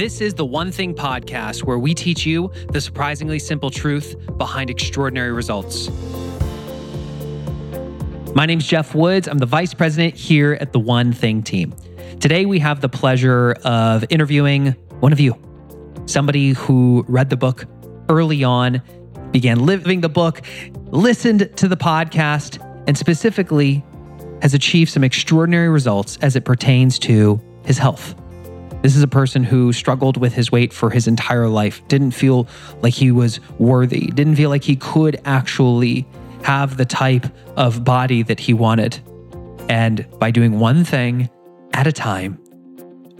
This 0.00 0.22
is 0.22 0.32
the 0.32 0.46
One 0.46 0.72
Thing 0.72 0.94
podcast 0.94 1.64
where 1.64 1.78
we 1.78 1.92
teach 1.92 2.24
you 2.24 2.50
the 2.72 2.80
surprisingly 2.80 3.38
simple 3.38 3.68
truth 3.68 4.16
behind 4.38 4.70
extraordinary 4.70 5.30
results. 5.30 5.90
My 8.34 8.46
name's 8.46 8.66
Geoff 8.66 8.94
Woods. 8.94 9.28
I'm 9.28 9.36
the 9.36 9.44
vice 9.44 9.74
president 9.74 10.14
here 10.14 10.56
at 10.58 10.72
the 10.72 10.78
One 10.78 11.12
Thing 11.12 11.42
team. 11.42 11.74
Today, 12.18 12.46
we 12.46 12.58
have 12.60 12.80
the 12.80 12.88
pleasure 12.88 13.52
of 13.62 14.06
interviewing 14.08 14.68
one 15.00 15.12
of 15.12 15.20
you, 15.20 15.36
somebody 16.06 16.52
who 16.52 17.04
read 17.06 17.28
the 17.28 17.36
book 17.36 17.66
early 18.08 18.42
on, 18.42 18.80
began 19.32 19.66
living 19.66 20.00
the 20.00 20.08
book, 20.08 20.40
listened 20.86 21.54
to 21.58 21.68
the 21.68 21.76
podcast, 21.76 22.58
and 22.86 22.96
specifically 22.96 23.84
has 24.40 24.54
achieved 24.54 24.90
some 24.92 25.04
extraordinary 25.04 25.68
results 25.68 26.16
as 26.22 26.36
it 26.36 26.46
pertains 26.46 26.98
to 27.00 27.38
his 27.66 27.76
health. 27.76 28.14
This 28.82 28.96
is 28.96 29.02
a 29.02 29.08
person 29.08 29.44
who 29.44 29.72
struggled 29.72 30.16
with 30.16 30.32
his 30.32 30.50
weight 30.50 30.72
for 30.72 30.88
his 30.88 31.06
entire 31.06 31.48
life, 31.48 31.86
didn't 31.88 32.12
feel 32.12 32.48
like 32.80 32.94
he 32.94 33.12
was 33.12 33.38
worthy, 33.58 34.06
didn't 34.06 34.36
feel 34.36 34.48
like 34.48 34.64
he 34.64 34.76
could 34.76 35.20
actually 35.26 36.06
have 36.44 36.78
the 36.78 36.86
type 36.86 37.26
of 37.56 37.84
body 37.84 38.22
that 38.22 38.40
he 38.40 38.54
wanted. 38.54 38.98
And 39.68 40.06
by 40.18 40.30
doing 40.30 40.58
one 40.58 40.84
thing 40.84 41.28
at 41.74 41.86
a 41.86 41.92
time, 41.92 42.38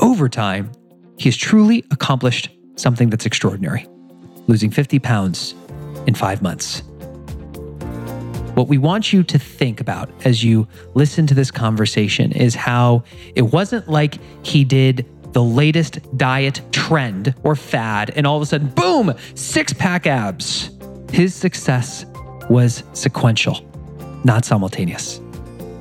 over 0.01 0.30
time, 0.30 0.73
he 1.18 1.28
has 1.28 1.37
truly 1.37 1.84
accomplished 1.90 2.48
something 2.77 3.10
that's 3.10 3.27
extraordinary 3.27 3.87
losing 4.46 4.70
50 4.70 4.98
pounds 4.98 5.54
in 6.06 6.15
five 6.15 6.42
months. 6.42 6.82
What 8.54 8.66
we 8.66 8.79
want 8.79 9.12
you 9.12 9.23
to 9.23 9.38
think 9.38 9.80
about 9.80 10.10
as 10.24 10.42
you 10.42 10.66
listen 10.95 11.27
to 11.29 11.34
this 11.34 11.51
conversation 11.52 12.32
is 12.32 12.54
how 12.54 13.04
it 13.37 13.42
wasn't 13.42 13.88
like 13.88 14.18
he 14.45 14.65
did 14.65 15.06
the 15.33 15.43
latest 15.43 15.98
diet 16.16 16.61
trend 16.73 17.34
or 17.43 17.57
fad, 17.57 18.11
and 18.16 18.27
all 18.27 18.37
of 18.37 18.43
a 18.43 18.47
sudden, 18.47 18.69
boom, 18.69 19.15
six 19.35 19.73
pack 19.73 20.07
abs. 20.07 20.71
His 21.13 21.35
success 21.35 22.07
was 22.49 22.85
sequential, 22.93 23.65
not 24.24 24.45
simultaneous. 24.45 25.21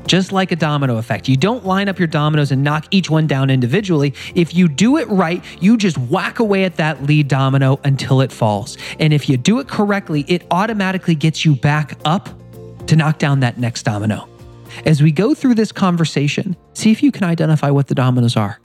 Just 0.07 0.31
like 0.31 0.51
a 0.51 0.55
domino 0.55 0.97
effect, 0.97 1.27
you 1.27 1.37
don't 1.37 1.67
line 1.67 1.87
up 1.87 1.99
your 1.99 2.07
dominoes 2.07 2.51
and 2.51 2.63
knock 2.63 2.87
each 2.89 3.11
one 3.11 3.27
down 3.27 3.51
individually. 3.51 4.15
If 4.33 4.55
you 4.55 4.67
do 4.67 4.97
it 4.97 5.07
right, 5.07 5.43
you 5.61 5.77
just 5.77 5.99
whack 5.99 6.39
away 6.39 6.63
at 6.63 6.77
that 6.77 7.03
lead 7.03 7.27
domino 7.27 7.79
until 7.83 8.21
it 8.21 8.31
falls. 8.31 8.75
And 8.99 9.13
if 9.13 9.29
you 9.29 9.37
do 9.37 9.59
it 9.59 9.67
correctly, 9.67 10.25
it 10.27 10.47
automatically 10.49 11.13
gets 11.13 11.45
you 11.45 11.55
back 11.55 11.99
up 12.05 12.27
to 12.87 12.95
knock 12.95 13.19
down 13.19 13.41
that 13.41 13.59
next 13.59 13.83
domino. 13.83 14.27
As 14.83 15.03
we 15.03 15.11
go 15.11 15.35
through 15.35 15.53
this 15.53 15.71
conversation, 15.71 16.55
see 16.73 16.91
if 16.91 17.03
you 17.03 17.11
can 17.11 17.23
identify 17.25 17.69
what 17.69 17.85
the 17.85 17.93
dominoes 17.93 18.35
are. 18.35 18.59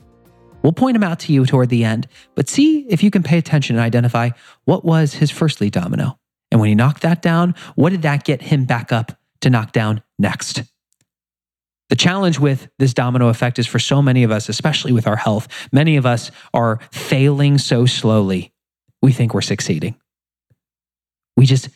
We'll 0.65 0.73
point 0.73 0.95
them 0.95 1.05
out 1.05 1.20
to 1.20 1.33
you 1.33 1.45
toward 1.45 1.69
the 1.69 1.84
end, 1.84 2.09
but 2.34 2.48
see 2.48 2.87
if 2.89 3.03
you 3.03 3.11
can 3.11 3.23
pay 3.23 3.37
attention 3.37 3.77
and 3.77 3.84
identify 3.84 4.31
what 4.65 4.83
was 4.83 5.12
his 5.12 5.31
first 5.31 5.61
lead 5.61 5.75
domino. 5.75 6.19
And 6.51 6.59
when 6.59 6.70
he 6.70 6.75
knocked 6.75 7.03
that 7.03 7.20
down, 7.20 7.55
what 7.75 7.91
did 7.91 8.01
that 8.03 8.25
get 8.25 8.41
him 8.41 8.65
back 8.65 8.91
up 8.91 9.12
to 9.42 9.51
knock 9.51 9.73
down 9.73 10.03
next? 10.19 10.62
The 11.91 11.97
challenge 11.97 12.39
with 12.39 12.69
this 12.79 12.95
domino 12.95 13.29
effect 13.29 13.59
is 13.59 13.67
for 13.67 13.79
so 13.79 14.01
many 14.01 14.23
of 14.23 14.31
us, 14.31 14.48
especially 14.48 14.91
with 14.91 15.07
our 15.07 15.17
health, 15.17 15.48
many 15.70 15.98
of 15.98 16.07
us 16.07 16.31
are 16.55 16.81
failing 16.91 17.59
so 17.59 17.85
slowly, 17.85 18.55
we 19.03 19.12
think 19.12 19.35
we're 19.35 19.42
succeeding. 19.42 19.97
We 21.37 21.45
just 21.45 21.69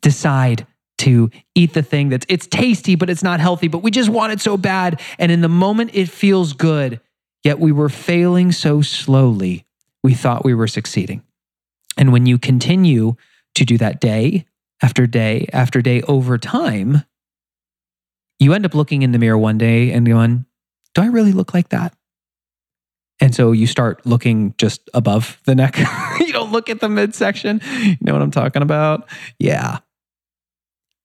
decide 0.00 0.64
to 0.98 1.28
eat 1.56 1.74
the 1.74 1.82
thing 1.82 2.10
that's 2.10 2.26
it's 2.28 2.46
tasty 2.46 2.94
but 2.94 3.10
it's 3.10 3.24
not 3.24 3.40
healthy 3.40 3.66
but 3.66 3.78
we 3.78 3.90
just 3.90 4.08
want 4.08 4.32
it 4.32 4.40
so 4.40 4.56
bad 4.56 5.00
and 5.18 5.32
in 5.32 5.40
the 5.40 5.48
moment 5.48 5.90
it 5.94 6.08
feels 6.08 6.52
good 6.52 7.00
Yet 7.44 7.58
we 7.58 7.72
were 7.72 7.88
failing 7.88 8.52
so 8.52 8.82
slowly, 8.82 9.66
we 10.02 10.14
thought 10.14 10.44
we 10.44 10.54
were 10.54 10.68
succeeding. 10.68 11.22
And 11.96 12.12
when 12.12 12.26
you 12.26 12.38
continue 12.38 13.16
to 13.54 13.64
do 13.64 13.76
that 13.78 14.00
day 14.00 14.46
after 14.82 15.06
day 15.06 15.48
after 15.52 15.82
day 15.82 16.02
over 16.02 16.38
time, 16.38 17.04
you 18.38 18.54
end 18.54 18.66
up 18.66 18.74
looking 18.74 19.02
in 19.02 19.12
the 19.12 19.18
mirror 19.18 19.38
one 19.38 19.58
day 19.58 19.92
and 19.92 20.06
going, 20.06 20.46
Do 20.94 21.02
I 21.02 21.06
really 21.06 21.32
look 21.32 21.54
like 21.54 21.68
that? 21.70 21.94
And 23.20 23.34
so 23.34 23.52
you 23.52 23.68
start 23.68 24.04
looking 24.04 24.54
just 24.58 24.90
above 24.94 25.40
the 25.44 25.54
neck. 25.54 25.78
you 26.20 26.32
don't 26.32 26.50
look 26.50 26.68
at 26.68 26.80
the 26.80 26.88
midsection. 26.88 27.60
You 27.82 27.96
know 28.00 28.12
what 28.12 28.22
I'm 28.22 28.32
talking 28.32 28.62
about? 28.62 29.08
Yeah. 29.38 29.78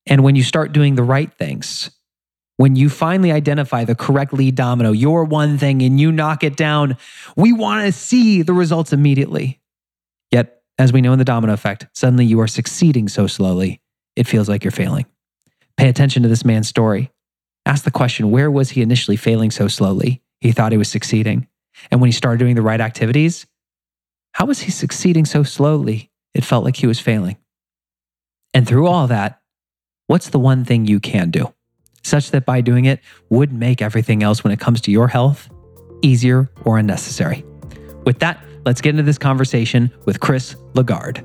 And 0.08 0.24
when 0.24 0.36
you 0.36 0.42
start 0.42 0.72
doing 0.72 0.96
the 0.96 1.04
right 1.04 1.32
things, 1.32 1.92
when 2.58 2.76
you 2.76 2.90
finally 2.90 3.32
identify 3.32 3.86
the 3.86 3.96
correct 3.96 4.34
lead 4.34 4.56
domino, 4.56 4.92
your 4.92 5.24
one 5.24 5.58
thing, 5.58 5.82
and 5.84 6.00
you 6.00 6.12
knock 6.12 6.44
it 6.44 6.58
down, 6.58 6.98
we 7.36 7.54
want 7.54 7.86
to 7.86 7.92
see 7.92 8.42
the 8.42 8.54
results 8.54 8.92
immediately. 8.92 9.62
Yet, 10.32 10.62
as 10.78 10.92
we 10.92 11.02
know 11.02 11.14
in 11.14 11.20
the 11.20 11.26
domino 11.26 11.54
effect, 11.54 11.88
suddenly 11.94 12.26
you 12.26 12.40
are 12.42 12.48
succeeding 12.48 13.08
so 13.08 13.28
slowly, 13.28 13.82
it 14.16 14.28
feels 14.28 14.50
like 14.50 14.64
you're 14.64 14.72
failing. 14.72 15.06
Pay 15.78 15.88
attention 15.88 16.24
to 16.24 16.30
this 16.30 16.44
man's 16.44 16.68
story. 16.68 17.12
Ask 17.66 17.84
the 17.84 17.92
question 17.92 18.32
where 18.32 18.50
was 18.50 18.72
he 18.72 18.82
initially 18.82 19.18
failing 19.18 19.52
so 19.52 19.68
slowly? 19.68 20.24
He 20.42 20.52
thought 20.52 20.72
he 20.72 20.78
was 20.78 20.90
succeeding. 20.90 21.48
And 21.92 22.02
when 22.02 22.08
he 22.08 22.12
started 22.12 22.40
doing 22.40 22.56
the 22.56 22.62
right 22.64 22.82
activities, 22.82 23.46
how 24.34 24.46
was 24.46 24.62
he 24.62 24.72
succeeding 24.72 25.26
so 25.26 25.44
slowly? 25.44 26.12
It 26.34 26.44
felt 26.44 26.64
like 26.64 26.78
he 26.78 26.88
was 26.88 27.00
failing. 27.00 27.38
And 28.54 28.68
through 28.68 28.88
all 28.88 29.08
that, 29.08 29.42
what's 30.08 30.30
the 30.30 30.40
one 30.40 30.66
thing 30.66 30.86
you 30.86 31.00
can 31.00 31.30
do? 31.30 31.54
Such 32.08 32.32
that 32.32 32.46
by 32.46 32.62
doing 32.62 32.86
it 32.86 33.02
would 33.30 33.52
make 33.52 33.82
everything 33.82 34.24
else 34.24 34.42
when 34.42 34.54
it 34.54 34.62
comes 34.62 34.80
to 34.82 34.92
your 34.92 35.10
health 35.10 35.50
easier 36.02 36.50
or 36.64 36.78
unnecessary. 36.78 37.44
With 38.06 38.20
that, 38.20 38.42
let's 38.66 38.80
get 38.80 38.92
into 38.92 39.04
this 39.04 39.18
conversation 39.18 39.92
with 40.06 40.22
Chris 40.22 40.56
LaGarde. 40.72 41.18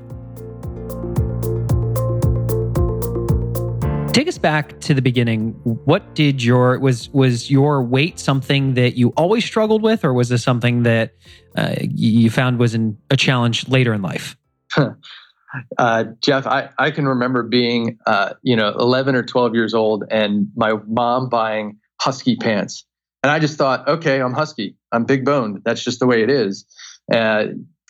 Take 4.11 4.27
us 4.27 4.37
back 4.37 4.77
to 4.81 4.93
the 4.93 5.01
beginning. 5.01 5.51
What 5.63 6.15
did 6.15 6.43
your 6.43 6.77
was 6.79 7.09
was 7.11 7.49
your 7.49 7.81
weight 7.81 8.19
something 8.19 8.73
that 8.73 8.97
you 8.97 9.13
always 9.15 9.45
struggled 9.45 9.83
with, 9.83 10.03
or 10.03 10.13
was 10.13 10.27
this 10.27 10.43
something 10.43 10.83
that 10.83 11.13
uh, 11.55 11.75
you 11.79 12.29
found 12.29 12.59
was 12.59 12.75
in, 12.75 12.97
a 13.09 13.15
challenge 13.15 13.69
later 13.69 13.93
in 13.93 14.01
life? 14.01 14.35
Uh, 15.77 16.05
Geoff, 16.21 16.47
I, 16.47 16.69
I 16.77 16.91
can 16.91 17.07
remember 17.07 17.43
being, 17.43 17.99
uh, 18.05 18.33
you 18.41 18.55
know, 18.55 18.69
11 18.69 19.15
or 19.15 19.23
12 19.23 19.55
years 19.55 19.73
old 19.73 20.03
and 20.09 20.47
my 20.55 20.73
mom 20.87 21.29
buying 21.29 21.77
husky 22.01 22.35
pants. 22.35 22.85
And 23.21 23.31
I 23.31 23.39
just 23.39 23.57
thought, 23.57 23.87
okay, 23.87 24.19
I'm 24.21 24.33
husky. 24.33 24.75
I'm 24.91 25.05
big 25.05 25.25
boned. 25.25 25.61
That's 25.63 25.83
just 25.83 25.99
the 25.99 26.07
way 26.07 26.23
it 26.23 26.29
is. 26.29 26.65
Uh, 27.11 27.45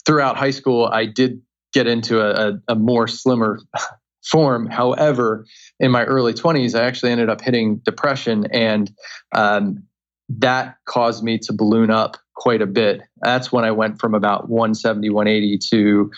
throughout 0.05 0.37
high 0.37 0.51
school, 0.51 0.85
I 0.85 1.05
did 1.05 1.41
get 1.73 1.87
into 1.87 2.21
a, 2.21 2.49
a, 2.49 2.59
a 2.69 2.75
more 2.75 3.07
slimmer 3.07 3.59
form. 4.23 4.67
However, 4.67 5.45
in 5.79 5.91
my 5.91 6.03
early 6.03 6.33
20s, 6.33 6.79
I 6.79 6.83
actually 6.83 7.11
ended 7.11 7.29
up 7.29 7.41
hitting 7.41 7.81
depression. 7.83 8.45
And 8.51 8.91
um, 9.35 9.83
that 10.29 10.77
caused 10.85 11.23
me 11.23 11.39
to 11.39 11.53
balloon 11.53 11.89
up 11.89 12.17
quite 12.35 12.61
a 12.61 12.67
bit. 12.67 13.01
That's 13.21 13.51
when 13.51 13.65
I 13.65 13.71
went 13.71 13.99
from 13.99 14.13
about 14.13 14.49
170, 14.49 15.09
180 15.09 15.59
to 15.69 16.11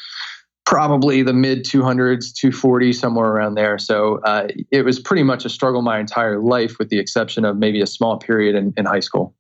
probably 0.66 1.22
the 1.22 1.34
mid 1.34 1.64
200s 1.64 2.34
240 2.34 2.92
somewhere 2.94 3.28
around 3.28 3.56
there. 3.56 3.78
So 3.78 4.20
uh, 4.24 4.48
it 4.72 4.84
was 4.84 5.00
pretty 5.00 5.24
much 5.24 5.46
a 5.46 5.50
struggle 5.50 5.82
my 5.82 6.00
entire 6.00 6.40
life 6.40 6.78
with 6.80 6.90
the 6.90 7.00
exception 7.00 7.46
of 7.46 7.58
maybe 7.58 7.82
a 7.82 7.88
small 7.88 8.18
period 8.18 8.56
in, 8.56 8.74
in 8.76 8.86
high 8.86 9.00
school. 9.00 9.34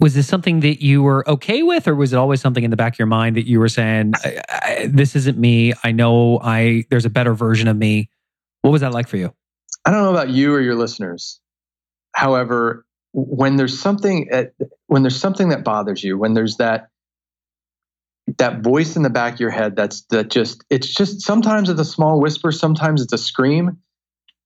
Was 0.00 0.14
this 0.14 0.26
something 0.26 0.60
that 0.60 0.82
you 0.82 1.02
were 1.02 1.28
okay 1.28 1.62
with 1.62 1.86
or 1.86 1.94
was 1.94 2.14
it 2.14 2.16
always 2.16 2.40
something 2.40 2.64
in 2.64 2.70
the 2.70 2.76
back 2.76 2.94
of 2.94 2.98
your 2.98 3.06
mind 3.06 3.36
that 3.36 3.46
you 3.46 3.60
were 3.60 3.68
saying 3.68 4.14
I, 4.16 4.40
I, 4.48 4.86
this 4.90 5.14
isn't 5.14 5.36
me. 5.38 5.74
I 5.84 5.92
know 5.92 6.40
i 6.42 6.84
there's 6.88 7.04
a 7.04 7.10
better 7.10 7.34
version 7.34 7.68
of 7.68 7.76
me. 7.76 8.08
What 8.62 8.70
was 8.70 8.80
that 8.80 8.92
like 8.92 9.08
for 9.08 9.18
you? 9.18 9.34
I 9.84 9.90
don't 9.90 10.02
know 10.02 10.10
about 10.10 10.30
you 10.30 10.54
or 10.54 10.60
your 10.60 10.74
listeners. 10.74 11.40
However 12.14 12.86
when 13.12 13.56
there's 13.56 13.78
something 13.78 14.30
when 14.86 15.02
there's 15.02 15.20
something 15.20 15.50
that 15.50 15.64
bothers 15.64 16.02
you 16.02 16.16
when 16.16 16.32
there's 16.32 16.56
that 16.56 16.88
that 18.38 18.62
voice 18.62 18.96
in 18.96 19.02
the 19.02 19.10
back 19.10 19.34
of 19.34 19.40
your 19.40 19.50
head 19.50 19.76
that's 19.76 20.02
that 20.10 20.30
just 20.30 20.64
it's 20.70 20.92
just 20.92 21.20
sometimes 21.22 21.68
it's 21.68 21.80
a 21.80 21.84
small 21.84 22.20
whisper 22.20 22.52
sometimes 22.52 23.02
it's 23.02 23.12
a 23.12 23.18
scream 23.18 23.78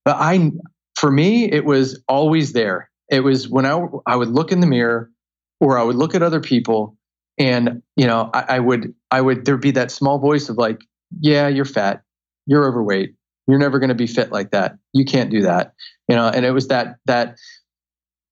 but 0.03 0.15
i 0.17 0.51
for 0.95 1.11
me 1.11 1.51
it 1.51 1.65
was 1.65 2.01
always 2.07 2.53
there. 2.53 2.89
It 3.09 3.19
was 3.19 3.47
when 3.47 3.65
i 3.65 3.85
i 4.07 4.15
would 4.15 4.29
look 4.29 4.51
in 4.51 4.61
the 4.61 4.67
mirror 4.67 5.11
or 5.59 5.77
i 5.77 5.83
would 5.83 5.95
look 5.95 6.15
at 6.15 6.23
other 6.23 6.39
people 6.39 6.97
and 7.37 7.83
you 7.95 8.07
know 8.07 8.29
i, 8.33 8.45
I 8.55 8.59
would 8.59 8.93
i 9.11 9.21
would 9.21 9.45
there'd 9.45 9.61
be 9.61 9.71
that 9.71 9.91
small 9.91 10.17
voice 10.17 10.49
of 10.49 10.57
like 10.57 10.81
yeah 11.19 11.47
you're 11.47 11.65
fat. 11.65 12.01
You're 12.47 12.67
overweight. 12.67 13.15
You're 13.47 13.59
never 13.59 13.79
going 13.79 13.89
to 13.89 13.95
be 13.95 14.07
fit 14.07 14.31
like 14.31 14.51
that. 14.51 14.77
You 14.93 15.05
can't 15.05 15.29
do 15.29 15.43
that. 15.43 15.73
You 16.07 16.15
know 16.15 16.27
and 16.27 16.45
it 16.45 16.51
was 16.51 16.69
that 16.69 16.95
that 17.05 17.35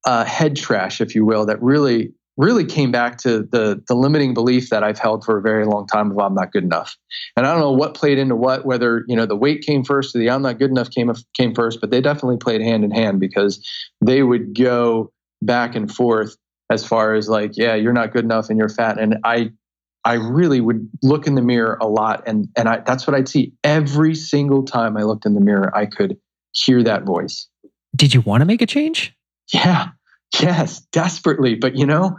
uh, 0.06 0.26
head 0.26 0.56
trash 0.56 1.00
if 1.00 1.16
you 1.16 1.26
will 1.26 1.46
that 1.46 1.62
really 1.62 2.14
really 2.38 2.66
came 2.66 2.92
back 2.92 3.18
to 3.20 3.44
the 3.44 3.82
the 3.88 3.96
limiting 3.96 4.34
belief 4.34 4.70
that 4.70 4.84
I've 4.84 4.98
held 4.98 5.24
for 5.24 5.38
a 5.38 5.42
very 5.42 5.66
long 5.66 5.88
time 5.88 6.12
of 6.12 6.18
I'm 6.18 6.34
not 6.34 6.52
good 6.52 6.64
enough. 6.64 6.98
And 7.38 7.46
I 7.46 7.52
don't 7.52 7.60
know 7.60 7.72
what 7.72 7.94
played 7.94 8.18
into 8.18 8.36
what, 8.36 8.66
whether 8.66 9.04
you 9.08 9.16
know 9.16 9.26
the 9.26 9.36
weight 9.36 9.62
came 9.62 9.84
first 9.84 10.16
or 10.16 10.20
the 10.20 10.30
I'm 10.30 10.42
not 10.42 10.60
good 10.60 10.72
enough 10.72 10.90
came 10.90 11.12
came 11.36 11.54
first, 11.54 11.80
but 11.82 11.92
they 11.92 12.02
definitely 12.02 12.38
played 12.38 12.62
hand 12.62 12.84
in 12.84 12.92
hand 12.92 13.20
because 13.20 13.66
they 14.04 14.24
would 14.24 14.56
go 14.56 15.12
back 15.42 15.76
and 15.76 15.94
forth 15.94 16.36
as 16.70 16.86
far 16.86 17.14
as 17.14 17.30
like, 17.30 17.52
yeah, 17.56 17.76
you're 17.76 17.94
not 17.94 18.14
good 18.14 18.24
enough 18.24 18.50
and 18.50 18.58
you're 18.58 18.70
fat. 18.70 19.00
And 19.00 19.18
I 19.24 19.52
I 20.06 20.14
really 20.14 20.60
would 20.60 20.90
look 21.02 21.28
in 21.28 21.36
the 21.36 21.42
mirror 21.42 21.78
a 21.80 21.88
lot, 21.88 22.24
and 22.28 22.50
and 22.58 22.68
I, 22.68 22.80
that's 22.80 23.08
what 23.08 23.16
I'd 23.16 23.30
see 23.30 23.54
every 23.64 24.16
single 24.16 24.64
time 24.64 24.98
I 24.98 25.04
looked 25.04 25.26
in 25.26 25.34
the 25.34 25.42
mirror. 25.42 25.76
I 25.76 25.86
could 25.86 26.18
hear 26.52 26.84
that 26.84 27.04
voice. 27.04 27.48
Did 27.96 28.14
you 28.14 28.22
want 28.22 28.42
to 28.42 28.46
make 28.46 28.62
a 28.62 28.66
change? 28.66 29.16
Yeah, 29.54 29.90
yes, 30.40 30.82
desperately. 30.92 31.56
But 31.56 31.76
you 31.76 31.86
know, 31.86 32.18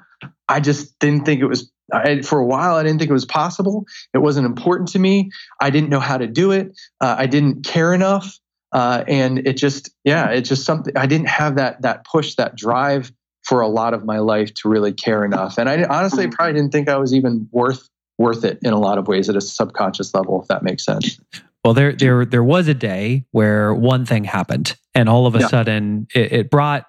I 0.48 0.60
just 0.60 0.98
didn't 0.98 1.24
think 1.24 1.40
it 1.40 1.46
was. 1.46 1.70
I, 1.92 2.22
for 2.22 2.38
a 2.38 2.46
while, 2.46 2.76
I 2.76 2.82
didn't 2.82 2.98
think 2.98 3.10
it 3.10 3.14
was 3.14 3.26
possible. 3.26 3.84
It 4.14 4.18
wasn't 4.18 4.46
important 4.46 4.88
to 4.90 4.98
me. 4.98 5.30
I 5.60 5.68
didn't 5.68 5.90
know 5.90 6.00
how 6.00 6.16
to 6.16 6.26
do 6.26 6.50
it. 6.50 6.68
Uh, 7.00 7.14
I 7.18 7.26
didn't 7.26 7.64
care 7.64 7.92
enough, 7.92 8.38
uh, 8.72 9.04
and 9.06 9.46
it 9.46 9.58
just, 9.58 9.90
yeah, 10.02 10.30
it's 10.30 10.48
just 10.48 10.64
something. 10.64 10.96
I 10.96 11.06
didn't 11.06 11.28
have 11.28 11.56
that 11.56 11.82
that 11.82 12.06
push, 12.06 12.36
that 12.36 12.56
drive 12.56 13.12
for 13.42 13.60
a 13.60 13.68
lot 13.68 13.92
of 13.92 14.04
my 14.04 14.18
life 14.18 14.52
to 14.54 14.68
really 14.68 14.92
care 14.92 15.24
enough. 15.24 15.58
And 15.58 15.68
I 15.68 15.84
honestly 15.84 16.24
mm-hmm. 16.24 16.32
probably 16.32 16.54
didn't 16.54 16.72
think 16.72 16.88
I 16.88 16.96
was 16.96 17.14
even 17.14 17.48
worth 17.52 17.88
worth 18.18 18.44
it 18.44 18.58
in 18.62 18.72
a 18.72 18.78
lot 18.78 18.96
of 18.98 19.08
ways 19.08 19.28
at 19.28 19.36
a 19.36 19.40
subconscious 19.40 20.14
level, 20.14 20.40
if 20.40 20.48
that 20.48 20.62
makes 20.62 20.84
sense. 20.84 21.20
Well, 21.64 21.74
there 21.74 21.92
there 21.92 22.24
there 22.24 22.44
was 22.44 22.68
a 22.68 22.74
day 22.74 23.24
where 23.30 23.74
one 23.74 24.04
thing 24.04 24.24
happened, 24.24 24.76
and 24.94 25.08
all 25.08 25.26
of 25.26 25.34
a 25.34 25.40
yeah. 25.40 25.46
sudden 25.48 26.06
it, 26.14 26.32
it, 26.32 26.50
brought 26.50 26.86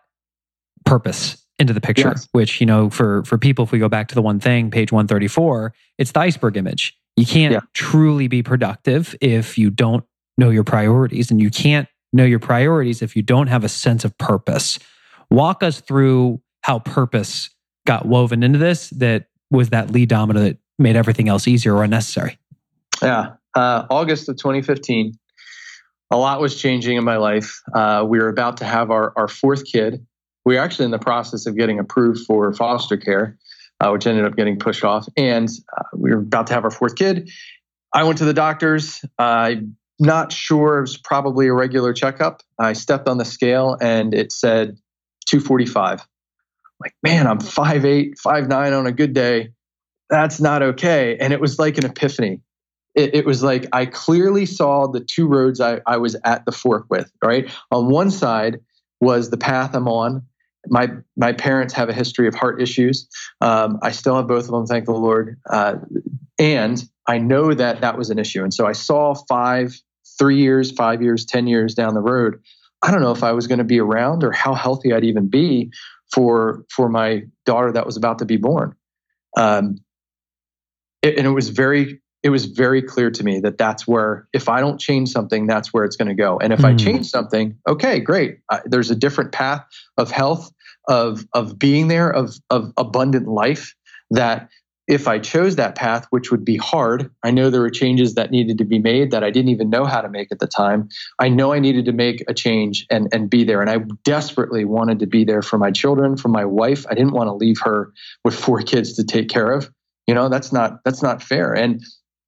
purpose 0.86 1.44
into 1.58 1.74
the 1.74 1.82
picture. 1.82 2.10
Yes. 2.10 2.28
Which 2.32 2.60
you 2.60 2.66
know, 2.66 2.90
for 2.90 3.24
for 3.24 3.38
people, 3.38 3.66
if 3.66 3.72
we 3.72 3.80
go 3.80 3.90
back 3.90 4.08
to 4.10 4.16
the 4.16 4.22
one 4.22 4.40
thing, 4.40 4.72
page 4.72 4.92
one 4.92 5.08
thirty 5.08 5.28
four, 5.28 5.74
it's 5.98 6.12
the 6.12 6.20
iceberg 6.20 6.58
image. 6.58 6.98
You 7.16 7.26
can't 7.26 7.54
yeah. 7.54 7.62
truly 7.74 8.28
be 8.28 8.44
productive 8.44 9.16
if 9.22 9.58
you 9.58 9.70
don't 9.70 10.04
know 10.38 10.50
your 10.50 10.64
priorities, 10.64 11.32
and 11.32 11.42
you 11.42 11.50
can't 11.50 11.88
know 12.12 12.26
your 12.26 12.40
priorities 12.40 13.02
if 13.02 13.16
you 13.16 13.22
don't 13.22 13.48
have 13.48 13.64
a 13.64 13.70
sense 13.70 14.06
of 14.06 14.18
purpose. 14.18 14.80
Walk 15.32 15.64
us 15.64 15.82
through 15.82 16.42
how 16.62 16.80
purpose 16.80 17.50
got 17.86 18.06
woven 18.06 18.44
into 18.44 18.60
this 18.60 18.90
that 18.92 19.28
was 19.52 19.70
that 19.70 19.92
lead 19.92 20.10
domino 20.10 20.40
that 20.42 20.58
made 20.80 20.96
everything 20.96 21.30
else 21.30 21.48
easier 21.48 21.76
or 21.76 21.84
unnecessary? 21.84 22.38
Yeah. 23.02 23.34
Uh, 23.56 23.86
August 23.90 24.28
of 24.28 24.38
2015, 24.38 25.14
a 26.12 26.18
lot 26.18 26.42
was 26.42 26.60
changing 26.60 26.98
in 26.98 27.04
my 27.04 27.18
life. 27.18 27.62
Uh, 27.74 28.06
we 28.08 28.20
were 28.20 28.30
about 28.30 28.58
to 28.58 28.66
have 28.66 28.92
our, 28.92 29.14
our 29.16 29.28
fourth 29.28 29.64
kid. 29.66 30.06
We 30.46 30.56
were 30.56 30.62
actually 30.62 30.86
in 30.86 30.92
the 30.92 31.00
process 31.00 31.46
of 31.46 31.58
getting 31.58 31.80
approved 31.80 32.26
for 32.26 32.54
foster 32.54 32.98
care, 32.98 33.38
uh, 33.80 33.90
which 33.90 34.06
ended 34.06 34.26
up 34.26 34.36
getting 34.36 34.60
pushed 34.60 34.84
off. 34.84 35.08
And 35.18 35.50
uh, 35.78 35.84
we 35.94 36.12
were 36.12 36.20
about 36.20 36.48
to 36.48 36.54
have 36.54 36.64
our 36.64 36.72
fourth 36.72 36.96
kid. 36.96 37.30
I 37.94 38.04
went 38.04 38.18
to 38.20 38.26
the 38.26 38.34
doctors. 38.34 39.04
I'm 39.18 39.78
not 40.00 40.32
sure. 40.32 40.80
It 40.80 40.82
was 40.82 40.98
probably 40.98 41.48
a 41.48 41.54
regular 41.54 41.94
checkup. 41.94 42.44
I 42.60 42.74
stepped 42.74 43.08
on 43.08 43.18
the 43.18 43.26
scale 43.26 43.78
and 43.82 44.14
it 44.14 44.32
said 44.32 44.78
245 45.30 46.06
like, 46.80 46.94
man, 47.04 47.28
I'm 47.28 47.40
5'8, 47.40 48.14
5'9 48.24 48.78
on 48.78 48.88
a 48.88 48.92
good 48.92 49.14
day. 49.14 49.50
That's 50.10 50.40
not 50.40 50.62
okay. 50.62 51.18
And 51.20 51.34
it 51.34 51.42
was 51.42 51.58
like 51.58 51.78
an 51.78 51.86
epiphany. 51.86 52.42
It, 52.94 53.16
it 53.16 53.26
was 53.26 53.44
like 53.44 53.68
I 53.74 53.86
clearly 53.86 54.46
saw 54.46 54.88
the 54.88 55.02
two 55.02 55.28
roads 55.28 55.60
I, 55.60 55.82
I 55.86 55.98
was 55.98 56.16
at 56.24 56.46
the 56.46 56.52
fork 56.52 56.86
with, 56.90 57.12
right? 57.24 57.50
On 57.72 57.90
one 57.90 58.12
side 58.12 58.60
was 59.02 59.30
the 59.30 59.38
path 59.38 59.76
I'm 59.76 59.88
on. 59.88 60.24
My 60.68 60.90
my 61.16 61.34
parents 61.34 61.74
have 61.74 61.90
a 61.90 61.94
history 61.94 62.28
of 62.28 62.36
heart 62.36 62.62
issues. 62.62 63.08
Um, 63.42 63.80
I 63.82 63.92
still 63.92 64.16
have 64.16 64.28
both 64.28 64.46
of 64.46 64.52
them, 64.52 64.66
thank 64.66 64.86
the 64.86 64.92
Lord. 64.92 65.40
Uh, 65.50 65.76
and 66.40 66.84
I 67.08 67.20
know 67.20 67.54
that 67.54 67.82
that 67.82 67.98
was 67.98 68.10
an 68.10 68.20
issue. 68.20 68.44
And 68.44 68.54
so 68.54 68.66
I 68.66 68.74
saw 68.74 69.14
five, 69.14 69.80
three 70.18 70.38
years, 70.38 70.72
five 70.72 71.02
years, 71.02 71.26
10 71.26 71.48
years 71.48 71.76
down 71.76 71.94
the 71.94 72.02
road. 72.02 72.42
I 72.82 72.92
don't 72.92 73.02
know 73.02 73.12
if 73.12 73.24
I 73.24 73.32
was 73.32 73.48
going 73.48 73.60
to 73.60 73.64
be 73.64 73.80
around 73.80 74.24
or 74.24 74.32
how 74.32 74.54
healthy 74.54 74.94
I'd 74.94 75.06
even 75.06 75.28
be 75.28 75.72
for 76.14 76.66
for 76.70 76.90
my 76.90 77.24
daughter 77.46 77.72
that 77.72 77.86
was 77.86 77.98
about 77.98 78.20
to 78.20 78.26
be 78.26 78.38
born. 78.38 78.76
Um, 79.38 79.80
it, 81.02 81.18
and 81.18 81.28
it 81.28 81.32
was 81.32 81.50
very 81.50 82.02
it 82.26 82.30
was 82.30 82.46
very 82.46 82.82
clear 82.82 83.12
to 83.12 83.24
me 83.24 83.40
that 83.42 83.60
that's 83.60 83.88
where 83.88 84.28
if 84.34 84.50
I 84.50 84.60
don't 84.60 84.80
change 84.80 85.10
something, 85.10 85.46
that's 85.46 85.72
where 85.72 85.84
it's 85.84 85.96
going 85.96 86.08
to 86.08 86.16
go. 86.16 86.40
And 86.40 86.52
if 86.52 86.62
mm. 86.62 86.66
I 86.66 86.72
hmm. 86.72 86.78
change 86.78 87.08
something, 87.08 87.56
okay, 87.68 88.00
great. 88.00 88.40
Uh, 88.50 88.62
there's 88.66 88.90
a 88.90 88.96
different 88.96 89.32
path 89.32 89.64
of 89.98 90.10
health, 90.10 90.52
of 90.88 91.26
of 91.34 91.58
being 91.58 91.88
there, 91.88 92.10
of 92.10 92.36
of 92.50 92.74
abundant 92.78 93.28
life 93.28 93.76
that 94.12 94.50
if 94.88 95.08
I 95.08 95.18
chose 95.18 95.56
that 95.56 95.76
path, 95.76 96.06
which 96.12 96.32
would 96.32 96.46
be 96.46 96.58
hard, 96.58 97.10
I 97.24 97.32
know 97.32 97.50
there 97.50 97.62
were 97.62 97.72
changes 97.72 98.14
that 98.16 98.30
needed 98.30 98.60
to 98.60 98.66
be 98.66 98.78
made 98.78 99.12
that 99.12 99.24
I 99.24 99.32
didn't 99.32 99.50
even 99.50 99.70
know 99.70 99.86
how 99.86 100.02
to 100.02 100.10
make 100.10 100.32
at 100.32 100.40
the 100.40 100.48
time. 100.48 100.90
I 101.18 101.28
know 101.30 101.54
I 101.54 101.60
needed 101.60 101.86
to 101.86 101.92
make 101.92 102.24
a 102.28 102.34
change 102.34 102.86
and, 102.92 103.08
and 103.12 103.30
be 103.30 103.44
there. 103.44 103.62
And 103.62 103.70
I 103.70 103.80
desperately 104.04 104.64
wanted 104.64 105.00
to 105.00 105.08
be 105.08 105.24
there 105.24 105.42
for 105.42 105.58
my 105.58 105.72
children, 105.72 106.18
for 106.18 106.30
my 106.30 106.46
wife. 106.46 106.86
I 106.90 106.94
didn't 106.94 107.14
want 107.14 107.28
to 107.30 107.34
leave 107.34 107.58
her 107.64 107.94
with 108.24 108.36
four 108.36 108.62
kids 108.62 108.94
to 108.94 109.04
take 109.04 109.28
care 109.28 109.52
of. 109.52 109.72
You 110.08 110.14
know, 110.14 110.30
that's 110.30 110.54
not 110.54 110.84
that's 110.86 111.02
not 111.02 111.24
fair. 111.24 111.54
And 111.54 111.84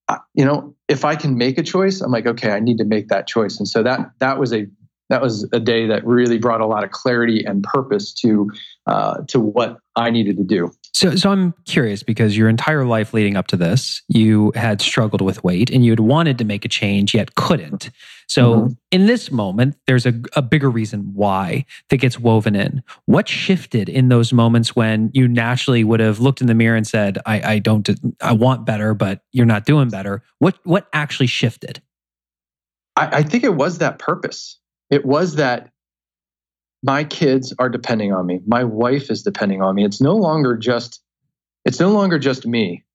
uh, 0.08 0.18
you 0.34 0.46
know, 0.46 0.76
if 0.88 1.06
I 1.06 1.16
can 1.16 1.38
make 1.38 1.60
a 1.60 1.64
choice, 1.64 2.02
I'm 2.02 2.12
like, 2.12 2.26
okay, 2.26 2.52
I 2.52 2.60
need 2.60 2.78
to 2.78 2.86
make 2.86 3.10
that 3.10 3.28
choice. 3.28 3.60
And 3.60 3.68
so 3.68 3.84
that 3.84 4.00
that 4.20 4.40
was 4.40 4.52
a 4.52 4.66
that 5.10 5.22
was 5.22 5.48
a 5.54 5.60
day 5.60 5.88
that 5.88 6.06
really 6.06 6.38
brought 6.38 6.62
a 6.62 6.66
lot 6.66 6.84
of 6.84 6.92
clarity 6.92 7.44
and 7.46 7.64
purpose 7.64 8.14
to 8.14 8.52
uh, 8.88 9.22
to 9.28 9.40
what 9.40 9.80
I 9.96 10.10
needed 10.10 10.38
to 10.38 10.44
do. 10.44 10.72
So, 10.94 11.16
so 11.16 11.30
I'm 11.30 11.54
curious 11.66 12.02
because 12.02 12.36
your 12.36 12.50
entire 12.50 12.84
life 12.84 13.14
leading 13.14 13.38
up 13.38 13.46
to 13.48 13.58
this, 13.58 14.02
you 14.08 14.52
had 14.56 14.82
struggled 14.82 15.22
with 15.22 15.44
weight 15.44 15.70
and 15.70 15.86
you 15.86 15.92
had 15.92 16.00
wanted 16.00 16.40
to 16.40 16.44
make 16.44 16.66
a 16.66 16.68
change 16.68 17.14
yet 17.14 17.36
couldn't. 17.36 17.92
So, 18.28 18.56
mm-hmm. 18.56 18.74
in 18.92 19.06
this 19.06 19.32
moment, 19.32 19.76
there's 19.86 20.08
a, 20.08 20.14
a 20.36 20.42
bigger 20.42 20.72
reason 20.72 21.12
why 21.14 21.66
that 21.90 21.98
gets 21.98 22.20
woven 22.20 22.56
in. 22.56 22.82
What 23.06 23.30
shifted 23.30 23.90
in 23.90 24.10
those 24.10 24.34
moments 24.34 24.76
when 24.76 25.12
you 25.14 25.28
naturally 25.28 25.84
would 25.84 26.00
have 26.00 26.20
looked 26.20 26.42
in 26.42 26.48
the 26.48 26.56
mirror 26.56 26.76
and 26.76 26.88
said, 26.88 27.20
"I, 27.28 27.54
I 27.54 27.60
don't, 27.60 27.88
I 28.20 28.34
want 28.34 28.66
better, 28.66 28.96
but 28.96 29.22
you're 29.32 29.46
not 29.46 29.66
doing 29.66 29.90
better." 29.90 30.24
What 30.40 30.56
what 30.64 30.88
actually 30.94 31.28
shifted? 31.28 31.82
I, 32.96 33.18
I 33.18 33.24
think 33.24 33.44
it 33.44 33.56
was 33.56 33.78
that 33.78 34.00
purpose 34.00 34.58
it 34.90 35.06
was 35.06 35.36
that 35.36 35.70
my 36.84 37.04
kids 37.04 37.54
are 37.60 37.70
depending 37.70 38.14
on 38.14 38.26
me. 38.26 38.42
My 38.46 38.64
wife 38.64 39.10
is 39.10 39.24
depending 39.24 39.62
on 39.62 39.76
me. 39.76 39.84
It's 39.84 40.02
no 40.02 40.16
longer 40.16 40.56
just 40.56 41.02
it's 41.66 41.80
no 41.80 41.90
longer 41.90 42.18
just 42.18 42.46
me, 42.46 42.86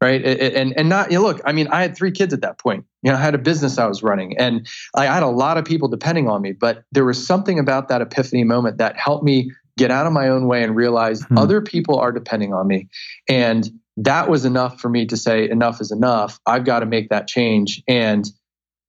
right? 0.00 0.24
And 0.24 0.74
and 0.76 0.88
not 0.88 1.10
you 1.12 1.18
know, 1.18 1.24
look. 1.24 1.40
I 1.44 1.52
mean, 1.52 1.68
I 1.68 1.82
had 1.82 1.96
three 1.96 2.10
kids 2.10 2.32
at 2.32 2.40
that 2.40 2.58
point. 2.58 2.84
You 3.02 3.10
know, 3.12 3.18
I 3.18 3.20
had 3.20 3.34
a 3.34 3.38
business 3.38 3.76
I 3.78 3.86
was 3.86 4.02
running, 4.02 4.36
and 4.38 4.66
I 4.94 5.06
had 5.06 5.22
a 5.22 5.28
lot 5.28 5.58
of 5.58 5.64
people 5.64 5.88
depending 5.88 6.28
on 6.28 6.40
me. 6.40 6.52
But 6.52 6.84
there 6.92 7.04
was 7.04 7.24
something 7.24 7.58
about 7.58 7.88
that 7.88 8.00
epiphany 8.00 8.44
moment 8.44 8.78
that 8.78 8.96
helped 8.96 9.24
me 9.24 9.52
get 9.76 9.90
out 9.90 10.06
of 10.06 10.12
my 10.12 10.28
own 10.28 10.46
way 10.46 10.62
and 10.62 10.74
realize 10.74 11.22
hmm. 11.22 11.38
other 11.38 11.60
people 11.60 11.98
are 11.98 12.12
depending 12.12 12.54
on 12.54 12.66
me, 12.66 12.88
and 13.28 13.70
that 13.98 14.30
was 14.30 14.44
enough 14.44 14.80
for 14.80 14.88
me 14.88 15.04
to 15.06 15.16
say 15.16 15.50
enough 15.50 15.80
is 15.80 15.90
enough. 15.90 16.40
I've 16.46 16.64
got 16.64 16.80
to 16.80 16.86
make 16.86 17.10
that 17.10 17.26
change 17.26 17.82
and 17.88 18.24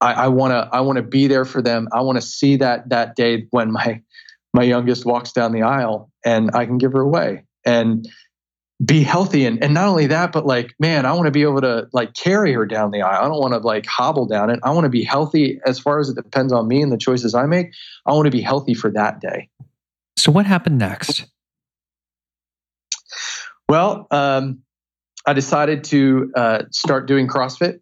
I 0.01 0.27
want 0.29 0.51
to 0.51 0.70
I 0.72 0.82
want 0.82 0.98
to 0.98 1.03
be 1.03 1.27
there 1.27 1.46
for 1.46 1.62
them. 1.62 1.88
I 1.91 2.01
want 2.01 2.18
to 2.18 2.22
see 2.22 2.56
that 2.58 2.89
that 2.89 3.15
day 3.15 3.48
when 3.51 3.72
my 3.72 4.01
my 4.53 4.63
youngest 4.63 5.06
walks 5.06 5.32
down 5.32 5.51
the 5.51 5.63
aisle 5.63 6.10
and 6.25 6.51
I 6.53 6.65
can 6.65 6.77
give 6.77 6.94
her 6.94 7.01
away 7.01 7.44
and 7.65 8.08
be 8.84 9.03
healthy 9.03 9.46
and 9.46 9.62
and 9.62 9.74
not 9.74 9.88
only 9.88 10.08
that 10.08 10.32
but 10.32 10.46
like 10.46 10.74
man 10.79 11.06
I 11.06 11.12
want 11.12 11.25
to 11.25 11.32
be 11.32 11.41
able 11.41 11.60
to 11.62 11.88
like 11.91 12.13
carry 12.13 12.53
her 12.53 12.65
down 12.65 12.91
the 12.91 13.01
aisle. 13.01 13.25
I 13.25 13.27
don't 13.27 13.39
want 13.39 13.53
to 13.53 13.60
like 13.60 13.86
hobble 13.86 14.25
down 14.25 14.50
it. 14.50 14.60
I 14.63 14.72
want 14.72 14.86
to 14.86 14.89
be 14.89 15.03
healthy 15.03 15.60
as 15.65 15.79
far 15.79 16.00
as 16.00 16.10
it 16.10 16.15
depends 16.15 16.53
on 16.53 16.68
me 16.68 16.82
and 16.82 16.91
the 16.91 16.98
choices 16.98 17.36
I 17.36 17.46
make. 17.46 17.72
I 18.06 18.13
want 18.13 18.25
to 18.25 18.32
be 18.32 18.41
healthy 18.41 18.74
for 18.74 18.89
that 18.91 19.20
day. 19.20 19.50
So 20.15 20.32
what 20.32 20.46
happened 20.46 20.77
next? 20.77 21.25
Well, 23.68 24.08
um, 24.12 24.60
I 25.25 25.34
decided 25.34 25.84
to 25.86 26.32
uh, 26.36 26.63
start 26.72 27.08
doing 27.08 27.27
CrossFit 27.27 27.82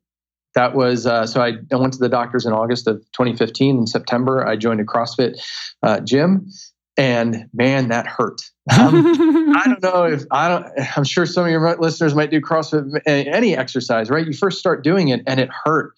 that 0.57 0.73
was 0.73 1.05
uh, 1.05 1.27
so 1.27 1.39
I, 1.39 1.53
I, 1.71 1.75
went 1.75 1.93
to 1.93 1.99
the 1.99 2.09
doctors 2.09 2.47
in 2.47 2.51
August 2.51 2.87
of 2.87 2.97
2015. 3.13 3.77
In 3.77 3.87
September, 3.87 4.45
I 4.45 4.55
joined 4.55 4.81
a 4.81 4.85
CrossFit 4.85 5.39
uh, 5.83 5.99
gym, 5.99 6.49
and 6.97 7.47
man, 7.53 7.89
that 7.89 8.07
hurt. 8.07 8.41
Um, 8.69 9.53
I 9.55 9.63
don't 9.65 9.83
know 9.83 10.05
if 10.05 10.23
I 10.31 10.49
don't. 10.49 10.65
I'm 10.97 11.03
sure 11.03 11.27
some 11.27 11.45
of 11.45 11.51
your 11.51 11.77
listeners 11.77 12.15
might 12.15 12.31
do 12.31 12.41
CrossFit, 12.41 13.01
any 13.05 13.55
exercise, 13.55 14.09
right? 14.09 14.25
You 14.25 14.33
first 14.33 14.57
start 14.57 14.83
doing 14.83 15.09
it, 15.09 15.21
and 15.27 15.39
it 15.39 15.49
hurt. 15.63 15.93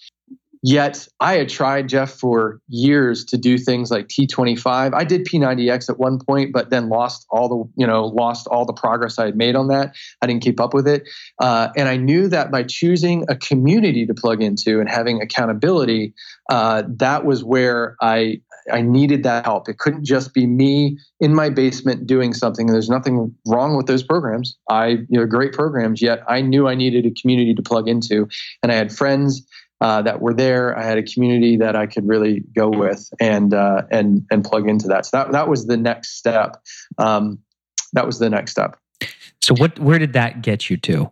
Yet 0.62 1.08
I 1.22 1.36
had 1.36 1.48
tried 1.48 1.88
Geoff 1.88 2.12
for 2.12 2.60
years 2.68 3.24
to 3.26 3.38
do 3.38 3.58
things 3.58 3.90
like 3.92 4.08
T25. 4.10 4.94
I 4.94 5.04
did 5.06 5.26
P90X 5.26 5.90
at 5.90 5.98
one 5.98 6.20
point, 6.20 6.52
but 6.52 6.70
then 6.70 6.90
lost 6.90 7.26
all 7.30 7.48
the 7.48 7.82
you 7.82 7.88
know 7.88 8.08
lost 8.08 8.46
all 8.48 8.66
the 8.66 8.74
progress 8.74 9.18
I 9.18 9.26
had 9.26 9.38
made 9.38 9.56
on 9.56 9.70
that. 9.70 9.96
I 10.22 10.28
didn't 10.28 10.44
keep 10.44 10.60
up 10.60 10.74
with 10.74 10.86
it, 10.86 11.04
uh, 11.40 11.70
and 11.78 11.88
I 11.88 11.96
knew 11.96 12.28
that 12.28 12.52
by 12.52 12.64
choosing 12.64 13.24
a 13.30 13.38
community 13.38 14.06
to 14.06 14.14
plug 14.14 14.44
into 14.44 14.82
and 14.82 14.90
having 14.90 15.22
accountability, 15.22 16.14
uh, 16.50 16.84
that 16.98 17.24
was 17.24 17.42
where 17.42 17.96
I 18.02 18.42
I 18.70 18.82
needed 18.82 19.24
that 19.24 19.46
help. 19.46 19.70
It 19.70 19.78
couldn't 19.78 20.04
just 20.04 20.34
be 20.34 20.46
me 20.46 20.98
in 21.22 21.34
my 21.34 21.50
basement 21.50 22.06
doing 22.06 22.34
something. 22.34 22.68
There's 22.68 22.90
nothing 22.90 23.34
wrong 23.48 23.78
with 23.78 23.86
those 23.86 24.04
programs. 24.04 24.58
I 24.70 24.88
you 24.88 25.20
know 25.20 25.26
great 25.26 25.54
programs. 25.54 26.02
Yet 26.02 26.22
I 26.28 26.42
knew 26.42 26.68
I 26.68 26.76
needed 26.76 27.06
a 27.06 27.12
community 27.12 27.54
to 27.54 27.62
plug 27.62 27.88
into, 27.88 28.28
and 28.62 28.74
I 28.74 28.76
had 28.76 28.92
friends 28.92 29.48
uh, 29.82 30.02
that 30.02 30.22
were 30.22 30.34
there. 30.34 30.78
I 30.78 30.84
had 30.84 30.98
a 30.98 31.04
community 31.04 31.58
that 31.58 31.76
I 31.76 31.86
could 31.86 32.08
really 32.08 32.44
go 32.56 32.70
with 32.70 33.10
and 33.20 33.54
uh, 33.54 33.84
and 33.92 34.26
and 34.32 34.44
plug 34.44 34.68
into 34.68 34.88
that. 34.90 35.06
So 35.06 35.18
that 35.18 35.32
that 35.32 35.48
was 35.48 35.68
the 35.68 35.78
next 35.78 36.18
step. 36.18 36.58
Um, 36.98 37.40
that 37.94 38.06
was 38.06 38.20
the 38.20 38.30
next 38.30 38.52
step. 38.52 38.78
So 39.42 39.56
what? 39.56 39.80
Where 39.80 40.00
did 40.00 40.14
that 40.14 40.42
get 40.42 40.70
you 40.70 40.78
to? 40.78 41.12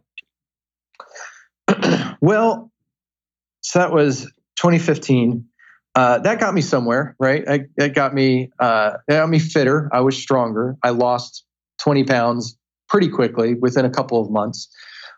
Well, 2.20 2.72
so 3.62 3.80
that 3.80 3.92
was 3.92 4.24
2015. 4.58 5.46
Uh, 5.96 6.20
that 6.20 6.40
got 6.40 6.54
me 6.54 6.62
somewhere, 6.62 7.16
right? 7.20 7.44
I, 7.48 7.60
it 7.78 7.96
got 7.96 8.14
me, 8.14 8.52
uh, 8.60 8.94
it 9.08 9.14
got 9.14 9.30
me 9.30 9.40
fitter. 9.40 9.90
I 9.92 10.02
was 10.02 10.18
stronger. 10.18 10.76
I 10.84 10.92
lost 10.92 11.44
20 11.80 12.04
pounds 12.04 12.58
pretty 12.88 13.10
quickly 13.10 13.56
within 13.56 13.86
a 13.86 13.90
couple 13.90 14.22
of 14.22 14.32
months. 14.32 14.70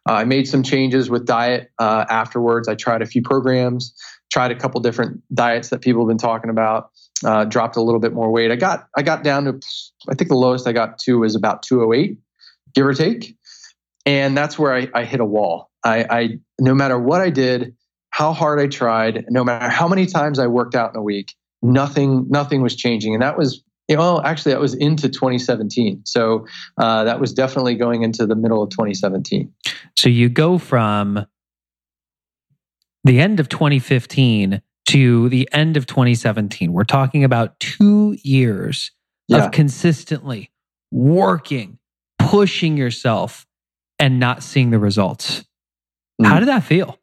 Uh, 0.08 0.14
I 0.14 0.24
made 0.26 0.48
some 0.48 0.64
changes 0.64 1.10
with 1.10 1.26
diet 1.26 1.72
uh, 1.80 2.06
afterwards. 2.10 2.68
I 2.68 2.76
tried 2.76 3.02
a 3.02 3.06
few 3.06 3.22
programs, 3.22 3.94
tried 4.32 4.52
a 4.52 4.56
couple 4.56 4.80
different 4.82 5.22
diets 5.34 5.70
that 5.70 5.82
people 5.82 6.04
have 6.04 6.08
been 6.08 6.18
talking 6.18 6.50
about. 6.50 6.92
Uh, 7.26 7.44
dropped 7.44 7.76
a 7.76 7.82
little 7.82 8.00
bit 8.00 8.14
more 8.14 8.32
weight. 8.32 8.50
I 8.50 8.56
got 8.56 8.88
I 8.96 9.02
got 9.02 9.24
down 9.24 9.44
to 9.44 9.60
I 10.10 10.16
think 10.16 10.30
the 10.30 10.38
lowest 10.38 10.66
I 10.68 10.72
got 10.72 11.00
to 11.00 11.20
was 11.20 11.36
about 11.36 11.64
208, 11.64 12.18
give 12.74 12.86
or 12.86 12.94
take, 12.94 13.36
and 14.06 14.38
that's 14.38 14.58
where 14.58 14.74
I, 14.74 14.88
I 14.94 15.04
hit 15.04 15.20
a 15.20 15.26
wall. 15.26 15.70
I, 15.84 16.06
I 16.10 16.30
no 16.60 16.74
matter 16.74 16.98
what 16.98 17.20
I 17.20 17.30
did, 17.30 17.76
how 18.10 18.32
hard 18.32 18.62
I 18.62 18.68
tried, 18.68 19.26
no 19.30 19.44
matter 19.44 19.68
how 19.68 19.90
many 19.90 20.06
times 20.06 20.40
I 20.40 20.48
worked 20.48 20.76
out 20.76 20.94
in 20.94 21.00
a 21.00 21.04
week, 21.04 21.36
nothing 21.62 22.28
nothing 22.30 22.62
was 22.62 22.76
changing, 22.76 23.14
and 23.14 23.22
that 23.22 23.38
was 23.38 23.64
you 23.90 23.98
know 23.98 24.22
actually 24.24 24.54
that 24.54 24.62
was 24.62 24.74
into 24.74 25.10
2017. 25.10 26.02
So 26.06 26.46
uh, 26.78 27.04
that 27.04 27.20
was 27.20 27.34
definitely 27.34 27.76
going 27.76 28.04
into 28.04 28.26
the 28.26 28.36
middle 28.36 28.64
of 28.64 28.70
2017. 28.70 29.52
So 29.98 30.10
you 30.10 30.30
go 30.30 30.58
from 30.58 31.26
the 33.04 33.20
end 33.20 33.40
of 33.40 33.50
2015 33.50 34.62
to 34.90 35.30
the 35.30 35.50
end 35.52 35.76
of 35.76 35.86
2017. 35.86 36.72
We're 36.72 36.84
talking 36.84 37.24
about 37.24 37.60
two 37.60 38.18
years 38.24 38.92
yeah. 39.28 39.46
of 39.46 39.52
consistently 39.52 40.52
working, 40.92 41.80
pushing 42.18 42.78
yourself, 42.78 43.46
and 44.00 44.20
not 44.20 44.44
seeing 44.44 44.70
the 44.70 44.80
results. 44.80 45.44
Mm. 46.22 46.28
How 46.28 46.40
did 46.40 46.48
that 46.48 46.64
feel? 46.64 47.00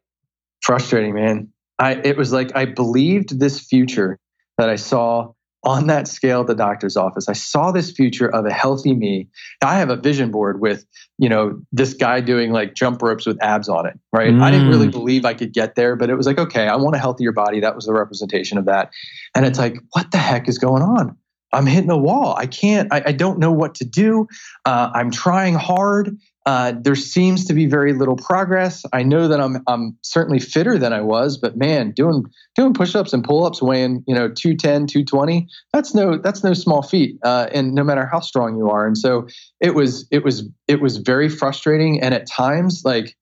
frustrating, 0.67 1.15
man. 1.15 1.47
I 1.79 1.93
it 1.93 2.17
was 2.17 2.33
like 2.33 2.55
I 2.55 2.65
believed 2.65 3.39
this 3.39 3.59
future 3.59 4.19
that 4.57 4.69
I 4.69 4.75
saw 4.75 5.33
on 5.63 5.87
that 5.87 6.07
scale 6.07 6.41
at 6.41 6.47
the 6.47 6.55
doctor's 6.55 6.95
office. 6.95 7.27
I 7.27 7.33
saw 7.33 7.71
this 7.71 7.91
future 7.91 8.27
of 8.33 8.45
a 8.45 8.53
healthy 8.53 8.93
me. 8.93 9.27
I 9.61 9.79
have 9.79 9.89
a 9.89 9.95
vision 9.95 10.31
board 10.31 10.61
with, 10.61 10.85
you 11.17 11.29
know, 11.29 11.59
this 11.71 11.93
guy 11.93 12.21
doing 12.21 12.51
like 12.51 12.75
jump 12.75 13.01
ropes 13.01 13.25
with 13.25 13.41
abs 13.43 13.67
on 13.67 13.87
it, 13.87 13.99
right? 14.13 14.31
Mm. 14.31 14.41
I 14.41 14.51
didn't 14.51 14.69
really 14.69 14.87
mm. 14.87 14.91
believe 14.91 15.25
I 15.25 15.33
could 15.33 15.53
get 15.53 15.75
there, 15.75 15.95
but 15.95 16.09
it 16.09 16.15
was 16.15 16.27
like, 16.27 16.37
okay, 16.37 16.67
I 16.67 16.75
want 16.75 16.95
a 16.95 16.99
healthier 16.99 17.31
body. 17.31 17.59
That 17.59 17.75
was 17.75 17.85
the 17.85 17.93
representation 17.93 18.57
of 18.57 18.65
that. 18.65 18.91
And 19.35 19.45
it's 19.45 19.59
like, 19.59 19.77
what 19.91 20.11
the 20.11 20.19
heck 20.19 20.47
is 20.47 20.57
going 20.57 20.83
on? 20.83 21.17
I'm 21.53 21.65
hitting 21.65 21.89
a 21.89 21.97
wall. 21.97 22.35
I 22.37 22.45
can't, 22.45 22.91
I, 22.91 23.03
I 23.07 23.11
don't 23.13 23.39
know 23.39 23.51
what 23.51 23.75
to 23.75 23.85
do. 23.85 24.27
Uh, 24.65 24.91
I'm 24.93 25.11
trying 25.11 25.55
hard. 25.55 26.17
Uh, 26.47 26.71
there 26.79 26.95
seems 26.95 27.43
to 27.43 27.53
be 27.53 27.65
very 27.65 27.91
little 27.91 28.15
progress. 28.15 28.85
I 28.93 29.03
know 29.03 29.27
that 29.27 29.41
I'm 29.41 29.61
I'm 29.67 29.97
certainly 30.01 30.39
fitter 30.39 30.77
than 30.77 30.93
I 30.93 31.01
was, 31.01 31.37
but 31.37 31.57
man, 31.57 31.91
doing 31.91 32.23
doing 32.55 32.73
push-ups 32.73 33.11
and 33.11 33.21
pull-ups 33.21 33.61
weighing, 33.61 34.01
you 34.07 34.15
know, 34.15 34.29
210, 34.29 34.87
220, 34.87 35.45
that's 35.73 35.93
no 35.93 36.17
that's 36.17 36.45
no 36.45 36.53
small 36.53 36.81
feat. 36.81 37.17
Uh, 37.21 37.49
and 37.53 37.73
no 37.73 37.83
matter 37.83 38.05
how 38.05 38.21
strong 38.21 38.55
you 38.55 38.69
are. 38.69 38.87
And 38.87 38.97
so 38.97 39.27
it 39.59 39.75
was 39.75 40.07
it 40.09 40.23
was 40.23 40.47
it 40.69 40.79
was 40.79 40.99
very 40.99 41.27
frustrating 41.27 42.01
and 42.01 42.13
at 42.13 42.27
times 42.27 42.83
like 42.85 43.17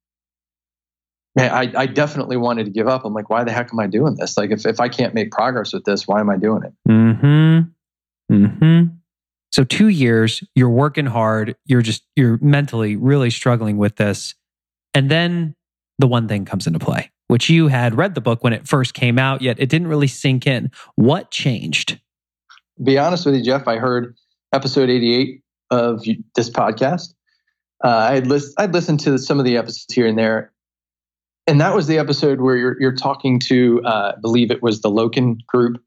man, 1.35 1.51
I, 1.51 1.81
I 1.81 1.85
definitely 1.87 2.37
wanted 2.37 2.65
to 2.65 2.71
give 2.71 2.87
up. 2.87 3.05
I'm 3.05 3.13
like, 3.15 3.31
why 3.31 3.43
the 3.43 3.51
heck 3.51 3.73
am 3.73 3.79
I 3.79 3.87
doing 3.87 4.17
this? 4.19 4.37
Like 4.37 4.51
if, 4.51 4.67
if 4.67 4.79
I 4.79 4.87
can't 4.87 5.15
make 5.15 5.31
progress 5.31 5.73
with 5.73 5.83
this, 5.83 6.07
why 6.07 6.19
am 6.19 6.29
I 6.29 6.37
doing 6.37 6.61
it? 6.63 6.73
Mm-hmm. 6.87 8.35
Mm-hmm. 8.35 8.83
So, 9.55 9.63
two 9.63 9.87
years, 9.87 10.43
you're 10.53 10.69
working 10.69 11.05
hard, 11.05 11.55
you're 11.65 11.81
just, 11.81 12.03
you're 12.17 12.37
mentally 12.41 12.97
really 12.97 13.29
struggling 13.29 13.77
with 13.77 13.95
this. 13.95 14.35
And 14.93 15.09
then 15.09 15.55
the 15.97 16.07
one 16.07 16.27
thing 16.27 16.43
comes 16.43 16.67
into 16.67 16.77
play, 16.77 17.09
which 17.29 17.49
you 17.49 17.69
had 17.69 17.95
read 17.95 18.15
the 18.15 18.19
book 18.19 18.43
when 18.43 18.51
it 18.51 18.67
first 18.67 18.93
came 18.93 19.17
out, 19.17 19.41
yet 19.41 19.57
it 19.57 19.69
didn't 19.69 19.87
really 19.87 20.07
sink 20.07 20.45
in. 20.45 20.71
What 20.95 21.31
changed? 21.31 22.01
Be 22.83 22.97
honest 22.97 23.25
with 23.25 23.35
you, 23.35 23.43
Geoff, 23.45 23.65
I 23.65 23.77
heard 23.77 24.17
episode 24.51 24.89
88 24.89 25.41
of 25.71 26.03
this 26.35 26.49
podcast. 26.49 27.13
Uh, 27.81 28.09
I'd, 28.11 28.27
list, 28.27 28.55
I'd 28.57 28.73
listened 28.73 28.99
to 29.05 29.17
some 29.17 29.39
of 29.39 29.45
the 29.45 29.55
episodes 29.55 29.93
here 29.93 30.05
and 30.05 30.17
there. 30.17 30.51
And 31.47 31.61
that 31.61 31.73
was 31.73 31.87
the 31.87 31.97
episode 31.97 32.41
where 32.41 32.57
you're, 32.57 32.75
you're 32.81 32.95
talking 32.95 33.39
to, 33.47 33.81
uh, 33.85 34.15
I 34.17 34.19
believe 34.19 34.51
it 34.51 34.61
was 34.61 34.81
the 34.81 34.91
Loken 34.91 35.45
group 35.45 35.81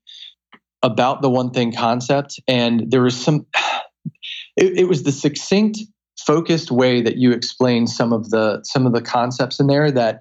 about 0.83 1.23
the 1.23 1.31
one 1.31 1.51
thing 1.51 1.73
concept. 1.73 2.41
And 2.47 2.91
there 2.91 3.03
was 3.03 3.17
some, 3.17 3.47
it, 4.57 4.79
it 4.79 4.89
was 4.89 5.03
the 5.03 5.13
succinct, 5.13 5.79
focused 6.19 6.71
way 6.71 7.01
that 7.01 7.17
you 7.17 7.33
explained 7.33 7.89
some 7.89 8.13
of 8.13 8.31
the 8.31 8.63
some 8.65 8.87
of 8.87 8.93
the 8.93 9.01
concepts 9.01 9.61
in 9.61 9.67
there 9.67 9.91
that 9.91 10.21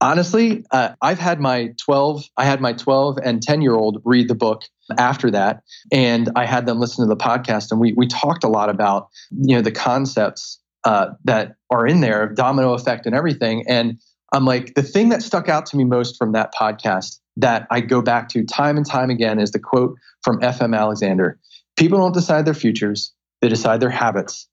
honestly 0.00 0.64
uh, 0.70 0.90
i've 1.02 1.18
had 1.18 1.40
my 1.40 1.74
12 1.84 2.24
i 2.36 2.44
had 2.44 2.60
my 2.60 2.72
12 2.72 3.18
and 3.22 3.42
10 3.42 3.60
year 3.60 3.74
old 3.74 4.00
read 4.04 4.28
the 4.28 4.34
book 4.34 4.62
after 4.96 5.30
that 5.30 5.62
and 5.92 6.30
i 6.36 6.46
had 6.46 6.64
them 6.64 6.78
listen 6.78 7.04
to 7.04 7.08
the 7.08 7.16
podcast 7.20 7.70
and 7.70 7.80
we, 7.80 7.92
we 7.94 8.06
talked 8.06 8.44
a 8.44 8.48
lot 8.48 8.70
about 8.70 9.08
you 9.30 9.54
know 9.54 9.62
the 9.62 9.72
concepts 9.72 10.60
uh, 10.84 11.08
that 11.24 11.56
are 11.70 11.86
in 11.86 12.00
there 12.00 12.28
domino 12.28 12.72
effect 12.72 13.04
and 13.04 13.14
everything 13.14 13.64
and 13.68 13.98
i'm 14.32 14.44
like 14.44 14.74
the 14.74 14.82
thing 14.82 15.08
that 15.08 15.22
stuck 15.22 15.48
out 15.48 15.66
to 15.66 15.76
me 15.76 15.84
most 15.84 16.16
from 16.16 16.32
that 16.32 16.52
podcast 16.54 17.18
that 17.36 17.66
I 17.70 17.80
go 17.80 18.00
back 18.00 18.28
to 18.30 18.44
time 18.44 18.76
and 18.76 18.86
time 18.86 19.10
again 19.10 19.38
is 19.38 19.50
the 19.50 19.58
quote 19.58 19.98
from 20.22 20.40
FM 20.40 20.76
Alexander 20.76 21.38
People 21.76 21.98
don't 21.98 22.14
decide 22.14 22.46
their 22.46 22.54
futures, 22.54 23.12
they 23.42 23.48
decide 23.48 23.80
their 23.80 23.90
habits, 23.90 24.48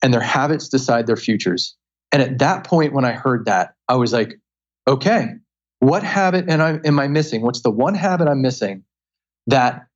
and 0.00 0.14
their 0.14 0.20
habits 0.20 0.68
decide 0.68 1.08
their 1.08 1.16
futures. 1.16 1.76
And 2.12 2.22
at 2.22 2.38
that 2.38 2.62
point, 2.62 2.92
when 2.92 3.04
I 3.04 3.12
heard 3.12 3.46
that, 3.46 3.74
I 3.88 3.96
was 3.96 4.12
like, 4.12 4.38
okay, 4.86 5.34
what 5.80 6.04
habit 6.04 6.48
am 6.48 6.60
I, 6.60 6.78
am 6.86 7.00
I 7.00 7.08
missing? 7.08 7.42
What's 7.42 7.62
the 7.62 7.70
one 7.70 7.96
habit 7.96 8.28
I'm 8.28 8.40
missing 8.40 8.84
that 9.48 9.86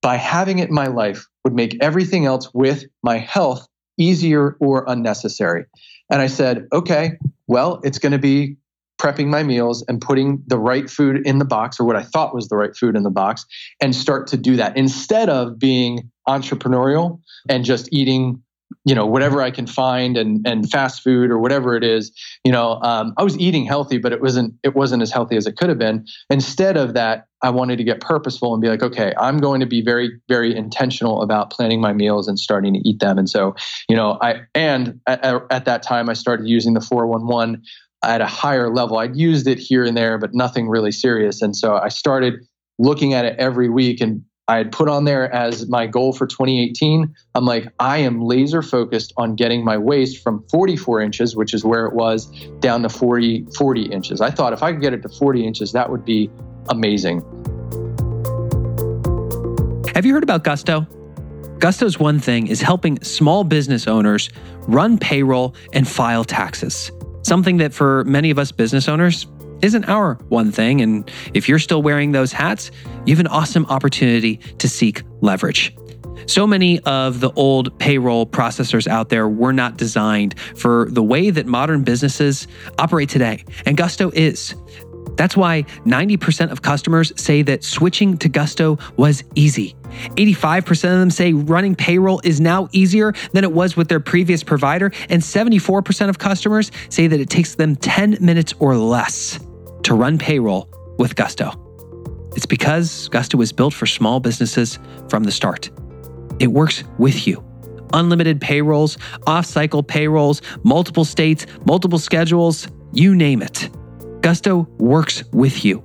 by 0.00 0.14
having 0.14 0.60
it 0.60 0.68
in 0.68 0.74
my 0.74 0.86
life 0.86 1.26
would 1.42 1.54
make 1.54 1.76
everything 1.82 2.24
else 2.24 2.54
with 2.54 2.84
my 3.02 3.18
health 3.18 3.66
easier 3.98 4.56
or 4.60 4.84
unnecessary? 4.86 5.64
And 6.08 6.22
I 6.22 6.28
said, 6.28 6.68
okay, 6.72 7.18
well, 7.48 7.80
it's 7.82 7.98
going 7.98 8.12
to 8.12 8.18
be 8.18 8.58
prepping 8.98 9.28
my 9.28 9.42
meals 9.42 9.84
and 9.88 10.00
putting 10.00 10.42
the 10.46 10.58
right 10.58 10.90
food 10.90 11.26
in 11.26 11.38
the 11.38 11.44
box 11.44 11.78
or 11.78 11.84
what 11.84 11.96
I 11.96 12.02
thought 12.02 12.34
was 12.34 12.48
the 12.48 12.56
right 12.56 12.76
food 12.76 12.96
in 12.96 13.04
the 13.04 13.10
box 13.10 13.46
and 13.80 13.94
start 13.94 14.26
to 14.28 14.36
do 14.36 14.56
that 14.56 14.76
instead 14.76 15.28
of 15.28 15.58
being 15.58 16.10
entrepreneurial 16.28 17.20
and 17.48 17.64
just 17.64 17.88
eating 17.92 18.42
you 18.84 18.94
know 18.94 19.06
whatever 19.06 19.40
i 19.42 19.50
can 19.50 19.66
find 19.66 20.16
and 20.16 20.46
and 20.46 20.70
fast 20.70 21.02
food 21.02 21.30
or 21.30 21.38
whatever 21.38 21.74
it 21.74 21.82
is 21.82 22.12
you 22.44 22.52
know 22.52 22.80
um, 22.82 23.14
i 23.16 23.22
was 23.22 23.38
eating 23.38 23.64
healthy 23.64 23.98
but 23.98 24.12
it 24.12 24.20
wasn't 24.20 24.54
it 24.62 24.74
wasn't 24.74 25.00
as 25.00 25.10
healthy 25.10 25.36
as 25.36 25.46
it 25.46 25.56
could 25.56 25.68
have 25.68 25.78
been. 25.78 26.06
Instead 26.30 26.76
of 26.76 26.94
that 26.94 27.26
i 27.42 27.50
wanted 27.50 27.76
to 27.76 27.84
get 27.84 28.00
purposeful 28.00 28.52
and 28.52 28.60
be 28.60 28.68
like 28.68 28.82
okay 28.82 29.14
i'm 29.18 29.38
going 29.38 29.60
to 29.60 29.66
be 29.66 29.80
very 29.80 30.10
very 30.28 30.54
intentional 30.54 31.22
about 31.22 31.50
planning 31.50 31.80
my 31.80 31.92
meals 31.92 32.28
and 32.28 32.38
starting 32.38 32.74
to 32.74 32.80
eat 32.88 33.00
them. 33.00 33.18
And 33.18 33.28
so 33.28 33.54
you 33.88 33.96
know 33.96 34.18
i 34.20 34.42
and 34.54 35.00
at, 35.06 35.24
at 35.50 35.64
that 35.64 35.82
time 35.82 36.08
i 36.08 36.12
started 36.12 36.46
using 36.46 36.74
the 36.74 36.80
411 36.80 37.62
at 38.02 38.20
a 38.20 38.26
higher 38.26 38.72
level. 38.72 38.98
I'd 38.98 39.16
used 39.16 39.46
it 39.46 39.58
here 39.58 39.84
and 39.84 39.96
there, 39.96 40.18
but 40.18 40.34
nothing 40.34 40.68
really 40.68 40.92
serious. 40.92 41.42
And 41.42 41.56
so 41.56 41.76
I 41.76 41.88
started 41.88 42.46
looking 42.78 43.14
at 43.14 43.24
it 43.24 43.36
every 43.38 43.68
week 43.68 44.00
and 44.00 44.24
I 44.46 44.56
had 44.56 44.72
put 44.72 44.88
on 44.88 45.04
there 45.04 45.30
as 45.34 45.68
my 45.68 45.86
goal 45.86 46.14
for 46.14 46.26
2018. 46.26 47.14
I'm 47.34 47.44
like, 47.44 47.68
I 47.80 47.98
am 47.98 48.22
laser 48.22 48.62
focused 48.62 49.12
on 49.18 49.34
getting 49.34 49.62
my 49.62 49.76
waist 49.76 50.22
from 50.22 50.42
44 50.50 51.02
inches, 51.02 51.36
which 51.36 51.52
is 51.52 51.64
where 51.64 51.84
it 51.84 51.94
was, 51.94 52.26
down 52.60 52.82
to 52.82 52.88
40, 52.88 53.46
40 53.56 53.82
inches. 53.82 54.22
I 54.22 54.30
thought 54.30 54.54
if 54.54 54.62
I 54.62 54.72
could 54.72 54.80
get 54.80 54.94
it 54.94 55.02
to 55.02 55.08
40 55.10 55.46
inches, 55.46 55.72
that 55.72 55.90
would 55.90 56.04
be 56.04 56.30
amazing. 56.70 57.20
Have 59.94 60.06
you 60.06 60.14
heard 60.14 60.22
about 60.22 60.44
Gusto? 60.44 60.86
Gusto's 61.58 61.98
one 61.98 62.18
thing 62.18 62.46
is 62.46 62.62
helping 62.62 63.02
small 63.02 63.44
business 63.44 63.86
owners 63.86 64.30
run 64.62 64.96
payroll 64.96 65.54
and 65.74 65.86
file 65.86 66.24
taxes 66.24 66.90
something 67.28 67.58
that 67.58 67.74
for 67.74 68.04
many 68.04 68.30
of 68.30 68.38
us 68.38 68.50
business 68.50 68.88
owners 68.88 69.26
isn't 69.60 69.84
our 69.84 70.14
one 70.28 70.50
thing. 70.50 70.80
And 70.80 71.10
if 71.34 71.46
you're 71.46 71.58
still 71.58 71.82
wearing 71.82 72.12
those 72.12 72.32
hats, 72.32 72.70
you 73.04 73.14
have 73.14 73.20
an 73.20 73.26
awesome 73.26 73.66
opportunity 73.66 74.36
to 74.58 74.68
seek 74.68 75.02
leverage. 75.20 75.76
So 76.26 76.46
many 76.46 76.80
of 76.80 77.20
the 77.20 77.30
old 77.32 77.78
payroll 77.78 78.24
processors 78.26 78.86
out 78.86 79.10
there 79.10 79.28
were 79.28 79.52
not 79.52 79.76
designed 79.76 80.38
for 80.40 80.88
the 80.90 81.02
way 81.02 81.28
that 81.28 81.46
modern 81.46 81.84
businesses 81.84 82.48
operate 82.78 83.10
today, 83.10 83.44
and 83.66 83.76
Gusto 83.76 84.10
is. 84.10 84.54
That's 85.18 85.36
why 85.36 85.64
90% 85.84 86.52
of 86.52 86.62
customers 86.62 87.12
say 87.20 87.42
that 87.42 87.64
switching 87.64 88.16
to 88.18 88.28
Gusto 88.28 88.78
was 88.96 89.24
easy. 89.34 89.74
85% 90.16 90.70
of 90.70 91.00
them 91.00 91.10
say 91.10 91.32
running 91.32 91.74
payroll 91.74 92.20
is 92.22 92.40
now 92.40 92.68
easier 92.70 93.12
than 93.32 93.42
it 93.42 93.52
was 93.52 93.76
with 93.76 93.88
their 93.88 93.98
previous 93.98 94.44
provider, 94.44 94.92
and 95.10 95.20
74% 95.20 96.08
of 96.08 96.18
customers 96.18 96.70
say 96.88 97.08
that 97.08 97.18
it 97.18 97.28
takes 97.28 97.56
them 97.56 97.74
10 97.74 98.18
minutes 98.20 98.54
or 98.60 98.76
less 98.76 99.40
to 99.82 99.94
run 99.94 100.18
payroll 100.18 100.68
with 100.98 101.16
Gusto. 101.16 101.50
It's 102.36 102.46
because 102.46 103.08
Gusto 103.08 103.38
was 103.38 103.52
built 103.52 103.74
for 103.74 103.86
small 103.86 104.20
businesses 104.20 104.78
from 105.08 105.24
the 105.24 105.32
start. 105.32 105.68
It 106.38 106.46
works 106.46 106.84
with 106.98 107.26
you. 107.26 107.44
Unlimited 107.92 108.40
payrolls, 108.40 108.98
off 109.26 109.46
cycle 109.46 109.82
payrolls, 109.82 110.42
multiple 110.62 111.04
states, 111.04 111.44
multiple 111.66 111.98
schedules, 111.98 112.68
you 112.92 113.16
name 113.16 113.42
it. 113.42 113.68
Gusto 114.20 114.68
works 114.78 115.24
with 115.32 115.64
you. 115.64 115.82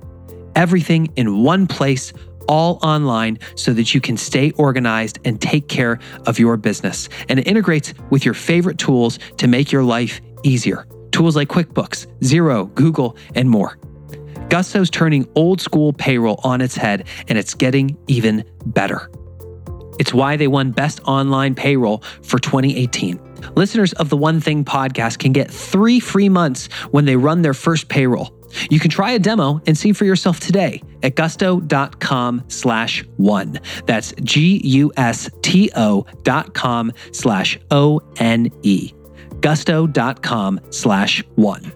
Everything 0.56 1.12
in 1.16 1.42
one 1.42 1.66
place, 1.66 2.12
all 2.48 2.78
online, 2.82 3.38
so 3.56 3.72
that 3.72 3.94
you 3.94 4.00
can 4.00 4.16
stay 4.16 4.50
organized 4.52 5.18
and 5.24 5.40
take 5.40 5.68
care 5.68 5.98
of 6.26 6.38
your 6.38 6.56
business. 6.56 7.08
And 7.28 7.38
it 7.38 7.46
integrates 7.46 7.94
with 8.10 8.24
your 8.24 8.34
favorite 8.34 8.78
tools 8.78 9.18
to 9.38 9.48
make 9.48 9.72
your 9.72 9.82
life 9.82 10.20
easier. 10.42 10.86
Tools 11.10 11.36
like 11.36 11.48
QuickBooks, 11.48 12.06
Xero, 12.20 12.72
Google, 12.74 13.16
and 13.34 13.48
more. 13.48 13.78
Gusto's 14.48 14.90
turning 14.90 15.28
old 15.34 15.60
school 15.60 15.92
payroll 15.92 16.40
on 16.44 16.60
its 16.60 16.76
head, 16.76 17.06
and 17.28 17.38
it's 17.38 17.54
getting 17.54 17.96
even 18.08 18.44
better. 18.66 19.10
It's 19.98 20.12
why 20.12 20.36
they 20.36 20.48
won 20.48 20.72
Best 20.72 21.00
Online 21.06 21.54
Payroll 21.54 21.98
for 22.22 22.38
2018. 22.38 23.18
Listeners 23.54 23.92
of 23.94 24.08
the 24.08 24.16
One 24.16 24.40
Thing 24.40 24.64
podcast 24.64 25.18
can 25.18 25.32
get 25.32 25.50
three 25.50 26.00
free 26.00 26.28
months 26.28 26.66
when 26.90 27.04
they 27.04 27.16
run 27.16 27.42
their 27.42 27.54
first 27.54 27.88
payroll. 27.88 28.34
You 28.70 28.78
can 28.78 28.90
try 28.90 29.12
a 29.12 29.18
demo 29.18 29.60
and 29.66 29.76
see 29.76 29.92
for 29.92 30.04
yourself 30.04 30.40
today 30.40 30.82
at 31.02 31.16
gusto.com 31.16 32.44
slash 32.48 33.04
one. 33.16 33.60
That's 33.86 34.12
G-U-S-T-O 34.22 36.06
dot 36.22 36.54
com 36.54 36.92
slash 37.12 37.58
O-N-E. 37.70 38.94
Gusto.com 39.40 40.60
slash 40.70 41.24
one. 41.34 41.72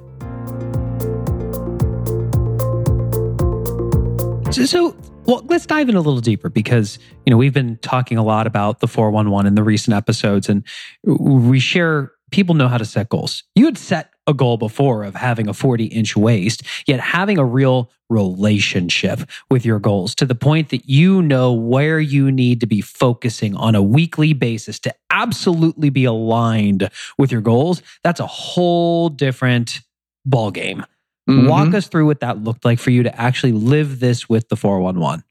So, 4.50 4.64
so 4.64 4.96
well, 5.28 5.44
let's 5.46 5.66
dive 5.66 5.90
in 5.90 5.94
a 5.94 6.00
little 6.00 6.22
deeper 6.22 6.48
because 6.48 6.98
you 7.26 7.30
know 7.30 7.36
we've 7.36 7.52
been 7.52 7.76
talking 7.82 8.16
a 8.16 8.24
lot 8.24 8.46
about 8.46 8.80
the 8.80 8.88
411 8.88 9.46
in 9.46 9.54
the 9.54 9.62
recent 9.62 9.94
episodes, 9.94 10.48
and 10.48 10.64
we 11.04 11.60
share 11.60 12.12
people 12.30 12.54
know 12.54 12.66
how 12.66 12.78
to 12.78 12.84
set 12.86 13.10
goals. 13.10 13.44
You 13.54 13.66
had 13.66 13.76
set 13.76 14.14
a 14.26 14.32
goal 14.32 14.56
before 14.56 15.04
of 15.04 15.14
having 15.14 15.46
a 15.46 15.52
40 15.52 15.84
inch 15.84 16.16
waist, 16.16 16.62
yet 16.86 17.00
having 17.00 17.36
a 17.36 17.44
real 17.44 17.90
relationship 18.08 19.20
with 19.50 19.66
your 19.66 19.78
goals 19.78 20.14
to 20.14 20.24
the 20.24 20.34
point 20.34 20.70
that 20.70 20.88
you 20.88 21.20
know 21.20 21.52
where 21.52 22.00
you 22.00 22.32
need 22.32 22.60
to 22.60 22.66
be 22.66 22.80
focusing 22.80 23.54
on 23.54 23.74
a 23.74 23.82
weekly 23.82 24.32
basis 24.32 24.78
to 24.78 24.94
absolutely 25.10 25.90
be 25.90 26.06
aligned 26.06 26.88
with 27.18 27.30
your 27.30 27.42
goals. 27.42 27.82
That's 28.02 28.20
a 28.20 28.26
whole 28.26 29.10
different 29.10 29.82
ball 30.24 30.50
game. 30.50 30.86
Mm-hmm. 31.28 31.48
Walk 31.48 31.74
us 31.74 31.88
through 31.88 32.06
what 32.06 32.20
that 32.20 32.42
looked 32.42 32.64
like 32.64 32.78
for 32.78 32.90
you 32.90 33.02
to 33.02 33.20
actually 33.20 33.52
live 33.52 34.00
this 34.00 34.28
with 34.28 34.48
the 34.48 34.56
411. 34.56 35.24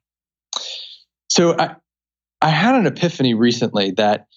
So 1.30 1.56
I, 1.58 1.76
I 2.42 2.50
had 2.50 2.76
an 2.76 2.86
epiphany 2.86 3.34
recently 3.34 3.92
that 3.92 4.28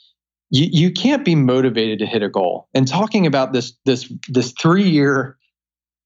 you, 0.51 0.69
you 0.71 0.91
can't 0.91 1.25
be 1.25 1.35
motivated 1.35 1.99
to 2.01 2.07
hit 2.07 2.23
a 2.23 2.29
goal. 2.29 2.69
And 2.75 2.89
talking 2.89 3.27
about 3.27 3.53
this 3.53 3.75
this 3.85 4.13
this 4.29 4.53
three 4.61 4.89
year, 4.89 5.37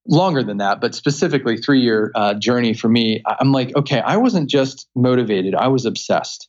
longer 0.07 0.43
than 0.43 0.59
that, 0.59 0.81
but 0.81 0.95
specifically 0.95 1.57
three 1.57 1.81
year 1.81 2.13
uh, 2.15 2.35
journey 2.35 2.75
for 2.75 2.89
me, 2.89 3.23
I'm 3.27 3.53
like, 3.53 3.75
okay, 3.77 4.01
I 4.01 4.17
wasn't 4.17 4.51
just 4.51 4.89
motivated, 4.95 5.55
I 5.55 5.69
was 5.69 5.87
obsessed. 5.87 6.49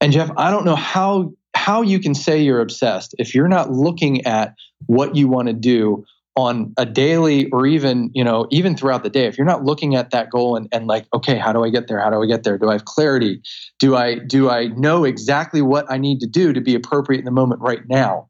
And 0.00 0.12
Geoff, 0.12 0.30
I 0.36 0.50
don't 0.50 0.64
know 0.64 0.76
how 0.76 1.32
how 1.54 1.82
you 1.82 1.98
can 1.98 2.14
say 2.14 2.40
you're 2.40 2.60
obsessed 2.60 3.14
if 3.18 3.34
you're 3.34 3.48
not 3.48 3.70
looking 3.70 4.24
at 4.24 4.54
what 4.86 5.14
you 5.16 5.28
want 5.28 5.48
to 5.48 5.54
do 5.54 6.04
on 6.40 6.72
a 6.76 6.86
daily 6.86 7.50
or 7.50 7.66
even 7.66 8.10
you 8.14 8.24
know 8.24 8.46
even 8.50 8.76
throughout 8.76 9.02
the 9.02 9.10
day 9.10 9.26
if 9.26 9.36
you're 9.36 9.46
not 9.46 9.64
looking 9.64 9.94
at 9.94 10.10
that 10.10 10.30
goal 10.30 10.56
and, 10.56 10.68
and 10.72 10.86
like 10.86 11.06
okay 11.14 11.36
how 11.36 11.52
do 11.52 11.64
i 11.64 11.70
get 11.70 11.88
there? 11.88 12.00
How 12.00 12.10
do 12.10 12.22
i 12.22 12.26
get 12.26 12.42
there? 12.42 12.58
Do 12.58 12.68
i 12.68 12.72
have 12.72 12.84
clarity? 12.84 13.42
Do 13.78 13.96
i 13.96 14.18
do 14.18 14.50
i 14.50 14.66
know 14.68 15.04
exactly 15.04 15.62
what 15.62 15.86
i 15.90 15.98
need 15.98 16.20
to 16.20 16.26
do 16.26 16.52
to 16.52 16.60
be 16.60 16.74
appropriate 16.74 17.20
in 17.20 17.24
the 17.24 17.30
moment 17.30 17.60
right 17.60 17.86
now? 17.88 18.28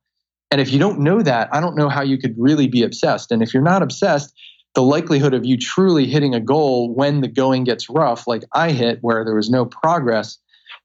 And 0.51 0.61
if 0.61 0.73
you 0.73 0.79
don't 0.79 1.01
know 1.01 1.23
that 1.23 1.49
i 1.53 1.61
don't 1.61 1.77
know 1.77 1.89
how 1.89 2.03
you 2.03 2.19
could 2.19 2.35
really 2.39 2.69
be 2.69 2.83
obsessed. 2.83 3.31
And 3.31 3.43
if 3.43 3.55
you're 3.55 3.63
not 3.63 3.83
obsessed 3.83 4.33
the 4.75 4.83
likelihood 4.83 5.35
of 5.35 5.45
you 5.45 5.57
truly 5.57 6.07
hitting 6.07 6.33
a 6.33 6.41
goal 6.41 6.95
when 6.95 7.23
the 7.23 7.29
going 7.29 7.65
gets 7.65 7.91
rough 7.91 8.27
like 8.27 8.45
i 8.55 8.71
hit 8.71 8.99
where 9.01 9.25
there 9.25 9.35
was 9.35 9.51
no 9.51 9.65
progress 9.65 10.39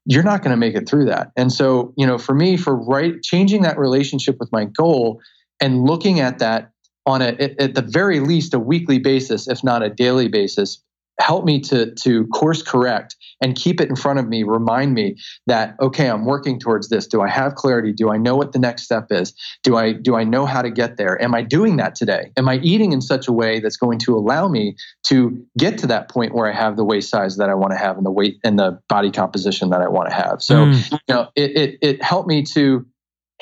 you're 0.06 0.23
not 0.23 0.41
going 0.41 0.52
to 0.52 0.58
make 0.58 0.76
it 0.76 0.88
through 0.88 1.06
that. 1.06 1.32
And 1.36 1.52
so 1.52 1.93
you 1.97 2.06
know 2.06 2.17
for 2.17 2.36
me 2.36 2.58
for 2.58 2.76
right 2.76 3.21
changing 3.21 3.63
that 3.63 3.78
relationship 3.78 4.38
with 4.39 4.50
my 4.52 4.65
goal 4.65 5.21
and 5.62 5.84
looking 5.84 6.19
at 6.19 6.39
that 6.39 6.71
on 7.06 7.22
a 7.22 7.36
at 7.60 7.76
the 7.76 7.82
very 7.82 8.20
least 8.20 8.54
a 8.54 8.60
weekly 8.60 9.00
basis, 9.00 9.48
if 9.48 9.63
not 9.63 9.84
a 9.84 9.89
daily 9.89 10.28
basis, 10.28 10.84
help 11.20 11.46
me 11.46 11.60
to 11.62 11.94
to 11.96 12.28
course 12.28 12.62
correct 12.62 13.15
and 13.41 13.56
keep 13.56 13.80
it 13.80 13.89
in 13.89 13.96
front 13.96 14.20
of 14.20 14.28
me 14.28 14.44
remind 14.44 14.94
me 14.94 15.15
that 15.48 15.76
okay 15.80 16.10
i'm 16.10 16.26
working 16.26 16.60
towards 16.60 16.89
this. 16.89 17.08
Do 17.08 17.22
i 17.22 17.30
have 17.30 17.56
clarity? 17.56 17.94
Do 17.94 18.10
i 18.10 18.18
know 18.18 18.36
what 18.36 18.52
the 18.52 18.60
next 18.60 18.84
step 18.84 19.08
is? 19.12 19.34
Do 19.63 19.78
i 19.78 19.94
do 19.94 20.15
i 20.15 20.24
know 20.24 20.46
how 20.46 20.62
to 20.62 20.70
get 20.70 20.98
there? 20.98 21.22
Am 21.22 21.34
i 21.34 21.41
doing 21.41 21.78
that 21.78 21.96
today? 21.96 22.32
Am 22.38 22.50
i 22.50 22.58
eating 22.58 22.91
in 22.91 23.02
such 23.02 23.28
a 23.28 23.32
way 23.32 23.60
that's 23.60 23.78
going 23.78 24.00
to 24.00 24.15
allow 24.15 24.48
me 24.48 24.76
to 25.08 25.46
get 25.58 25.78
to 25.80 25.88
that 25.88 26.10
point 26.10 26.34
where 26.34 26.52
i 26.52 26.54
have 26.54 26.76
the 26.76 26.84
waist 26.84 27.10
size 27.10 27.38
that 27.38 27.50
i 27.50 27.54
want 27.54 27.72
to 27.72 27.78
have 27.78 27.98
and 27.98 28.06
the 28.06 28.12
weight 28.12 28.38
and 28.44 28.60
the 28.60 28.80
body 28.89 29.12
composition 29.12 29.70
that 29.70 29.82
i 29.82 29.88
want 29.88 30.10
to 30.10 30.15
have? 30.15 30.41
So 30.41 30.65
mm. 30.65 30.91
you 30.91 31.00
know 31.13 31.30
it, 31.36 31.58
it 31.58 31.78
it 31.82 32.04
helped 32.04 32.28
me 32.28 32.44
to 32.56 32.86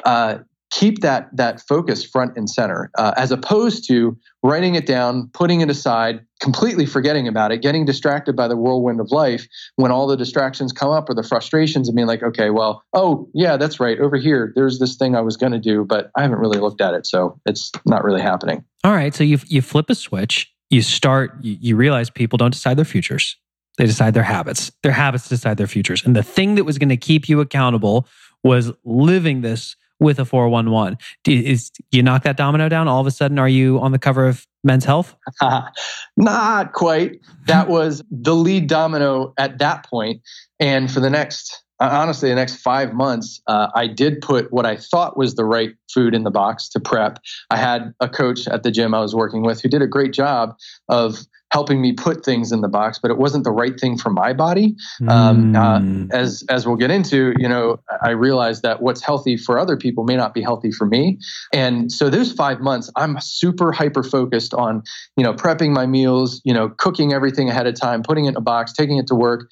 uh, 0.05 0.39
keep 0.73 1.01
that 1.01 1.29
that 1.35 1.61
focus 1.61 2.03
front 2.03 2.35
and 2.35 2.49
center 2.49 2.89
uh, 2.97 3.13
as 3.15 3.31
opposed 3.31 3.87
to 3.87 4.17
writing 4.41 4.73
it 4.75 4.85
down 4.85 5.29
putting 5.33 5.61
it 5.61 5.69
aside 5.69 6.25
completely 6.41 6.85
forgetting 6.85 7.27
about 7.27 7.51
it 7.51 7.61
getting 7.61 7.85
distracted 7.85 8.35
by 8.35 8.47
the 8.47 8.57
whirlwind 8.57 8.99
of 8.99 9.11
life 9.11 9.47
when 9.75 9.91
all 9.91 10.07
the 10.07 10.17
distractions 10.17 10.73
come 10.73 10.89
up 10.89 11.07
or 11.09 11.13
the 11.13 11.23
frustrations 11.23 11.87
and 11.87 11.95
being 11.95 12.07
like 12.07 12.23
okay 12.23 12.49
well 12.49 12.83
oh 12.93 13.29
yeah 13.33 13.55
that's 13.55 13.79
right. 13.79 13.99
Over 13.99 14.17
here 14.17 14.51
there's 14.55 14.79
this 14.79 14.95
thing 14.95 15.15
i 15.15 15.21
was 15.21 15.37
going 15.37 15.51
to 15.51 15.59
do 15.59 15.85
but 15.85 16.09
i 16.17 16.23
haven't 16.23 16.39
really 16.39 16.59
looked 16.59 16.81
at 16.81 16.93
it 16.93 17.05
so 17.05 17.39
it's 17.45 17.71
not 17.85 18.03
really 18.03 18.21
happening. 18.21 18.63
All 18.83 18.93
right 18.93 19.13
so 19.13 19.23
you, 19.23 19.39
you 19.47 19.61
flip 19.61 19.89
a 19.89 19.95
switch 19.95 20.51
you 20.69 20.81
start 20.81 21.37
you, 21.41 21.57
you 21.59 21.75
realize 21.75 22.09
people 22.09 22.37
don't 22.37 22.51
decide 22.53 22.77
their 22.77 22.85
futures. 22.85 23.37
They 23.77 23.85
decide 23.85 24.13
their 24.13 24.23
habits. 24.23 24.71
Their 24.83 24.91
habits 24.91 25.27
decide 25.27 25.57
their 25.57 25.67
futures. 25.67 26.05
And 26.05 26.15
the 26.15 26.23
thing 26.23 26.55
that 26.55 26.63
was 26.63 26.77
going 26.77 26.89
to 26.89 26.97
keep 26.97 27.27
you 27.27 27.39
accountable 27.41 28.07
was 28.43 28.71
living 28.83 29.41
this 29.41 29.75
with 30.03 30.19
a 30.19 30.25
411. 30.25 30.97
Do, 31.23 31.31
is, 31.31 31.71
you 31.91 32.03
knock 32.03 32.23
that 32.23 32.37
domino 32.37 32.69
down, 32.69 32.87
all 32.87 33.01
of 33.01 33.07
a 33.07 33.11
sudden, 33.11 33.39
are 33.39 33.49
you 33.49 33.79
on 33.79 33.91
the 33.91 33.99
cover 33.99 34.27
of 34.27 34.45
Men's 34.63 34.85
Health? 34.85 35.15
Not 36.17 36.73
quite. 36.73 37.19
That 37.47 37.67
was 37.69 38.03
the 38.11 38.35
lead 38.35 38.67
domino 38.67 39.33
at 39.37 39.57
that 39.59 39.85
point. 39.85 40.21
And 40.59 40.91
for 40.91 40.99
the 40.99 41.09
next 41.09 41.62
honestly, 41.79 42.29
the 42.29 42.35
next 42.35 42.57
five 42.57 42.93
months, 42.93 43.41
uh, 43.47 43.67
I 43.75 43.87
did 43.87 44.21
put 44.21 44.51
what 44.51 44.65
I 44.65 44.77
thought 44.77 45.17
was 45.17 45.35
the 45.35 45.45
right 45.45 45.75
food 45.93 46.13
in 46.13 46.23
the 46.23 46.31
box 46.31 46.69
to 46.69 46.79
prep. 46.79 47.19
I 47.49 47.57
had 47.57 47.93
a 47.99 48.09
coach 48.09 48.47
at 48.47 48.63
the 48.63 48.71
gym 48.71 48.93
I 48.93 49.01
was 49.01 49.15
working 49.15 49.43
with 49.43 49.61
who 49.61 49.69
did 49.69 49.81
a 49.81 49.87
great 49.87 50.13
job 50.13 50.55
of 50.89 51.19
helping 51.51 51.81
me 51.81 51.93
put 51.93 52.25
things 52.25 52.51
in 52.51 52.61
the 52.61 52.67
box, 52.67 52.97
but 52.99 53.11
it 53.11 53.17
wasn't 53.19 53.43
the 53.43 53.51
right 53.51 53.79
thing 53.79 53.95
for 53.95 54.09
my 54.09 54.33
body. 54.33 54.75
Um, 55.07 55.55
uh, 55.55 55.79
hmm. 55.79 56.05
as 56.11 56.43
as 56.49 56.65
we'll 56.65 56.77
get 56.77 56.89
into, 56.89 57.33
you 57.37 57.47
know, 57.47 57.79
I 58.01 58.09
realized 58.09 58.63
that 58.63 58.81
what's 58.81 59.03
healthy 59.03 59.37
for 59.37 59.59
other 59.59 59.77
people 59.77 60.03
may 60.03 60.15
not 60.15 60.33
be 60.33 60.41
healthy 60.41 60.71
for 60.71 60.87
me. 60.87 61.19
And 61.53 61.91
so 61.91 62.09
those 62.09 62.31
five 62.31 62.59
months, 62.59 62.89
I'm 62.95 63.19
super 63.21 63.71
hyper 63.71 64.01
focused 64.01 64.55
on, 64.55 64.81
you 65.15 65.23
know, 65.23 65.33
prepping 65.33 65.73
my 65.73 65.85
meals, 65.85 66.41
you 66.43 66.55
know, 66.55 66.69
cooking 66.69 67.13
everything 67.13 67.49
ahead 67.49 67.67
of 67.67 67.79
time, 67.79 68.01
putting 68.01 68.25
it 68.25 68.29
in 68.29 68.35
a 68.35 68.41
box, 68.41 68.73
taking 68.73 68.97
it 68.97 69.05
to 69.07 69.15
work. 69.15 69.47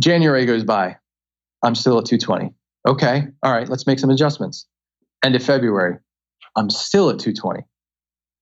January 0.00 0.46
goes 0.46 0.64
by. 0.64 0.96
I'm 1.62 1.74
still 1.74 1.98
at 1.98 2.06
220. 2.06 2.52
Okay. 2.86 3.24
All 3.42 3.52
right. 3.52 3.68
Let's 3.68 3.86
make 3.86 3.98
some 3.98 4.10
adjustments. 4.10 4.66
End 5.24 5.36
of 5.36 5.42
February. 5.42 5.98
I'm 6.56 6.70
still 6.70 7.10
at 7.10 7.18
220. 7.18 7.64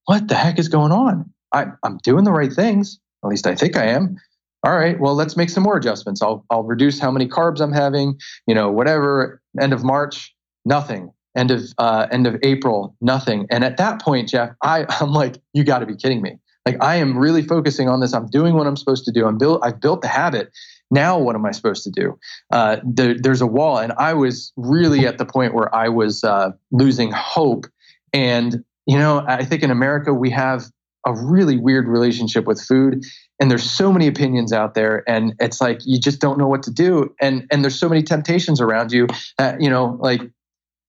What 0.06 0.28
the 0.28 0.34
heck 0.34 0.58
is 0.58 0.68
going 0.68 0.92
on? 0.92 1.32
I, 1.52 1.66
I'm 1.84 1.98
doing 1.98 2.24
the 2.24 2.32
right 2.32 2.52
things. 2.52 2.98
At 3.24 3.28
least 3.28 3.46
I 3.46 3.54
think 3.54 3.76
I 3.76 3.86
am. 3.86 4.16
All 4.64 4.76
right. 4.76 4.98
Well, 4.98 5.14
let's 5.14 5.36
make 5.36 5.50
some 5.50 5.62
more 5.62 5.76
adjustments. 5.76 6.22
I'll, 6.22 6.44
I'll 6.50 6.62
reduce 6.62 6.98
how 6.98 7.10
many 7.10 7.26
carbs 7.26 7.60
I'm 7.60 7.72
having, 7.72 8.18
you 8.46 8.54
know, 8.54 8.70
whatever. 8.70 9.40
End 9.60 9.72
of 9.72 9.84
March, 9.84 10.34
nothing. 10.64 11.12
End 11.36 11.50
of, 11.50 11.62
uh, 11.78 12.06
end 12.10 12.26
of 12.26 12.36
April, 12.42 12.96
nothing. 13.00 13.46
And 13.50 13.64
at 13.64 13.76
that 13.76 14.02
point, 14.02 14.28
Geoff, 14.28 14.50
I, 14.62 14.84
I'm 15.00 15.12
like, 15.12 15.36
you 15.54 15.64
got 15.64 15.78
to 15.78 15.86
be 15.86 15.96
kidding 15.96 16.22
me. 16.22 16.38
Like 16.72 16.82
I 16.82 16.96
am 16.96 17.16
really 17.16 17.42
focusing 17.42 17.88
on 17.88 18.00
this. 18.00 18.12
I'm 18.12 18.26
doing 18.26 18.54
what 18.54 18.66
I'm 18.66 18.76
supposed 18.76 19.04
to 19.06 19.12
do. 19.12 19.26
I'm 19.26 19.38
built. 19.38 19.60
I've 19.62 19.80
built 19.80 20.02
the 20.02 20.08
habit 20.08 20.50
now 20.90 21.18
what 21.18 21.36
am 21.36 21.46
I 21.46 21.52
supposed 21.52 21.84
to 21.84 21.90
do? 21.90 22.18
Uh, 22.50 22.78
there, 22.84 23.14
there's 23.14 23.40
a 23.40 23.46
wall, 23.46 23.78
and 23.78 23.92
I 23.92 24.14
was 24.14 24.52
really 24.56 25.06
at 25.06 25.18
the 25.18 25.24
point 25.24 25.54
where 25.54 25.72
I 25.74 25.88
was 25.88 26.24
uh, 26.24 26.50
losing 26.72 27.12
hope. 27.12 27.66
And 28.12 28.64
you 28.86 28.98
know, 28.98 29.24
I 29.26 29.44
think 29.44 29.62
in 29.62 29.70
America 29.70 30.12
we 30.12 30.30
have 30.30 30.64
a 31.06 31.14
really 31.14 31.56
weird 31.56 31.86
relationship 31.86 32.44
with 32.44 32.60
food, 32.60 33.04
and 33.40 33.50
there's 33.50 33.68
so 33.70 33.92
many 33.92 34.08
opinions 34.08 34.52
out 34.52 34.74
there, 34.74 35.04
and 35.08 35.34
it's 35.38 35.60
like 35.60 35.80
you 35.84 36.00
just 36.00 36.20
don't 36.20 36.38
know 36.38 36.48
what 36.48 36.64
to 36.64 36.72
do, 36.72 37.14
and 37.20 37.46
and 37.52 37.62
there's 37.62 37.78
so 37.78 37.88
many 37.88 38.02
temptations 38.02 38.60
around 38.60 38.90
you 38.90 39.06
that 39.38 39.60
you 39.60 39.70
know, 39.70 39.96
like 40.00 40.22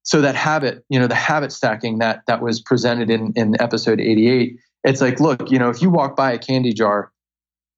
so 0.03 0.21
that 0.21 0.33
habit, 0.33 0.83
you 0.89 0.99
know, 0.99 1.05
the 1.05 1.13
habit 1.13 1.51
stacking 1.51 1.99
that 1.99 2.23
that 2.25 2.41
was 2.41 2.59
presented 2.59 3.11
in 3.11 3.33
in 3.35 3.55
episode 3.61 3.99
88. 3.99 4.57
It's 4.83 5.01
like, 5.01 5.19
look, 5.19 5.51
you 5.51 5.59
know, 5.59 5.69
if 5.69 5.81
you 5.81 5.89
walk 5.89 6.15
by 6.15 6.31
a 6.31 6.39
candy 6.39 6.73
jar 6.73 7.11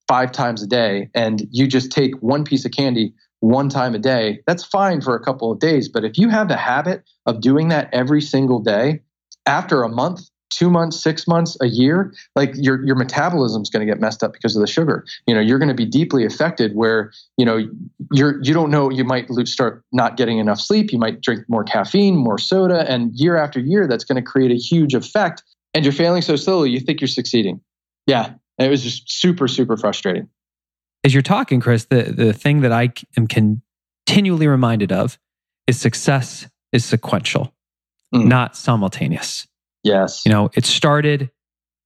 five 0.08 0.32
times 0.32 0.64
a 0.64 0.68
day 0.68 1.10
and 1.14 1.48
you 1.52 1.68
just 1.68 1.92
take 1.92 2.16
one 2.22 2.44
piece 2.44 2.66
of 2.66 2.72
candy 2.72 3.14
one 3.40 3.70
time 3.70 3.94
a 3.94 4.00
day, 4.00 4.40
that's 4.48 4.64
fine 4.64 5.02
for 5.02 5.16
a 5.16 5.20
couple 5.20 5.52
of 5.52 5.60
days. 5.60 5.90
But 5.90 6.06
if 6.06 6.18
you 6.18 6.30
have 6.30 6.48
the 6.48 6.58
habit 6.58 7.04
of 7.26 7.42
doing 7.42 7.70
that 7.70 7.90
every 7.94 8.22
single 8.22 8.60
day, 8.60 9.02
after 9.46 9.84
a 9.84 9.90
month, 9.90 10.22
two 10.50 10.70
months, 10.70 11.02
six 11.02 11.28
months, 11.28 11.58
a 11.62 11.66
year, 11.66 12.14
like 12.36 12.52
your 12.56 12.86
your 12.86 12.96
metabolism's 12.96 13.70
going 13.70 13.86
to 13.86 13.92
get 13.92 14.00
messed 14.00 14.24
up 14.24 14.34
because 14.34 14.56
of 14.56 14.62
the 14.62 14.68
sugar. 14.68 15.04
You 15.28 15.36
know, 15.36 15.42
you're 15.42 15.60
going 15.60 15.70
to 15.70 15.76
be 15.76 15.86
deeply 15.86 16.26
affected. 16.26 16.76
Where 16.76 17.12
you 17.38 17.46
know 17.46 17.68
you're 18.12 18.42
you 18.44 18.54
don't 18.54 18.70
know 18.70 18.90
you 18.90 19.04
might 19.04 19.28
start 19.46 19.84
not 19.92 20.18
getting 20.18 20.38
enough 20.38 20.60
sleep. 20.60 20.92
You 20.92 21.00
might 21.00 21.22
drink 21.22 21.46
more 21.48 21.64
caffeine, 21.64 22.16
more 22.16 22.38
soda, 22.38 22.90
and 22.90 23.12
year 23.14 23.36
after 23.36 23.60
year, 23.60 23.88
that's 23.88 24.04
going 24.04 24.16
to 24.16 24.22
create 24.22 24.52
a 24.52 24.56
huge 24.56 24.94
effect. 24.94 25.44
And 25.74 25.84
you're 25.84 25.94
failing 25.94 26.22
so 26.22 26.36
slowly, 26.36 26.70
you 26.70 26.80
think 26.80 27.02
you're 27.02 27.08
succeeding. 27.08 27.62
Yeah, 28.06 28.34
it 28.58 28.70
was 28.70 28.84
just 28.84 29.10
super 29.10 29.48
super 29.48 29.78
frustrating. 29.78 30.30
As 31.04 31.14
you're 31.14 31.24
talking, 31.24 31.60
Chris, 31.60 31.86
the 31.86 32.04
the 32.04 32.34
thing 32.34 32.62
that 32.62 32.72
I 32.72 32.94
am 33.18 33.28
continually 33.28 34.48
reminded 34.48 34.92
of 34.92 35.18
is 35.68 35.80
success 35.80 36.48
is 36.72 36.86
sequential, 36.86 37.54
mm. 38.14 38.26
not 38.26 38.56
simultaneous. 38.56 39.48
Yes. 39.84 40.26
You 40.26 40.32
know, 40.32 40.50
it 40.56 40.66
started 40.66 41.30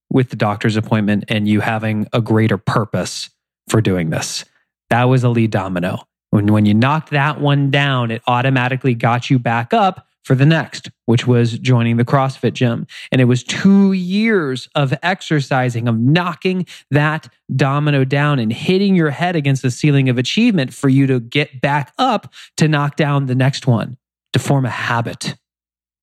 with 0.10 0.30
the 0.30 0.36
doctor's 0.36 0.78
appointment 0.78 1.26
and 1.28 1.48
you 1.48 1.60
having 1.60 2.08
a 2.14 2.22
greater 2.22 2.58
purpose 2.58 3.30
for 3.68 3.82
doing 3.82 4.10
this. 4.10 4.46
That 4.90 5.06
was 5.06 5.24
a 5.24 5.30
lead 5.30 5.52
domino. 5.52 6.08
When, 6.30 6.48
when 6.48 6.66
you 6.66 6.74
knocked 6.74 7.10
that 7.12 7.42
one 7.42 7.72
down, 7.72 8.12
it 8.12 8.22
automatically 8.28 8.94
got 8.94 9.30
you 9.30 9.40
back 9.40 9.74
up 9.74 10.07
for 10.28 10.36
the 10.36 10.46
next, 10.46 10.92
which 11.06 11.26
was 11.26 11.58
joining 11.58 11.96
the 11.96 12.04
CrossFit 12.04 12.52
gym. 12.52 12.86
And 13.14 13.22
it 13.22 13.26
was 13.26 13.46
two 13.46 13.94
years 13.94 14.68
of 14.76 14.94
exercising, 15.02 15.88
of 15.88 15.98
knocking 15.98 16.66
that 16.92 17.30
domino 17.56 18.04
down 18.04 18.38
and 18.38 18.52
hitting 18.52 18.94
your 18.94 19.10
head 19.10 19.38
against 19.38 19.62
the 19.62 19.72
ceiling 19.72 20.10
of 20.10 20.18
achievement 20.18 20.74
for 20.74 20.90
you 20.90 21.08
to 21.08 21.22
get 21.22 21.62
back 21.62 21.94
up 21.98 22.34
to 22.58 22.68
knock 22.68 22.98
down 22.98 23.28
the 23.28 23.36
next 23.36 23.68
one, 23.68 23.96
to 24.34 24.40
form 24.40 24.66
a 24.66 24.70
habit 24.70 25.36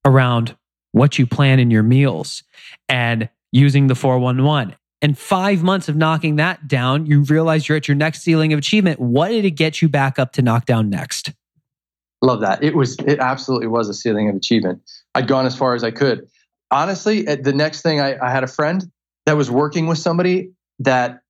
around 0.06 0.56
what 0.92 1.18
you 1.18 1.26
plan 1.26 1.58
in 1.58 1.70
your 1.70 1.82
meals 1.82 2.44
and 2.88 3.28
using 3.52 3.88
the 3.88 3.94
411. 3.94 4.74
And 5.02 5.18
five 5.18 5.62
months 5.62 5.90
of 5.90 5.96
knocking 5.96 6.36
that 6.36 6.66
down, 6.66 7.04
you 7.04 7.24
realize 7.24 7.68
you're 7.68 7.76
at 7.76 7.88
your 7.88 7.94
next 7.94 8.22
ceiling 8.22 8.54
of 8.54 8.58
achievement. 8.58 8.98
What 9.00 9.28
did 9.28 9.44
it 9.44 9.50
get 9.50 9.82
you 9.82 9.88
back 9.90 10.18
up 10.18 10.32
to 10.32 10.40
knock 10.40 10.64
down 10.64 10.88
next? 10.88 11.30
Love 12.24 12.40
that. 12.40 12.64
It 12.64 12.74
was, 12.74 12.96
it 13.06 13.18
absolutely 13.18 13.66
was 13.66 13.90
a 13.90 13.94
ceiling 13.94 14.30
of 14.30 14.34
achievement. 14.34 14.80
I'd 15.14 15.28
gone 15.28 15.44
as 15.44 15.54
far 15.54 15.74
as 15.74 15.84
I 15.84 15.90
could. 15.90 16.26
Honestly, 16.70 17.22
the 17.22 17.52
next 17.52 17.82
thing 17.82 18.00
I, 18.00 18.16
I 18.18 18.30
had 18.30 18.42
a 18.42 18.46
friend 18.46 18.90
that 19.26 19.36
was 19.36 19.50
working 19.50 19.86
with 19.86 19.98
somebody 19.98 20.52
that, 20.78 21.20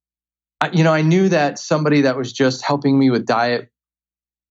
you 0.73 0.85
know, 0.85 0.95
I 0.95 1.03
knew 1.03 1.29
that 1.31 1.59
somebody 1.59 2.03
that 2.03 2.17
was 2.17 2.33
just 2.33 2.65
helping 2.65 2.97
me 2.97 3.11
with 3.11 3.27
diet 3.27 3.71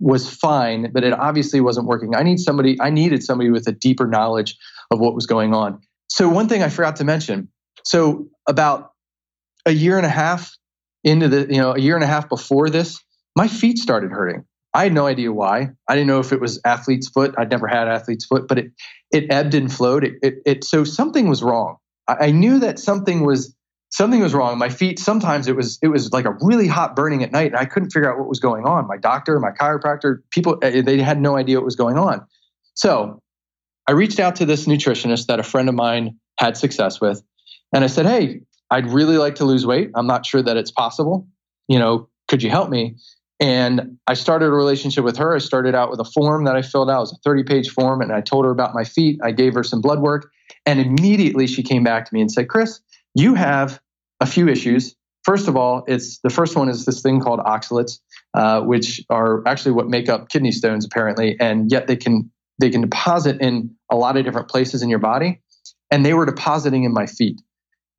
was 0.01 0.29
fine, 0.29 0.91
but 0.91 1.05
it 1.05 1.13
obviously 1.13 1.61
wasn't 1.61 1.87
working. 1.87 2.13
I 2.13 2.23
need 2.23 2.41
somebody, 2.41 2.75
I 2.81 2.89
needed 2.89 3.23
somebody 3.23 3.49
with 3.49 3.65
a 3.69 3.71
deeper 3.71 4.05
knowledge 4.05 4.57
of 4.91 4.99
what 4.99 5.15
was 5.15 5.25
going 5.25 5.53
on. 5.53 5.79
So 6.09 6.27
one 6.27 6.49
thing 6.49 6.61
I 6.61 6.67
forgot 6.67 6.97
to 6.97 7.05
mention. 7.05 7.47
So 7.85 8.27
about 8.49 8.91
a 9.65 9.71
year 9.71 9.95
and 9.95 10.05
a 10.05 10.09
half 10.09 10.57
into 11.05 11.29
the, 11.29 11.47
you 11.49 11.61
know, 11.61 11.73
a 11.73 11.79
year 11.79 11.95
and 11.95 12.03
a 12.03 12.07
half 12.07 12.27
before 12.27 12.69
this, 12.69 12.99
my 13.37 13.47
feet 13.47 13.77
started 13.77 14.11
hurting. 14.11 14.43
I 14.73 14.83
had 14.83 14.93
no 14.93 15.05
idea 15.05 15.31
why. 15.31 15.69
I 15.87 15.95
didn't 15.95 16.07
know 16.07 16.19
if 16.19 16.33
it 16.33 16.41
was 16.41 16.59
athlete's 16.65 17.07
foot. 17.07 17.35
I'd 17.37 17.51
never 17.51 17.67
had 17.67 17.87
athlete's 17.87 18.25
foot, 18.25 18.47
but 18.47 18.57
it 18.57 18.71
it 19.11 19.31
ebbed 19.31 19.53
and 19.53 19.71
flowed. 19.71 20.03
It 20.03 20.13
it, 20.23 20.35
it 20.45 20.63
so 20.63 20.83
something 20.83 21.29
was 21.29 21.43
wrong. 21.43 21.77
I, 22.07 22.27
I 22.27 22.31
knew 22.31 22.59
that 22.59 22.79
something 22.79 23.25
was 23.25 23.55
something 23.91 24.21
was 24.21 24.33
wrong. 24.33 24.57
My 24.57 24.69
feet 24.69 24.97
sometimes 24.99 25.47
it 25.47 25.55
was 25.55 25.77
it 25.81 25.89
was 25.89 26.11
like 26.11 26.25
a 26.25 26.35
really 26.41 26.67
hot 26.67 26.95
burning 26.95 27.23
at 27.23 27.31
night, 27.31 27.51
and 27.51 27.57
I 27.57 27.65
couldn't 27.65 27.91
figure 27.91 28.11
out 28.11 28.17
what 28.17 28.27
was 28.27 28.39
going 28.39 28.65
on. 28.65 28.87
My 28.87 28.97
doctor, 28.97 29.39
my 29.39 29.51
chiropractor, 29.51 30.17
people 30.31 30.57
eh, 30.63 30.81
they 30.81 30.99
had 30.99 31.21
no 31.21 31.37
idea 31.37 31.57
what 31.57 31.65
was 31.65 31.75
going 31.75 31.97
on. 31.97 32.25
So 32.73 33.21
I 33.87 33.91
reached 33.91 34.19
out 34.19 34.35
to 34.37 34.45
this 34.45 34.65
nutritionist 34.65 35.27
that 35.27 35.39
a 35.39 35.43
friend 35.43 35.69
of 35.69 35.75
mine 35.75 36.17
had 36.39 36.57
success 36.57 36.99
with, 36.99 37.21
and 37.73 37.83
I 37.83 37.87
said, 37.87 38.07
"Hey, 38.07 38.41
I'd 38.71 38.87
really 38.87 39.17
like 39.17 39.35
to 39.35 39.45
lose 39.45 39.67
weight. 39.67 39.91
I'm 39.95 40.07
not 40.07 40.25
sure 40.25 40.41
that 40.41 40.57
it's 40.57 40.71
possible. 40.71 41.27
You 41.67 41.77
know, 41.77 42.09
could 42.27 42.41
you 42.41 42.49
help 42.49 42.71
me?" 42.71 42.95
And 43.43 43.97
I 44.07 44.13
started 44.13 44.45
a 44.45 44.51
relationship 44.51 45.03
with 45.03 45.17
her. 45.17 45.35
I 45.35 45.39
started 45.39 45.75
out 45.75 45.91
with 45.91 45.99
a 45.99 46.05
form 46.05 46.45
that 46.45 46.55
I 46.55 46.61
filled 46.61 46.89
out. 46.89 46.99
It 46.99 47.01
was 47.01 47.11
a 47.11 47.17
30 47.25 47.43
page 47.43 47.69
form. 47.69 47.99
And 47.99 48.13
I 48.13 48.21
told 48.21 48.45
her 48.45 48.51
about 48.51 48.73
my 48.73 48.85
feet. 48.85 49.19
I 49.21 49.31
gave 49.31 49.53
her 49.53 49.63
some 49.63 49.81
blood 49.81 49.99
work. 49.99 50.31
And 50.65 50.79
immediately 50.79 51.45
she 51.45 51.61
came 51.61 51.83
back 51.83 52.05
to 52.05 52.13
me 52.13 52.21
and 52.21 52.31
said, 52.31 52.47
Chris, 52.47 52.79
you 53.13 53.33
have 53.33 53.81
a 54.21 54.25
few 54.25 54.47
issues. 54.47 54.95
First 55.25 55.49
of 55.49 55.57
all, 55.57 55.83
it's 55.87 56.19
the 56.19 56.29
first 56.29 56.55
one 56.55 56.69
is 56.69 56.85
this 56.85 57.01
thing 57.01 57.19
called 57.19 57.41
oxalates, 57.41 57.99
uh, 58.33 58.61
which 58.61 59.01
are 59.09 59.45
actually 59.45 59.73
what 59.73 59.89
make 59.89 60.07
up 60.07 60.29
kidney 60.29 60.53
stones, 60.53 60.85
apparently. 60.85 61.35
And 61.37 61.69
yet 61.69 61.87
they 61.87 61.97
can 61.97 62.31
they 62.61 62.69
can 62.69 62.79
deposit 62.79 63.41
in 63.41 63.75
a 63.91 63.97
lot 63.97 64.15
of 64.15 64.23
different 64.23 64.47
places 64.47 64.81
in 64.81 64.87
your 64.87 64.99
body. 64.99 65.41
And 65.91 66.05
they 66.05 66.13
were 66.13 66.25
depositing 66.25 66.85
in 66.85 66.93
my 66.93 67.07
feet 67.07 67.41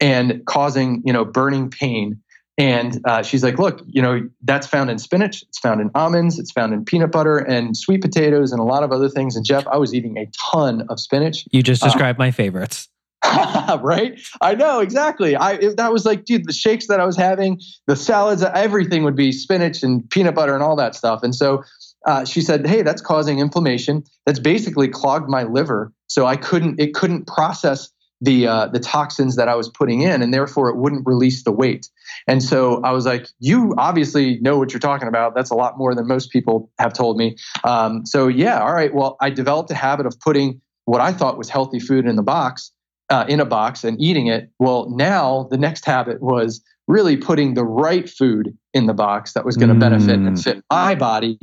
and 0.01 0.43
causing, 0.47 1.03
you 1.05 1.13
know, 1.13 1.27
burning 1.27 1.69
pain 1.69 2.23
and 2.57 3.01
uh, 3.05 3.23
she's 3.23 3.43
like, 3.43 3.59
look, 3.59 3.83
you 3.87 4.01
know, 4.01 4.29
that's 4.43 4.67
found 4.67 4.91
in 4.91 4.99
spinach, 4.99 5.43
it's 5.43 5.59
found 5.59 5.81
in 5.81 5.91
almonds, 5.95 6.39
it's 6.39 6.53
found 6.53 6.73
in 6.73 6.85
peanut 6.85 7.11
butter 7.11 7.39
and 7.39 7.77
sweet 7.77 8.01
potatoes 8.01 8.53
and 8.53 8.61
a 8.61 8.65
lot 8.65 8.85
of 8.85 8.93
other 8.93 9.09
things. 9.09 9.35
And 9.35 9.45
Geoff, 9.45 9.67
I 9.67 9.77
was 9.77 9.93
eating 9.93 10.17
a 10.19 10.31
ton 10.53 10.87
of 10.89 11.01
spinach. 11.01 11.47
You 11.51 11.63
just 11.63 11.83
uh, 11.83 11.87
described 11.87 12.19
uh, 12.19 12.23
my 12.23 12.31
favorites. 12.31 12.89
right? 13.81 14.21
I 14.41 14.55
know 14.55 14.81
exactly. 14.81 15.35
I 15.35 15.53
it, 15.53 15.77
that 15.79 15.93
was 15.93 16.05
like, 16.05 16.25
dude, 16.25 16.47
the 16.47 16.53
shakes 16.53 16.87
that 16.89 17.01
I 17.01 17.07
was 17.07 17.17
having, 17.17 17.61
the 17.87 17.97
salads, 17.97 18.43
everything 18.43 19.03
would 19.05 19.17
be 19.17 19.33
spinach 19.33 19.83
and 19.83 20.09
peanut 20.11 20.35
butter 20.35 20.55
and 20.55 20.63
all 20.63 20.77
that 20.77 20.95
stuff. 20.95 21.23
And 21.23 21.35
so 21.35 21.65
uh, 22.07 22.25
she 22.25 22.43
said, 22.43 22.67
"Hey, 22.67 22.83
that's 22.83 23.01
causing 23.01 23.39
inflammation. 23.39 24.05
That's 24.27 24.39
basically 24.39 24.89
clogged 24.89 25.29
my 25.29 25.45
liver, 25.45 25.93
so 26.07 26.27
I 26.27 26.37
couldn't. 26.37 26.79
It 26.79 26.93
couldn't 26.93 27.27
process 27.27 27.89
the 28.25 28.47
uh, 28.47 28.67
the 28.69 28.81
toxins 28.81 29.37
that 29.37 29.49
I 29.49 29.55
was 29.55 29.69
putting 29.69 30.01
in, 30.01 30.23
and 30.23 30.33
therefore 30.33 30.69
it 30.69 30.77
wouldn't 30.77 31.07
release 31.07 31.45
the 31.45 31.53
weight. 31.53 31.89
And 32.27 32.43
so 32.43 32.81
I 32.83 32.93
was 32.93 33.05
like, 33.07 33.29
"You 33.39 33.75
obviously 33.77 34.39
know 34.41 34.59
what 34.59 34.73
you're 34.73 34.81
talking 34.81 35.09
about. 35.09 35.35
That's 35.35 35.51
a 35.51 35.55
lot 35.55 35.77
more 35.79 35.95
than 35.95 36.07
most 36.07 36.31
people 36.31 36.71
have 36.79 36.93
told 36.93 37.17
me." 37.17 37.37
Um, 37.65 38.07
so 38.07 38.29
yeah, 38.29 38.61
all 38.61 38.73
right. 38.73 38.95
Well, 38.95 39.17
I 39.21 39.31
developed 39.31 39.71
a 39.71 39.75
habit 39.75 40.07
of 40.07 40.19
putting 40.21 40.61
what 40.87 41.01
I 41.01 41.13
thought 41.13 41.39
was 41.39 41.49
healthy 41.49 41.81
food 41.81 42.07
in 42.07 42.17
the 42.17 42.23
box, 42.23 42.73
uh, 43.11 43.27
in 43.29 43.41
a 43.41 43.45
box, 43.45 43.85
and 43.85 44.01
eating 44.01 44.27
it. 44.27 44.51
Well, 44.59 44.91
now 44.91 45.49
the 45.51 45.59
next 45.59 45.85
habit 45.85 46.23
was 46.23 46.63
really 46.87 47.17
putting 47.17 47.55
the 47.55 47.65
right 47.65 48.09
food 48.09 48.57
in 48.73 48.87
the 48.87 48.95
box 48.95 49.33
that 49.33 49.45
was 49.45 49.57
going 49.57 49.71
to 49.71 49.75
mm. 49.75 49.81
benefit 49.81 50.17
and 50.17 50.43
fit 50.43 50.63
my 50.71 50.95
body. 50.95 51.39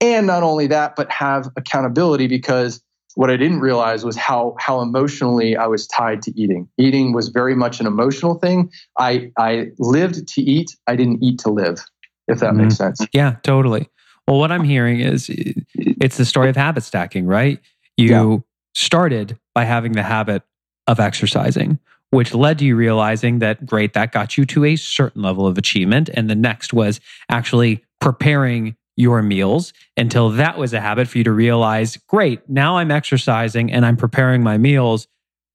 And 0.00 0.26
not 0.26 0.42
only 0.42 0.66
that, 0.68 0.96
but 0.96 1.10
have 1.10 1.48
accountability 1.56 2.26
because 2.26 2.82
what 3.20 3.30
I 3.30 3.36
didn't 3.36 3.60
realize 3.60 4.02
was 4.02 4.16
how 4.16 4.56
how 4.58 4.80
emotionally 4.80 5.54
I 5.54 5.66
was 5.66 5.86
tied 5.86 6.22
to 6.22 6.40
eating. 6.40 6.66
Eating 6.78 7.12
was 7.12 7.28
very 7.28 7.54
much 7.54 7.78
an 7.78 7.86
emotional 7.86 8.36
thing. 8.36 8.70
I 8.98 9.30
I 9.36 9.72
lived 9.78 10.26
to 10.26 10.40
eat. 10.40 10.74
I 10.86 10.96
didn't 10.96 11.22
eat 11.22 11.38
to 11.40 11.50
live. 11.50 11.84
If 12.28 12.38
that 12.38 12.54
mm-hmm. 12.54 12.62
makes 12.62 12.76
sense. 12.76 12.98
Yeah, 13.12 13.36
totally. 13.42 13.90
Well, 14.26 14.38
what 14.38 14.50
I'm 14.50 14.64
hearing 14.64 15.00
is 15.00 15.30
it's 15.74 16.16
the 16.16 16.24
story 16.24 16.48
of 16.48 16.56
habit 16.56 16.82
stacking, 16.82 17.26
right? 17.26 17.60
You 17.98 18.08
yeah. 18.08 18.38
started 18.74 19.38
by 19.54 19.64
having 19.64 19.92
the 19.92 20.02
habit 20.02 20.42
of 20.86 20.98
exercising, 20.98 21.78
which 22.12 22.32
led 22.32 22.58
to 22.60 22.64
you 22.64 22.74
realizing 22.74 23.40
that 23.40 23.66
great, 23.66 23.92
that 23.92 24.12
got 24.12 24.38
you 24.38 24.46
to 24.46 24.64
a 24.64 24.76
certain 24.76 25.20
level 25.20 25.46
of 25.46 25.58
achievement. 25.58 26.08
And 26.14 26.30
the 26.30 26.34
next 26.34 26.72
was 26.72 27.00
actually 27.28 27.84
preparing 28.00 28.76
your 28.96 29.22
meals 29.22 29.72
until 29.96 30.30
that 30.30 30.58
was 30.58 30.72
a 30.72 30.80
habit 30.80 31.08
for 31.08 31.18
you 31.18 31.24
to 31.24 31.32
realize 31.32 31.96
great, 32.08 32.48
now 32.48 32.78
I'm 32.78 32.90
exercising 32.90 33.72
and 33.72 33.84
I'm 33.86 33.96
preparing 33.96 34.42
my 34.42 34.58
meals. 34.58 35.06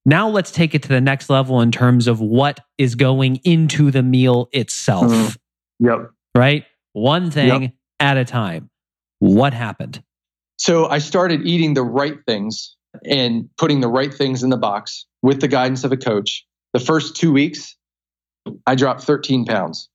Now 0.06 0.30
let's 0.30 0.52
take 0.52 0.76
it 0.76 0.84
to 0.84 0.90
the 0.90 1.02
next 1.02 1.30
level 1.30 1.62
in 1.62 1.72
terms 1.72 2.08
of 2.08 2.22
what 2.22 2.60
is 2.78 2.96
going 2.96 3.38
into 3.44 3.92
the 3.92 4.04
meal 4.04 4.50
itself. 4.52 5.12
Mm-hmm. 5.12 5.86
Yep. 5.86 6.12
Right? 6.36 6.66
One 6.94 7.32
thing 7.32 7.64
yep. 7.64 7.72
at 8.00 8.18
a 8.18 8.26
time. 8.26 8.70
What 9.20 9.54
happened? 9.54 10.04
So 10.58 10.88
I 10.88 11.00
started 11.00 11.42
eating 11.46 11.74
the 11.74 11.84
right 11.84 12.18
things 12.26 12.76
and 13.04 13.50
putting 13.58 13.82
the 13.82 13.88
right 13.88 14.14
things 14.14 14.44
in 14.44 14.50
the 14.50 14.58
box 14.58 15.06
with 15.22 15.42
the 15.42 15.48
guidance 15.48 15.84
of 15.84 15.92
a 15.92 15.98
coach. 15.98 16.46
The 16.74 16.80
first 16.80 17.16
two 17.16 17.34
weeks, 17.34 17.76
I 18.66 18.76
dropped 18.76 19.02
13 19.02 19.46
pounds 19.46 19.90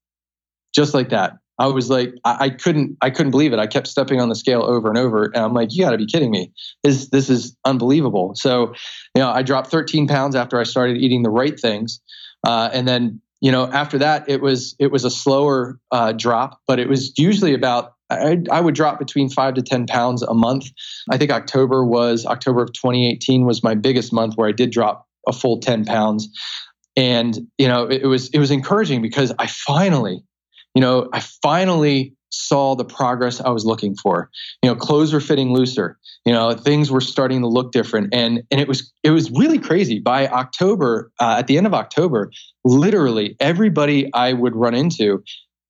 just 0.74 0.94
like 0.94 1.10
that. 1.10 1.38
I 1.60 1.66
was 1.66 1.90
like, 1.90 2.14
I, 2.24 2.36
I, 2.40 2.50
couldn't, 2.50 2.96
I 3.02 3.10
couldn't 3.10 3.32
believe 3.32 3.52
it. 3.52 3.58
I 3.58 3.66
kept 3.66 3.86
stepping 3.86 4.18
on 4.18 4.30
the 4.30 4.34
scale 4.34 4.62
over 4.62 4.88
and 4.88 4.96
over, 4.96 5.24
and 5.26 5.36
I'm 5.36 5.52
like, 5.52 5.68
you 5.72 5.84
got 5.84 5.90
to 5.90 5.98
be 5.98 6.06
kidding 6.06 6.30
me. 6.30 6.52
This, 6.82 7.10
this 7.10 7.28
is 7.28 7.54
unbelievable. 7.66 8.32
So, 8.34 8.68
you 9.14 9.20
know, 9.20 9.28
I 9.30 9.42
dropped 9.42 9.70
13 9.70 10.08
pounds 10.08 10.34
after 10.34 10.58
I 10.58 10.62
started 10.62 10.96
eating 10.96 11.22
the 11.22 11.28
right 11.28 11.60
things, 11.60 12.00
uh, 12.46 12.70
and 12.72 12.88
then, 12.88 13.20
you 13.42 13.52
know, 13.52 13.66
after 13.66 13.98
that, 13.98 14.26
it 14.26 14.40
was, 14.40 14.74
it 14.78 14.90
was 14.90 15.04
a 15.04 15.10
slower 15.10 15.78
uh, 15.92 16.12
drop, 16.12 16.58
but 16.66 16.78
it 16.80 16.88
was 16.88 17.12
usually 17.18 17.54
about. 17.54 17.92
I, 18.12 18.38
I 18.50 18.60
would 18.60 18.74
drop 18.74 18.98
between 18.98 19.28
five 19.28 19.54
to 19.54 19.62
10 19.62 19.86
pounds 19.86 20.24
a 20.24 20.34
month. 20.34 20.64
I 21.12 21.16
think 21.16 21.30
October 21.30 21.84
was 21.84 22.26
October 22.26 22.60
of 22.60 22.72
2018 22.72 23.46
was 23.46 23.62
my 23.62 23.76
biggest 23.76 24.12
month 24.12 24.34
where 24.34 24.48
I 24.48 24.52
did 24.52 24.72
drop 24.72 25.06
a 25.28 25.32
full 25.32 25.60
10 25.60 25.84
pounds 25.84 26.28
and 26.96 27.38
you 27.56 27.68
know 27.68 27.84
it, 27.84 28.02
it, 28.02 28.06
was 28.06 28.28
it 28.30 28.38
was 28.38 28.50
encouraging 28.50 29.00
because 29.00 29.32
i 29.38 29.46
finally 29.46 30.24
you 30.74 30.80
know, 30.80 31.08
I 31.12 31.20
finally 31.42 32.14
saw 32.30 32.76
the 32.76 32.84
progress 32.84 33.40
I 33.40 33.50
was 33.50 33.64
looking 33.64 33.94
for. 33.96 34.30
You 34.62 34.70
know, 34.70 34.76
clothes 34.76 35.12
were 35.12 35.20
fitting 35.20 35.52
looser. 35.52 35.98
You 36.24 36.32
know, 36.32 36.52
things 36.52 36.90
were 36.90 37.00
starting 37.00 37.40
to 37.40 37.48
look 37.48 37.72
different, 37.72 38.14
and 38.14 38.42
and 38.50 38.60
it 38.60 38.68
was 38.68 38.92
it 39.02 39.10
was 39.10 39.30
really 39.30 39.58
crazy. 39.58 40.00
By 40.00 40.28
October, 40.28 41.10
uh, 41.20 41.36
at 41.38 41.46
the 41.46 41.56
end 41.56 41.66
of 41.66 41.74
October, 41.74 42.30
literally 42.64 43.36
everybody 43.40 44.12
I 44.14 44.32
would 44.32 44.54
run 44.54 44.74
into 44.74 45.22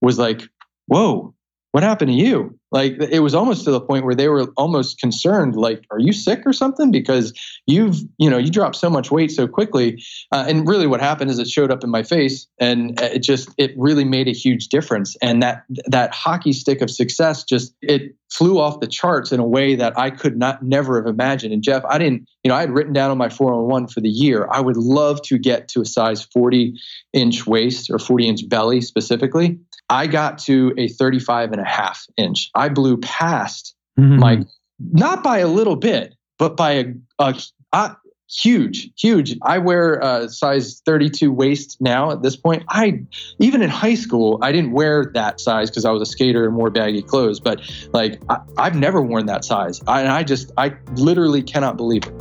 was 0.03 0.19
like, 0.19 0.43
"Whoa, 0.87 1.35
what 1.73 1.83
happened 1.83 2.11
to 2.11 2.17
you?" 2.17 2.59
Like 2.73 2.97
it 3.01 3.21
was 3.21 3.35
almost 3.35 3.65
to 3.65 3.71
the 3.71 3.81
point 3.81 4.05
where 4.05 4.15
they 4.15 4.29
were 4.29 4.47
almost 4.57 5.01
concerned, 5.01 5.57
like, 5.57 5.85
"Are 5.91 5.99
you 5.99 6.13
sick 6.13 6.43
or 6.47 6.53
something?" 6.53 6.91
Because 6.93 7.33
you've 7.67 7.97
you 8.19 8.31
know 8.31 8.39
you 8.39 8.51
dropped 8.51 8.77
so 8.77 8.89
much 8.89 9.11
weight 9.11 9.33
so 9.33 9.49
quickly, 9.49 10.03
uh, 10.31 10.45
and 10.47 10.69
really 10.69 10.87
what 10.87 11.01
happened 11.01 11.31
is 11.31 11.39
it 11.39 11.49
showed 11.49 11.73
up 11.73 11.83
in 11.83 11.91
my 11.91 12.03
face, 12.03 12.47
and 12.61 13.01
it 13.01 13.21
just 13.21 13.51
it 13.59 13.73
really 13.77 14.05
made 14.05 14.29
a 14.29 14.33
huge 14.33 14.69
difference. 14.69 15.17
And 15.21 15.43
that 15.43 15.65
that 15.87 16.15
hockey 16.15 16.53
stick 16.53 16.81
of 16.81 16.91
success 16.91 17.43
just 17.43 17.75
it 17.83 18.15
flew 18.31 18.61
off 18.61 18.79
the 18.79 18.87
charts 18.87 19.33
in 19.33 19.41
a 19.41 19.47
way 19.47 19.75
that 19.75 19.99
I 19.99 20.11
could 20.11 20.39
not 20.39 20.63
never 20.63 20.97
have 20.97 21.13
imagined. 21.13 21.53
And 21.53 21.65
Geoff, 21.65 21.83
I 21.89 21.99
didn't 21.99 22.29
you 22.45 22.51
know 22.51 22.55
I 22.55 22.61
had 22.61 22.71
written 22.71 22.93
down 22.93 23.11
on 23.11 23.19
my 23.19 23.29
401 23.29 23.89
for 23.89 24.01
the 24.01 24.09
year 24.09 24.49
I 24.51 24.61
would 24.61 24.77
love 24.77 25.21
to 25.23 25.39
get 25.39 25.67
to 25.69 25.81
a 25.81 25.85
size 25.85 26.23
40 26.23 26.79
inch 27.13 27.47
waist 27.47 27.91
or 27.91 27.99
40 27.99 28.29
inch 28.29 28.49
belly 28.49 28.81
specifically. 28.81 29.59
I 29.91 30.07
got 30.07 30.39
to 30.41 30.73
a 30.79 30.87
35 30.87 31.51
and 31.51 31.61
a 31.61 31.65
half 31.65 32.07
inch. 32.17 32.49
I 32.55 32.69
blew 32.69 32.97
past 32.99 33.75
mm-hmm. 33.99 34.21
my, 34.21 34.45
not 34.79 35.25
by 35.25 35.39
a 35.39 35.49
little 35.49 35.75
bit, 35.75 36.15
but 36.39 36.57
by 36.57 36.73
a, 36.73 36.85
a, 37.19 37.35
a 37.73 37.97
huge, 38.31 38.89
huge. 38.97 39.37
I 39.43 39.59
wear 39.59 39.95
a 39.97 40.29
size 40.29 40.81
32 40.87 41.33
waist 41.33 41.77
now 41.81 42.13
at 42.13 42.23
this 42.23 42.37
point. 42.37 42.63
I, 42.69 43.03
even 43.41 43.63
in 43.63 43.69
high 43.69 43.97
school, 43.97 44.39
I 44.43 44.53
didn't 44.53 44.71
wear 44.71 45.11
that 45.15 45.41
size 45.41 45.71
because 45.71 45.85
I 45.85 45.91
was 45.91 46.03
a 46.03 46.07
skater 46.07 46.45
and 46.45 46.55
wore 46.55 46.71
baggy 46.71 47.03
clothes, 47.03 47.41
but 47.41 47.61
like 47.93 48.23
I, 48.29 48.41
have 48.59 48.77
never 48.77 49.03
worn 49.03 49.27
that 49.27 49.45
size. 49.45 49.81
I, 49.89 50.03
and 50.03 50.11
I 50.11 50.23
just, 50.23 50.53
I 50.57 50.77
literally 50.95 51.43
cannot 51.43 51.77
believe 51.77 52.05
it. 52.05 52.15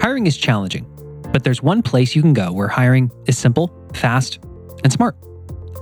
Hiring 0.00 0.28
is 0.28 0.36
challenging, 0.36 0.86
but 1.32 1.42
there's 1.42 1.60
one 1.60 1.82
place 1.82 2.14
you 2.14 2.22
can 2.22 2.34
go 2.34 2.52
where 2.52 2.68
hiring 2.68 3.10
is 3.26 3.36
simple 3.36 3.79
fast, 3.94 4.40
and 4.84 4.92
smart. 4.92 5.16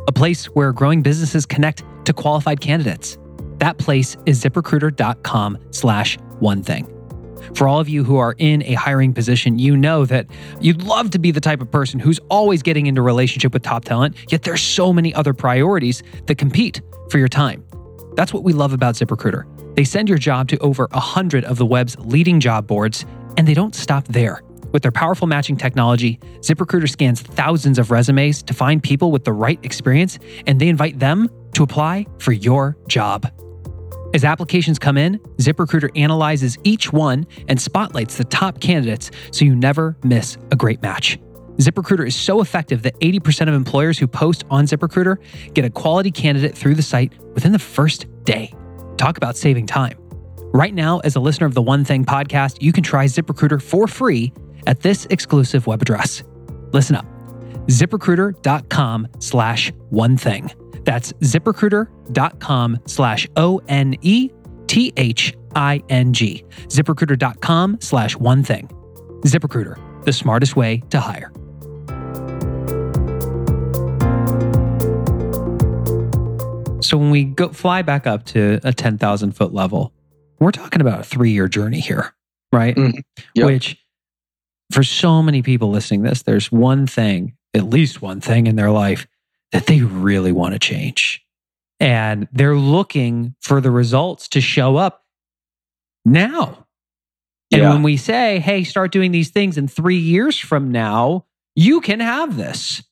A 0.07 0.13
place 0.13 0.47
where 0.47 0.73
growing 0.73 1.03
businesses 1.03 1.47
connect 1.47 1.83
to 2.05 2.13
qualified 2.13 2.61
candidates. 2.61 3.19
That 3.59 3.79
place 3.79 4.17
is 4.27 4.43
ziprecruiter.com 4.43 5.59
slash 5.71 6.19
one 6.39 6.63
thing. 6.63 6.95
For 7.55 7.67
all 7.67 7.81
of 7.81 7.89
you 7.89 8.05
who 8.05 8.17
are 8.17 8.35
in 8.39 8.63
a 8.63 8.75
hiring 8.75 9.13
position, 9.13 9.59
you 9.59 9.77
know 9.77 10.05
that 10.07 10.27
you'd 10.61 10.83
love 10.83 11.11
to 11.11 11.19
be 11.19 11.31
the 11.31 11.41
type 11.41 11.61
of 11.61 11.71
person 11.71 11.99
who's 11.99 12.19
always 12.31 12.63
getting 12.63 12.87
into 12.87 13.03
relationship 13.03 13.53
with 13.53 13.63
top 13.63 13.85
talent, 13.85 14.17
yet 14.31 14.43
there's 14.43 14.63
so 14.63 14.93
many 14.93 15.15
other 15.15 15.33
priorities 15.33 16.03
that 16.27 16.37
compete 16.37 16.81
for 17.11 17.19
your 17.19 17.29
time. 17.29 17.65
That's 18.15 18.33
what 18.33 18.43
we 18.43 18.53
love 18.53 18.73
about 18.73 18.97
ZipRecruiter. 18.97 19.75
They 19.77 19.85
send 19.85 20.09
your 20.09 20.19
job 20.19 20.49
to 20.49 20.59
over 20.59 20.89
100 20.91 21.45
of 21.45 21.57
the 21.57 21.67
web's 21.67 21.97
leading 22.01 22.41
job 22.41 22.67
boards, 22.67 23.07
and 23.37 23.47
they 23.47 23.55
don't 23.55 23.75
stop 23.75 24.07
there. 24.09 24.43
With 24.73 24.83
their 24.83 24.93
powerful 24.93 25.27
matching 25.27 25.57
technology, 25.57 26.19
ZipRecruiter 26.41 26.89
scans 26.89 27.23
thousands 27.23 27.79
of 27.79 27.91
resumes 27.91 28.43
to 28.43 28.55
find 28.55 28.83
people 28.83 29.11
with 29.11 29.25
the 29.25 29.33
right 29.33 29.59
experience, 29.63 30.19
and 30.47 30.61
they 30.61 30.69
invite 30.69 30.99
them 30.99 31.29
to 31.55 31.63
apply 31.63 32.07
for 32.19 32.33
your 32.33 32.77
job. 32.87 33.31
As 34.15 34.25
applications 34.25 34.79
come 34.79 34.97
in, 34.97 35.19
ZipRecruiter 35.39 35.91
analyzes 35.97 36.57
each 36.65 36.93
one 36.93 37.27
and 37.49 37.61
spotlights 37.61 38.17
the 38.17 38.25
top 38.25 38.61
candidates 38.61 39.11
so 39.33 39.45
you 39.45 39.55
never 39.55 39.97
miss 40.03 40.39
a 40.51 40.57
great 40.57 40.83
match. 40.83 41.19
ZipRecruiter 41.59 42.07
is 42.07 42.15
so 42.15 42.41
effective 42.41 42.83
that 42.83 42.99
80% 43.01 43.49
of 43.49 43.55
employers 43.55 43.99
who 43.99 44.07
post 44.07 44.45
on 44.49 44.65
ZipRecruiter 44.65 45.17
get 45.55 45.65
a 45.65 45.71
quality 45.71 46.11
candidate 46.11 46.57
through 46.57 46.75
the 46.75 46.83
site 46.83 47.13
within 47.35 47.53
the 47.53 47.59
first 47.59 48.07
day. 48.25 48.53
Talk 48.97 49.17
about 49.17 49.37
saving 49.37 49.67
time. 49.67 49.99
Right 50.53 50.73
now, 50.73 51.01
as 51.01 51.17
a 51.17 51.21
listener 51.21 51.47
of 51.47 51.55
the 51.55 51.63
One 51.63 51.85
Thing 51.85 52.05
podcast, 52.05 52.63
you 52.63 52.73
can 52.73 52.83
try 52.83 53.05
ZipRecruiter 53.07 53.61
for 53.61 53.87
free 53.87 54.33
at 54.67 54.81
this 54.81 55.07
exclusive 55.11 55.67
web 55.67 55.83
address. 55.83 56.23
Listen 56.73 56.97
up 56.97 57.07
ziprecruiter.com 57.69 59.09
slash 59.21 59.73
one 59.91 60.17
thing. 60.17 60.51
That's 60.85 61.13
ziprecruiter.com 61.15 62.79
slash 62.87 63.29
O 63.37 63.61
N 63.69 63.95
E 64.01 64.31
T 64.67 64.93
H 64.97 65.35
I 65.55 65.83
N 65.89 66.13
G. 66.13 66.45
ZipRecruiter.com 66.69 67.79
slash 67.81 68.17
one 68.17 68.43
thing. 68.43 68.69
ZipRecruiter, 69.23 70.05
the 70.05 70.13
smartest 70.13 70.57
way 70.57 70.83
to 70.91 71.01
hire. 71.01 71.33
So 76.81 76.97
when 76.97 77.11
we 77.11 77.25
go 77.25 77.51
fly 77.51 77.83
back 77.83 78.07
up 78.07 78.25
to 78.27 78.61
a 78.65 78.73
10,000 78.73 79.33
foot 79.33 79.53
level, 79.53 79.93
we're 80.39 80.53
talking 80.53 80.81
about 80.81 81.01
a 81.01 81.03
three 81.03 81.33
year 81.33 81.49
journey 81.49 81.81
here, 81.81 82.15
right? 82.53 82.75
Mm-hmm. 82.75 83.01
Yep. 83.35 83.47
Which 83.47 83.77
for 84.71 84.83
so 84.83 85.23
many 85.23 85.43
people 85.43 85.71
listening 85.71 86.03
this, 86.03 86.23
there's 86.23 86.53
one 86.53 86.87
thing, 86.87 87.35
at 87.55 87.65
least 87.65 88.03
one 88.03 88.21
thing 88.21 88.47
in 88.47 88.57
their 88.57 88.71
life 88.71 89.07
that 89.53 89.67
they 89.67 89.81
really 89.81 90.33
want 90.33 90.53
to 90.53 90.59
change. 90.59 91.25
And 91.81 92.29
they're 92.33 92.57
looking 92.57 93.35
for 93.41 93.61
the 93.61 93.71
results 93.71 94.29
to 94.29 94.41
show 94.41 94.77
up 94.77 95.05
now. 96.05 96.67
And 97.51 97.63
yeah. 97.63 97.73
when 97.73 97.83
we 97.83 97.97
say, 97.97 98.41
hey, 98.41 98.65
start 98.65 98.93
doing 98.93 99.11
these 99.11 99.31
things 99.31 99.57
in 99.57 99.69
three 99.69 99.97
years 99.97 100.39
from 100.39 100.71
now, 100.71 101.25
you 101.55 101.81
can 101.81 102.01
have 102.01 102.37
this. 102.37 102.83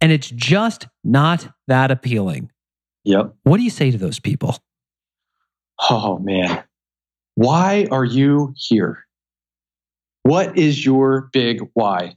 And 0.00 0.10
it's 0.10 0.30
just 0.30 0.88
not 1.04 1.48
that 1.68 1.90
appealing. 1.90 2.50
Yep. 3.04 3.34
What 3.44 3.58
do 3.58 3.62
you 3.62 3.70
say 3.70 3.90
to 3.90 3.98
those 3.98 4.18
people? 4.18 4.56
Oh, 5.88 6.18
man. 6.18 6.64
Why 7.34 7.86
are 7.90 8.04
you 8.04 8.54
here? 8.56 9.06
What 10.22 10.58
is 10.58 10.84
your 10.84 11.30
big 11.32 11.60
why? 11.74 12.14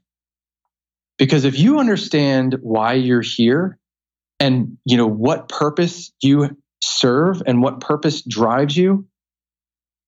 Because 1.17 1.45
if 1.45 1.57
you 1.57 1.79
understand 1.79 2.57
why 2.61 2.93
you're 2.93 3.21
here 3.21 3.79
and 4.39 4.77
you 4.85 4.97
know 4.97 5.07
what 5.07 5.47
purpose 5.47 6.11
you 6.21 6.57
serve 6.81 7.41
and 7.45 7.61
what 7.61 7.79
purpose 7.79 8.21
drives 8.21 8.75
you, 8.75 9.07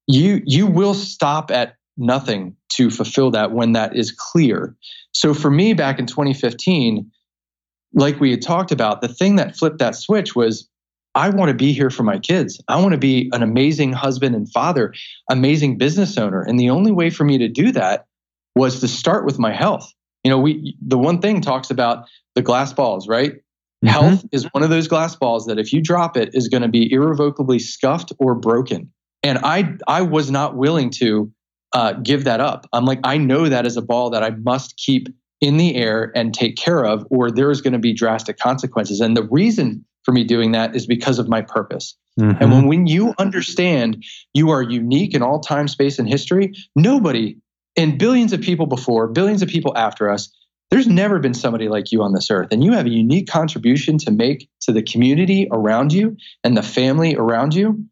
you 0.08 0.42
you 0.46 0.68
will 0.68 0.94
stop 0.94 1.52
at 1.52 1.76
nothing 1.98 2.56
to 2.70 2.90
fulfill 2.90 3.32
that 3.32 3.52
when 3.52 3.74
that 3.74 3.96
is 3.96 4.12
clear. 4.12 4.76
So 5.14 5.34
for 5.34 5.50
me 5.50 5.74
back 5.74 6.00
in 6.00 6.08
2015, 6.08 7.12
like 7.94 8.20
we 8.20 8.32
had 8.32 8.42
talked 8.42 8.72
about, 8.72 9.02
the 9.02 9.08
thing 9.08 9.38
that 9.38 9.56
flipped 9.56 9.80
that 9.80 9.96
switch 9.96 10.36
was 10.36 10.70
I 11.16 11.30
want 11.30 11.50
to 11.50 11.56
be 11.56 11.72
here 11.72 11.90
for 11.90 12.04
my 12.04 12.20
kids. 12.20 12.62
I 12.68 12.80
want 12.82 12.92
to 12.92 12.98
be 12.98 13.30
an 13.32 13.42
amazing 13.42 13.94
husband 13.94 14.36
and 14.36 14.52
father, 14.52 14.94
amazing 15.32 15.78
business 15.78 16.18
owner. 16.18 16.42
And 16.42 16.60
the 16.60 16.70
only 16.70 16.92
way 16.92 17.10
for 17.10 17.24
me 17.24 17.38
to 17.38 17.48
do 17.48 17.72
that 17.72 18.06
was 18.56 18.82
to 18.82 18.88
start 18.88 19.26
with 19.26 19.40
my 19.40 19.54
health. 19.54 19.92
You 20.24 20.32
know, 20.32 20.40
we 20.40 20.76
the 20.86 20.98
one 20.98 21.22
thing 21.22 21.40
talks 21.42 21.70
about 21.70 22.06
the 22.36 22.42
glass 22.42 22.74
balls, 22.74 23.08
right? 23.08 23.34
Mm-hmm. 23.34 23.88
Health 23.88 24.26
is 24.32 24.44
one 24.52 24.64
of 24.64 24.70
those 24.70 24.88
glass 24.88 25.16
balls 25.16 25.46
that 25.46 25.58
if 25.58 25.72
you 25.72 25.82
drop 25.82 26.18
it 26.18 26.32
is 26.34 26.50
going 26.50 26.64
to 26.64 26.70
be 26.70 26.92
irrevocably 26.92 27.60
scuffed 27.60 28.12
or 28.20 28.36
broken. 28.36 28.92
And 29.24 29.40
I 29.40 29.74
I 29.88 30.02
was 30.02 30.30
not 30.30 30.58
willing 30.58 30.90
to 30.92 31.32
uh, 31.74 31.94
give 31.94 32.26
that 32.26 32.42
up. 32.42 32.68
I'm 32.74 32.86
like 32.86 33.00
I 33.04 33.18
know 33.18 33.48
that 33.48 33.66
is 33.66 33.78
a 33.78 33.82
ball 33.82 34.10
that 34.10 34.24
I 34.24 34.32
must 34.32 34.76
keep 34.78 35.08
in 35.42 35.58
the 35.58 35.76
air 35.76 36.12
and 36.16 36.34
take 36.34 36.58
care 36.58 36.84
of, 36.86 37.06
or 37.10 37.30
there 37.30 37.52
is 37.52 37.62
going 37.62 37.74
to 37.74 37.80
be 37.80 37.94
drastic 37.94 38.38
consequences. 38.38 39.00
And 39.00 39.16
the 39.16 39.24
reason 39.24 39.86
for 40.06 40.12
me 40.12 40.24
doing 40.24 40.54
that 40.54 40.76
is 40.76 40.86
because 40.86 41.20
of 41.20 41.28
my 41.28 41.42
purpose. 41.42 41.98
Mm-hmm. 42.20 42.42
And 42.42 42.52
when, 42.52 42.68
when 42.68 42.88
you 42.88 43.14
understand 43.18 44.06
you 44.34 44.52
are 44.52 44.62
unique 44.62 45.14
in 45.14 45.22
all 45.22 45.40
time, 45.40 45.68
space, 45.68 46.00
and 46.00 46.08
history, 46.08 46.54
nobody 46.76 47.38
and 47.76 48.00
billions 48.00 48.32
of 48.32 48.42
people 48.42 48.68
before, 48.68 49.08
billions 49.08 49.42
of 49.42 49.50
people 49.50 49.76
after 49.76 50.10
us, 50.10 50.30
there's 50.72 50.88
never 50.88 51.20
been 51.20 51.34
somebody 51.34 51.68
like 51.68 51.92
you 51.92 52.02
on 52.02 52.14
this 52.14 52.32
earth. 52.32 52.50
And 52.52 52.64
you 52.64 52.72
have 52.74 52.86
a 52.86 52.90
unique 52.90 53.28
contribution 53.28 53.98
to 54.00 54.12
make 54.12 54.50
to 54.62 54.72
the 54.72 54.82
community 54.82 55.48
around 55.52 55.92
you 55.92 56.18
and 56.44 56.56
the 56.56 56.64
family 56.64 57.16
around 57.16 57.54
you. 57.54 57.86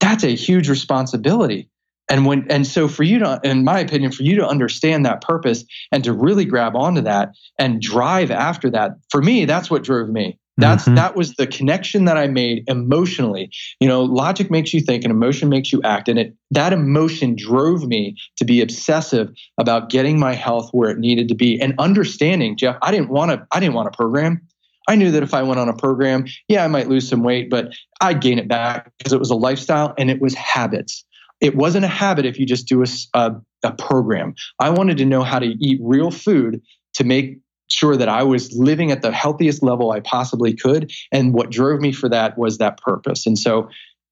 That's 0.00 0.24
a 0.24 0.34
huge 0.34 0.68
responsibility. 0.68 1.68
And 2.08 2.24
when 2.24 2.50
and 2.50 2.64
so 2.64 2.86
for 2.86 3.02
you 3.02 3.18
to, 3.18 3.40
in 3.42 3.64
my 3.64 3.80
opinion, 3.80 4.12
for 4.12 4.22
you 4.22 4.36
to 4.36 4.46
understand 4.46 5.04
that 5.06 5.20
purpose 5.22 5.64
and 5.90 6.04
to 6.04 6.12
really 6.12 6.44
grab 6.44 6.76
onto 6.76 7.00
that 7.02 7.30
and 7.58 7.80
drive 7.82 8.30
after 8.30 8.70
that, 8.70 8.92
for 9.10 9.20
me, 9.20 9.44
that's 9.44 9.70
what 9.70 9.82
drove 9.82 10.08
me. 10.08 10.38
That's 10.58 10.84
mm-hmm. 10.84 10.94
that 10.94 11.16
was 11.16 11.34
the 11.34 11.46
connection 11.46 12.06
that 12.06 12.16
I 12.16 12.28
made 12.28 12.64
emotionally. 12.66 13.50
You 13.80 13.88
know, 13.88 14.02
logic 14.02 14.50
makes 14.50 14.72
you 14.72 14.80
think 14.80 15.04
and 15.04 15.10
emotion 15.10 15.48
makes 15.48 15.72
you 15.72 15.82
act. 15.82 16.08
And 16.08 16.18
it 16.18 16.34
that 16.50 16.72
emotion 16.72 17.36
drove 17.36 17.86
me 17.86 18.16
to 18.36 18.44
be 18.44 18.62
obsessive 18.62 19.30
about 19.58 19.90
getting 19.90 20.18
my 20.18 20.34
health 20.34 20.70
where 20.72 20.90
it 20.90 20.98
needed 20.98 21.28
to 21.28 21.34
be 21.34 21.60
and 21.60 21.74
understanding, 21.78 22.56
Geoff, 22.56 22.78
I 22.82 22.90
didn't 22.90 23.10
want 23.10 23.32
to 23.32 23.46
I 23.52 23.60
didn't 23.60 23.74
want 23.74 23.88
a 23.88 23.96
program. 23.96 24.40
I 24.88 24.94
knew 24.94 25.10
that 25.10 25.22
if 25.22 25.34
I 25.34 25.42
went 25.42 25.58
on 25.58 25.68
a 25.68 25.76
program, 25.76 26.26
yeah, 26.48 26.64
I 26.64 26.68
might 26.68 26.88
lose 26.88 27.08
some 27.08 27.22
weight, 27.22 27.50
but 27.50 27.72
I'd 28.00 28.20
gain 28.20 28.38
it 28.38 28.48
back 28.48 28.92
because 28.98 29.12
it 29.12 29.18
was 29.18 29.30
a 29.30 29.34
lifestyle 29.34 29.92
and 29.98 30.10
it 30.10 30.20
was 30.20 30.34
habits. 30.34 31.04
It 31.40 31.56
wasn't 31.56 31.84
a 31.84 31.88
habit 31.88 32.24
if 32.24 32.38
you 32.38 32.46
just 32.46 32.68
do 32.68 32.82
a, 32.82 32.86
a, 33.14 33.34
a 33.64 33.72
program. 33.72 34.34
I 34.60 34.70
wanted 34.70 34.96
to 34.98 35.04
know 35.04 35.22
how 35.22 35.38
to 35.38 35.46
eat 35.46 35.80
real 35.82 36.10
food 36.10 36.62
to 36.94 37.04
make 37.04 37.38
sure 37.68 37.96
that 37.96 38.08
I 38.08 38.22
was 38.22 38.52
living 38.52 38.90
at 38.90 39.02
the 39.02 39.12
healthiest 39.12 39.62
level 39.62 39.90
I 39.90 40.00
possibly 40.00 40.54
could. 40.54 40.92
And 41.12 41.34
what 41.34 41.50
drove 41.50 41.80
me 41.80 41.92
for 41.92 42.08
that 42.08 42.38
was 42.38 42.58
that 42.58 42.80
purpose. 42.80 43.26
And 43.26 43.38
so 43.38 43.68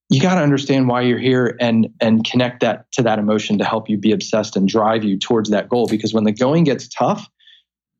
you 0.09 0.21
got 0.21 0.35
to 0.35 0.41
understand 0.41 0.87
why 0.87 1.01
you're 1.01 1.19
here 1.19 1.57
and 1.59 1.87
and 1.99 2.23
connect 2.23 2.61
that 2.61 2.91
to 2.93 3.03
that 3.03 3.17
emotion 3.17 3.57
to 3.57 3.65
help 3.65 3.89
you 3.89 3.97
be 3.97 4.11
obsessed 4.11 4.55
and 4.55 4.67
drive 4.67 5.03
you 5.03 5.17
towards 5.17 5.49
that 5.49 5.69
goal. 5.69 5.87
Because 5.87 6.13
when 6.13 6.25
the 6.25 6.31
going 6.31 6.63
gets 6.63 6.87
tough 6.87 7.29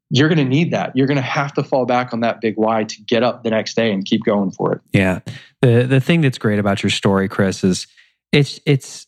you're 0.10 0.30
going 0.30 0.38
to 0.38 0.46
need 0.46 0.72
that. 0.72 0.96
You're 0.96 1.08
going 1.08 1.18
to 1.18 1.24
have 1.24 1.54
to 1.54 1.64
fall 1.64 1.86
back 1.86 2.14
on 2.14 2.20
that 2.22 2.42
big 2.42 2.56
why 2.58 2.84
to 2.84 3.02
get 3.02 3.24
up 3.24 3.44
the 3.44 3.50
next 3.50 3.76
day 3.76 3.92
and 3.92 4.06
keep 4.06 4.24
going 4.24 4.52
for 4.52 4.74
it. 4.74 4.82
Yeah. 4.94 5.20
The 5.62 5.84
the 5.84 6.00
thing 6.00 6.22
that's 6.22 6.38
great 6.38 6.60
about 6.60 6.84
your 6.84 6.90
story 6.90 7.28
chris 7.28 7.64
is 7.64 7.88
it's 8.32 8.60
it's 8.66 9.08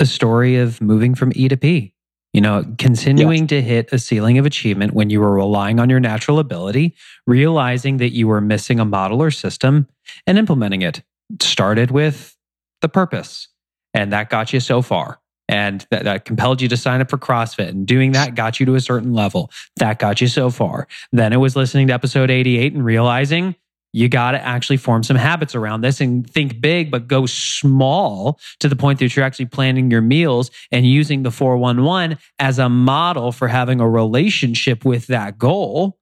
a 0.00 0.06
story 0.06 0.56
of 0.56 0.80
moving 0.80 1.14
from 1.14 1.32
e 1.34 1.48
to 1.48 1.56
p 1.56 1.94
you 2.36 2.40
know 2.40 2.64
continuing 2.78 3.44
yes. 3.44 3.48
to 3.48 3.62
hit 3.62 3.92
a 3.92 3.98
ceiling 3.98 4.38
of 4.38 4.46
achievement 4.46 4.92
when 4.92 5.10
you 5.10 5.20
were 5.20 5.34
relying 5.34 5.80
on 5.80 5.90
your 5.90 6.00
natural 6.00 6.38
ability 6.38 6.94
realizing 7.26 7.96
that 7.96 8.12
you 8.12 8.28
were 8.28 8.40
missing 8.40 8.78
a 8.78 8.84
model 8.84 9.22
or 9.22 9.30
system 9.30 9.88
and 10.26 10.38
implementing 10.38 10.82
it 10.82 11.02
started 11.40 11.90
with 11.90 12.36
the 12.80 12.88
purpose, 12.88 13.48
and 13.94 14.12
that 14.12 14.30
got 14.30 14.52
you 14.52 14.60
so 14.60 14.82
far. 14.82 15.20
And 15.48 15.86
that, 15.90 16.04
that 16.04 16.24
compelled 16.24 16.60
you 16.60 16.68
to 16.68 16.76
sign 16.76 17.00
up 17.00 17.08
for 17.08 17.18
CrossFit. 17.18 17.68
And 17.68 17.86
doing 17.86 18.12
that 18.12 18.34
got 18.34 18.58
you 18.58 18.66
to 18.66 18.74
a 18.74 18.80
certain 18.80 19.12
level. 19.12 19.50
That 19.76 20.00
got 20.00 20.20
you 20.20 20.26
so 20.26 20.50
far. 20.50 20.88
Then 21.12 21.32
it 21.32 21.36
was 21.36 21.54
listening 21.54 21.86
to 21.86 21.94
episode 21.94 22.30
88 22.30 22.74
and 22.74 22.84
realizing 22.84 23.54
you 23.96 24.10
got 24.10 24.32
to 24.32 24.44
actually 24.44 24.76
form 24.76 25.02
some 25.02 25.16
habits 25.16 25.54
around 25.54 25.80
this 25.80 26.02
and 26.02 26.28
think 26.28 26.60
big, 26.60 26.90
but 26.90 27.08
go 27.08 27.24
small 27.24 28.38
to 28.60 28.68
the 28.68 28.76
point 28.76 28.98
that 28.98 29.16
you're 29.16 29.24
actually 29.24 29.46
planning 29.46 29.90
your 29.90 30.02
meals 30.02 30.50
and 30.70 30.84
using 30.84 31.22
the 31.22 31.30
411 31.30 32.18
as 32.38 32.58
a 32.58 32.68
model 32.68 33.32
for 33.32 33.48
having 33.48 33.80
a 33.80 33.88
relationship 33.88 34.84
with 34.84 35.06
that 35.06 35.38
goal 35.38 35.98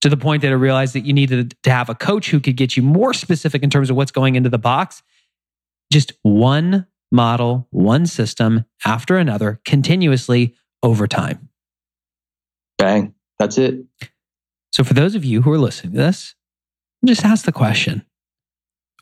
to 0.00 0.08
the 0.08 0.16
point 0.16 0.40
that 0.40 0.48
I 0.48 0.54
realized 0.54 0.94
that 0.94 1.04
you 1.04 1.12
needed 1.12 1.54
to 1.64 1.70
have 1.70 1.90
a 1.90 1.94
coach 1.94 2.30
who 2.30 2.40
could 2.40 2.56
get 2.56 2.78
you 2.78 2.82
more 2.82 3.12
specific 3.12 3.62
in 3.62 3.68
terms 3.68 3.90
of 3.90 3.96
what's 3.96 4.10
going 4.10 4.34
into 4.34 4.48
the 4.48 4.56
box. 4.56 5.02
Just 5.92 6.14
one 6.22 6.86
model, 7.12 7.68
one 7.72 8.06
system 8.06 8.64
after 8.86 9.18
another, 9.18 9.60
continuously 9.66 10.54
over 10.82 11.06
time. 11.06 11.50
Bang. 12.78 13.12
That's 13.38 13.58
it. 13.58 13.84
So, 14.72 14.82
for 14.82 14.94
those 14.94 15.14
of 15.14 15.26
you 15.26 15.42
who 15.42 15.52
are 15.52 15.58
listening 15.58 15.92
to 15.92 15.98
this, 15.98 16.34
just 17.04 17.24
ask 17.24 17.44
the 17.44 17.52
question 17.52 18.04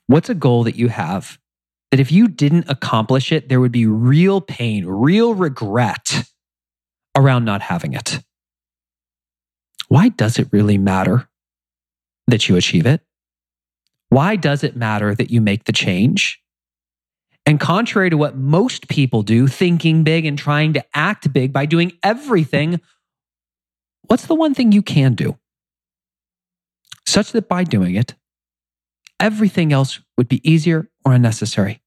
What's 0.07 0.29
a 0.29 0.35
goal 0.35 0.65
that 0.65 0.77
you 0.77 0.89
have 0.89 1.39
that 1.91 2.01
if 2.01 2.13
you 2.13 2.29
didn't 2.29 2.69
accomplish 2.69 3.33
it, 3.33 3.49
there 3.49 3.61
would 3.61 3.73
be 3.73 3.87
real 3.87 4.41
pain, 4.41 4.85
real 4.87 5.35
regret 5.35 6.25
around 7.17 7.45
not 7.45 7.63
having 7.63 7.95
it? 7.95 8.21
why 9.89 10.09
does 10.09 10.39
it 10.39 10.49
really 10.53 10.79
matter 10.79 11.29
that 12.27 12.49
you 12.49 12.57
achieve 12.57 12.87
it? 12.87 13.03
Why 14.09 14.37
does 14.37 14.65
it 14.65 14.77
matter 14.77 15.15
that 15.15 15.31
you 15.31 15.41
make 15.41 15.65
the 15.65 15.73
change? 15.73 16.41
And 17.45 17.61
contrary 17.61 18.11
to 18.11 18.17
what 18.17 18.37
most 18.37 18.89
people 18.89 19.23
do, 19.23 19.47
thinking 19.47 20.03
big 20.03 20.25
and 20.25 20.37
trying 20.37 20.73
to 20.73 20.85
act 20.95 21.33
big 21.33 21.53
by 21.53 21.67
doing 21.67 21.93
everything, 22.03 22.81
what's 24.03 24.27
the 24.27 24.35
one 24.35 24.55
thing 24.55 24.73
you 24.73 24.83
can 24.83 25.15
do? 25.15 25.39
Such 27.07 27.33
that 27.33 27.49
by 27.49 27.65
doing 27.65 27.95
it, 27.95 28.15
everything 29.21 29.73
else 29.73 30.01
would 30.19 30.29
be 30.29 30.47
easier 30.49 30.91
or 31.05 31.13
unnecessary. 31.13 31.81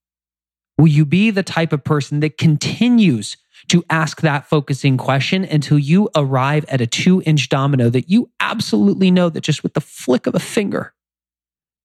Will 0.78 0.88
you 0.88 1.04
be 1.04 1.30
the 1.30 1.42
type 1.42 1.72
of 1.72 1.84
person 1.84 2.20
that 2.20 2.38
continues 2.38 3.36
to 3.68 3.84
ask 3.90 4.22
that 4.22 4.48
focusing 4.48 4.96
question 4.96 5.44
until 5.44 5.78
you 5.78 6.08
arrive 6.16 6.64
at 6.68 6.80
a 6.80 6.86
two 6.86 7.22
inch 7.26 7.50
domino 7.50 7.90
that 7.90 8.08
you 8.08 8.30
absolutely 8.40 9.10
know 9.10 9.28
that 9.28 9.42
just 9.42 9.62
with 9.62 9.74
the 9.74 9.80
flick 9.80 10.26
of 10.26 10.34
a 10.34 10.40
finger, 10.40 10.94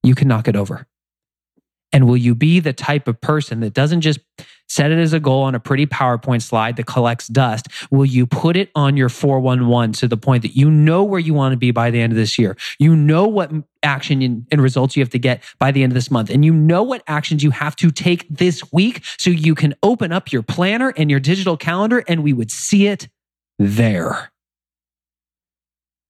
you 0.02 0.16
can 0.16 0.28
knock 0.28 0.48
it 0.48 0.56
over? 0.56 0.88
And 1.96 2.08
will 2.08 2.18
you 2.18 2.36
be 2.36 2.60
the 2.60 2.74
type 2.74 3.08
of 3.08 3.22
person 3.22 3.62
that 3.62 3.74
doesn't 3.74 4.02
just 4.02 4.20
set 4.68 4.92
it 4.92 4.98
as 4.98 5.14
a 5.14 5.20
goal 5.20 5.44
on 5.44 5.56
a 5.56 5.62
pretty 5.62 5.86
PowerPoint 5.86 6.42
slide 6.42 6.76
that 6.76 6.88
collects 6.88 7.30
dust? 7.30 7.68
Will 7.90 8.04
you 8.04 8.26
put 8.26 8.58
it 8.58 8.70
on 8.76 8.98
your 8.98 9.08
411 9.08 9.94
to 9.94 10.10
the 10.10 10.18
point 10.18 10.42
that 10.42 10.58
you 10.58 10.70
know 10.70 11.06
where 11.06 11.22
you 11.22 11.34
want 11.34 11.54
to 11.54 11.58
be 11.58 11.72
by 11.72 11.92
the 11.92 12.02
end 12.02 12.12
of 12.12 12.18
this 12.18 12.38
year? 12.38 12.58
You 12.80 12.98
know 12.98 13.26
what 13.26 13.50
action 13.82 14.46
and 14.52 14.62
results 14.62 14.98
you 14.98 15.04
have 15.04 15.10
to 15.12 15.20
get 15.20 15.42
by 15.58 15.72
the 15.72 15.84
end 15.84 15.94
of 15.94 15.94
this 15.94 16.12
month. 16.12 16.30
And 16.30 16.44
you 16.44 16.54
know 16.54 16.84
what 16.84 17.02
actions 17.08 17.44
you 17.44 17.52
have 17.52 17.78
to 17.78 17.90
take 17.92 18.28
this 18.28 18.74
week 18.74 19.02
so 19.18 19.30
you 19.30 19.56
can 19.56 19.74
open 19.82 20.12
up 20.12 20.34
your 20.34 20.44
planner 20.44 20.94
and 20.98 21.10
your 21.10 21.22
digital 21.22 21.56
calendar 21.56 22.04
and 22.10 22.24
we 22.24 22.34
would 22.34 22.52
see 22.52 22.88
it 22.88 23.08
there. 23.58 24.34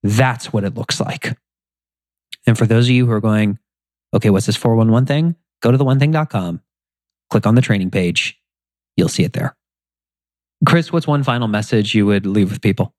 That's 0.02 0.52
what 0.52 0.64
it 0.64 0.74
looks 0.74 1.00
like. 1.00 1.38
And 2.48 2.58
for 2.58 2.66
those 2.66 2.88
of 2.88 2.90
you 2.90 3.06
who 3.06 3.12
are 3.12 3.22
going, 3.22 3.60
okay, 4.16 4.32
what's 4.32 4.48
this 4.48 4.56
411 4.56 5.06
thing? 5.06 5.36
Go 5.66 5.72
to 5.72 5.78
the 5.80 6.60
click 7.32 7.48
on 7.48 7.56
the 7.56 7.62
training 7.62 7.90
page. 7.90 8.40
You'll 8.96 9.10
see 9.10 9.24
it 9.24 9.34
there. 9.34 9.58
Chris, 10.64 10.94
what's 10.94 11.08
one 11.08 11.24
final 11.24 11.48
message 11.48 11.96
you 11.96 12.06
would 12.06 12.28
leave 12.28 12.52
with 12.52 12.62
people? 12.62 12.94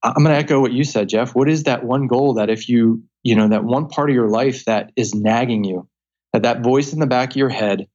I'm 0.00 0.22
going 0.22 0.28
to 0.32 0.36
echo 0.36 0.60
what 0.60 0.70
you 0.70 0.84
said, 0.84 1.08
Geoff. 1.08 1.34
What 1.34 1.48
is 1.48 1.64
that 1.64 1.82
one 1.82 2.06
goal 2.06 2.34
that 2.34 2.50
if 2.50 2.68
you, 2.68 3.02
you 3.24 3.34
know, 3.34 3.48
that 3.48 3.64
one 3.64 3.88
part 3.88 4.10
of 4.10 4.14
your 4.14 4.28
life 4.28 4.64
that 4.66 4.92
is 4.94 5.12
nagging 5.12 5.64
you, 5.64 5.88
that 6.32 6.44
that 6.44 6.60
voice 6.60 6.92
in 6.92 7.00
the 7.00 7.08
back 7.08 7.30
of 7.30 7.36
your 7.36 7.48
head 7.48 7.88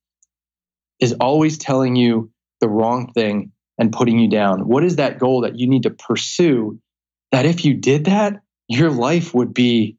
is 0.99 1.15
always 1.21 1.57
telling 1.57 1.95
you 1.95 2.29
the 2.59 2.67
wrong 2.67 3.13
thing 3.13 3.53
and 3.79 3.93
putting 3.93 4.19
you 4.19 4.29
down? 4.29 4.67
What 4.67 4.83
is 4.83 4.97
that 4.97 5.17
goal 5.17 5.41
that 5.43 5.57
you 5.57 5.69
need 5.69 5.83
to 5.83 5.91
pursue 5.91 6.77
that 7.31 7.45
if 7.45 7.63
you 7.63 7.73
did 7.73 8.03
that, 8.07 8.41
your 8.67 8.91
life 8.91 9.33
would 9.33 9.53
be 9.53 9.95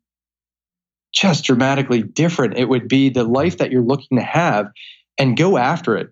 just 1.19 1.45
dramatically 1.45 2.03
different. 2.03 2.57
It 2.57 2.69
would 2.69 2.89
be 2.89 3.11
the 3.11 3.25
life 3.25 3.59
that 3.59 3.71
you're 3.71 3.83
looking 3.83 4.19
to 4.19 4.25
have 4.25 4.71
and 5.19 5.37
go 5.37 5.57
after 5.57 5.97
it. 5.97 6.11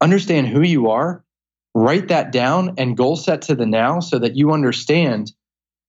Understand 0.00 0.48
who 0.48 0.62
you 0.62 0.90
are, 0.90 1.24
write 1.74 2.08
that 2.08 2.32
down, 2.32 2.74
and 2.76 2.96
goal 2.96 3.16
set 3.16 3.42
to 3.42 3.54
the 3.54 3.66
now 3.66 4.00
so 4.00 4.18
that 4.18 4.36
you 4.36 4.52
understand 4.52 5.32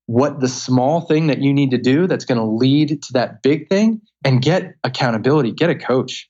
what 0.06 0.40
the 0.40 0.48
small 0.48 1.02
thing 1.02 1.28
that 1.28 1.42
you 1.42 1.54
need 1.54 1.72
to 1.72 1.78
do 1.78 2.08
that's 2.08 2.26
going 2.26 2.38
to 2.38 2.46
lead 2.46 3.02
to 3.02 3.14
that 3.14 3.42
big 3.42 3.68
thing 3.70 4.02
and 4.24 4.42
get 4.42 4.76
accountability, 4.84 5.52
get 5.52 5.70
a 5.70 5.76
coach. 5.76 6.30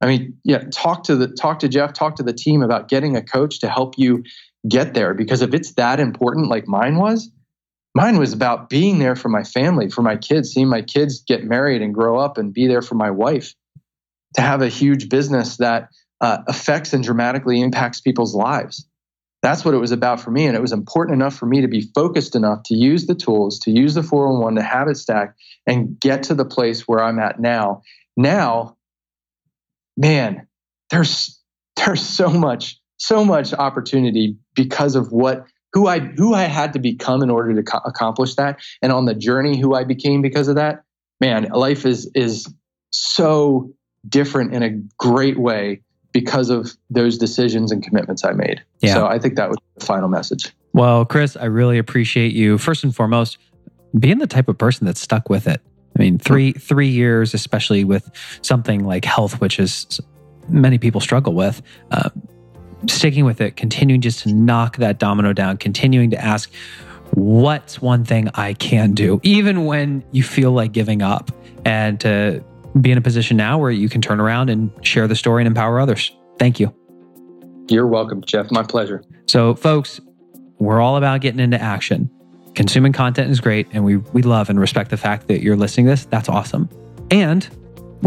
I 0.00 0.06
mean, 0.06 0.36
yeah, 0.44 0.64
talk 0.72 1.04
to 1.04 1.16
the 1.16 1.28
talk 1.28 1.60
to 1.60 1.68
Geoff, 1.68 1.92
talk 1.92 2.16
to 2.16 2.22
the 2.22 2.32
team 2.32 2.62
about 2.62 2.88
getting 2.88 3.16
a 3.16 3.22
coach 3.22 3.60
to 3.60 3.68
help 3.68 3.94
you 3.96 4.24
get 4.68 4.94
there 4.94 5.14
because 5.14 5.42
if 5.42 5.54
it's 5.54 5.74
that 5.74 6.00
important 6.00 6.48
like 6.48 6.66
mine 6.66 6.96
was, 6.96 7.30
mine 7.94 8.18
was 8.18 8.32
about 8.32 8.68
being 8.68 8.98
there 8.98 9.16
for 9.16 9.28
my 9.28 9.42
family, 9.42 9.88
for 9.88 10.02
my 10.02 10.16
kids, 10.16 10.52
seeing 10.52 10.68
my 10.68 10.82
kids 10.82 11.22
get 11.26 11.44
married 11.44 11.82
and 11.82 11.94
grow 11.94 12.18
up 12.18 12.38
and 12.38 12.52
be 12.52 12.66
there 12.66 12.82
for 12.82 12.94
my 12.94 13.10
wife, 13.10 13.54
to 14.34 14.40
have 14.40 14.62
a 14.62 14.68
huge 14.68 15.08
business 15.08 15.58
that 15.58 15.88
uh, 16.20 16.38
affects 16.46 16.92
and 16.92 17.04
dramatically 17.04 17.60
impacts 17.60 18.00
people's 18.00 18.34
lives. 18.34 18.86
That's 19.42 19.64
what 19.64 19.74
it 19.74 19.78
was 19.78 19.90
about 19.90 20.20
for 20.20 20.30
me. 20.30 20.46
And 20.46 20.56
it 20.56 20.60
was 20.60 20.72
important 20.72 21.16
enough 21.16 21.34
for 21.34 21.46
me 21.46 21.60
to 21.60 21.68
be 21.68 21.90
focused 21.94 22.36
enough 22.36 22.62
to 22.66 22.76
use 22.76 23.06
the 23.06 23.14
tools, 23.14 23.58
to 23.60 23.72
use 23.72 23.94
the 23.94 24.02
411, 24.02 24.56
to 24.56 24.62
habit 24.62 24.96
stack 24.96 25.34
and 25.66 25.98
get 25.98 26.22
to 26.24 26.34
the 26.34 26.44
place 26.44 26.86
where 26.86 27.02
I'm 27.02 27.18
at 27.18 27.40
now. 27.40 27.82
Now, 28.16 28.76
man, 29.96 30.46
there's 30.90 31.40
there's 31.76 32.02
so 32.06 32.28
much, 32.28 32.78
so 32.98 33.24
much 33.24 33.52
opportunity 33.52 34.36
because 34.54 34.94
of 34.94 35.10
what 35.10 35.46
who 35.72 35.86
I 35.86 36.00
who 36.00 36.34
I 36.34 36.44
had 36.44 36.72
to 36.74 36.78
become 36.78 37.22
in 37.22 37.30
order 37.30 37.54
to 37.54 37.62
co- 37.62 37.80
accomplish 37.84 38.34
that, 38.34 38.60
and 38.80 38.92
on 38.92 39.04
the 39.04 39.14
journey 39.14 39.58
who 39.58 39.74
I 39.74 39.84
became 39.84 40.22
because 40.22 40.48
of 40.48 40.56
that. 40.56 40.84
Man, 41.20 41.44
life 41.52 41.86
is 41.86 42.10
is 42.14 42.52
so 42.90 43.72
different 44.08 44.54
in 44.54 44.62
a 44.62 44.70
great 44.98 45.38
way 45.38 45.82
because 46.12 46.50
of 46.50 46.72
those 46.90 47.16
decisions 47.16 47.72
and 47.72 47.82
commitments 47.82 48.24
I 48.24 48.32
made. 48.32 48.62
Yeah. 48.80 48.94
So 48.94 49.06
I 49.06 49.18
think 49.18 49.36
that 49.36 49.48
was 49.48 49.58
the 49.76 49.84
final 49.84 50.08
message. 50.08 50.52
Well, 50.72 51.04
Chris, 51.04 51.36
I 51.36 51.46
really 51.46 51.78
appreciate 51.78 52.32
you 52.32 52.58
first 52.58 52.84
and 52.84 52.94
foremost 52.94 53.38
being 53.98 54.18
the 54.18 54.26
type 54.26 54.48
of 54.48 54.58
person 54.58 54.86
that's 54.86 55.00
stuck 55.00 55.28
with 55.28 55.46
it. 55.46 55.60
I 55.96 56.02
mean, 56.02 56.18
three 56.18 56.52
three 56.52 56.88
years, 56.88 57.34
especially 57.34 57.84
with 57.84 58.10
something 58.42 58.84
like 58.84 59.04
health, 59.04 59.40
which 59.40 59.58
is 59.58 60.00
many 60.48 60.78
people 60.78 61.00
struggle 61.00 61.34
with. 61.34 61.62
Uh, 61.90 62.10
sticking 62.88 63.24
with 63.24 63.40
it, 63.40 63.56
continuing 63.56 64.00
just 64.00 64.20
to 64.20 64.32
knock 64.32 64.76
that 64.78 64.98
domino 64.98 65.32
down, 65.32 65.56
continuing 65.56 66.10
to 66.10 66.22
ask, 66.22 66.50
what's 67.14 67.80
one 67.80 68.04
thing 68.04 68.28
I 68.34 68.54
can 68.54 68.92
do, 68.92 69.20
even 69.22 69.64
when 69.64 70.02
you 70.12 70.22
feel 70.22 70.52
like 70.52 70.72
giving 70.72 71.02
up, 71.02 71.30
and 71.64 72.00
to 72.00 72.42
be 72.80 72.90
in 72.90 72.98
a 72.98 73.02
position 73.02 73.36
now 73.36 73.58
where 73.58 73.70
you 73.70 73.88
can 73.88 74.00
turn 74.00 74.20
around 74.20 74.50
and 74.50 74.70
share 74.84 75.06
the 75.06 75.16
story 75.16 75.42
and 75.42 75.46
empower 75.46 75.78
others. 75.78 76.10
Thank 76.38 76.58
you. 76.58 76.74
You're 77.68 77.86
welcome, 77.86 78.22
Geoff. 78.22 78.50
My 78.50 78.62
pleasure. 78.62 79.04
So, 79.28 79.54
folks, 79.54 80.00
we're 80.58 80.80
all 80.80 80.96
about 80.96 81.20
getting 81.20 81.40
into 81.40 81.60
action. 81.60 82.10
Consuming 82.54 82.92
content 82.92 83.30
is 83.30 83.40
great, 83.40 83.68
and 83.72 83.84
we, 83.84 83.96
we 83.96 84.22
love 84.22 84.50
and 84.50 84.58
respect 84.58 84.90
the 84.90 84.96
fact 84.96 85.28
that 85.28 85.42
you're 85.42 85.56
listening 85.56 85.86
to 85.86 85.92
this. 85.92 86.04
That's 86.06 86.28
awesome. 86.28 86.68
And 87.10 87.48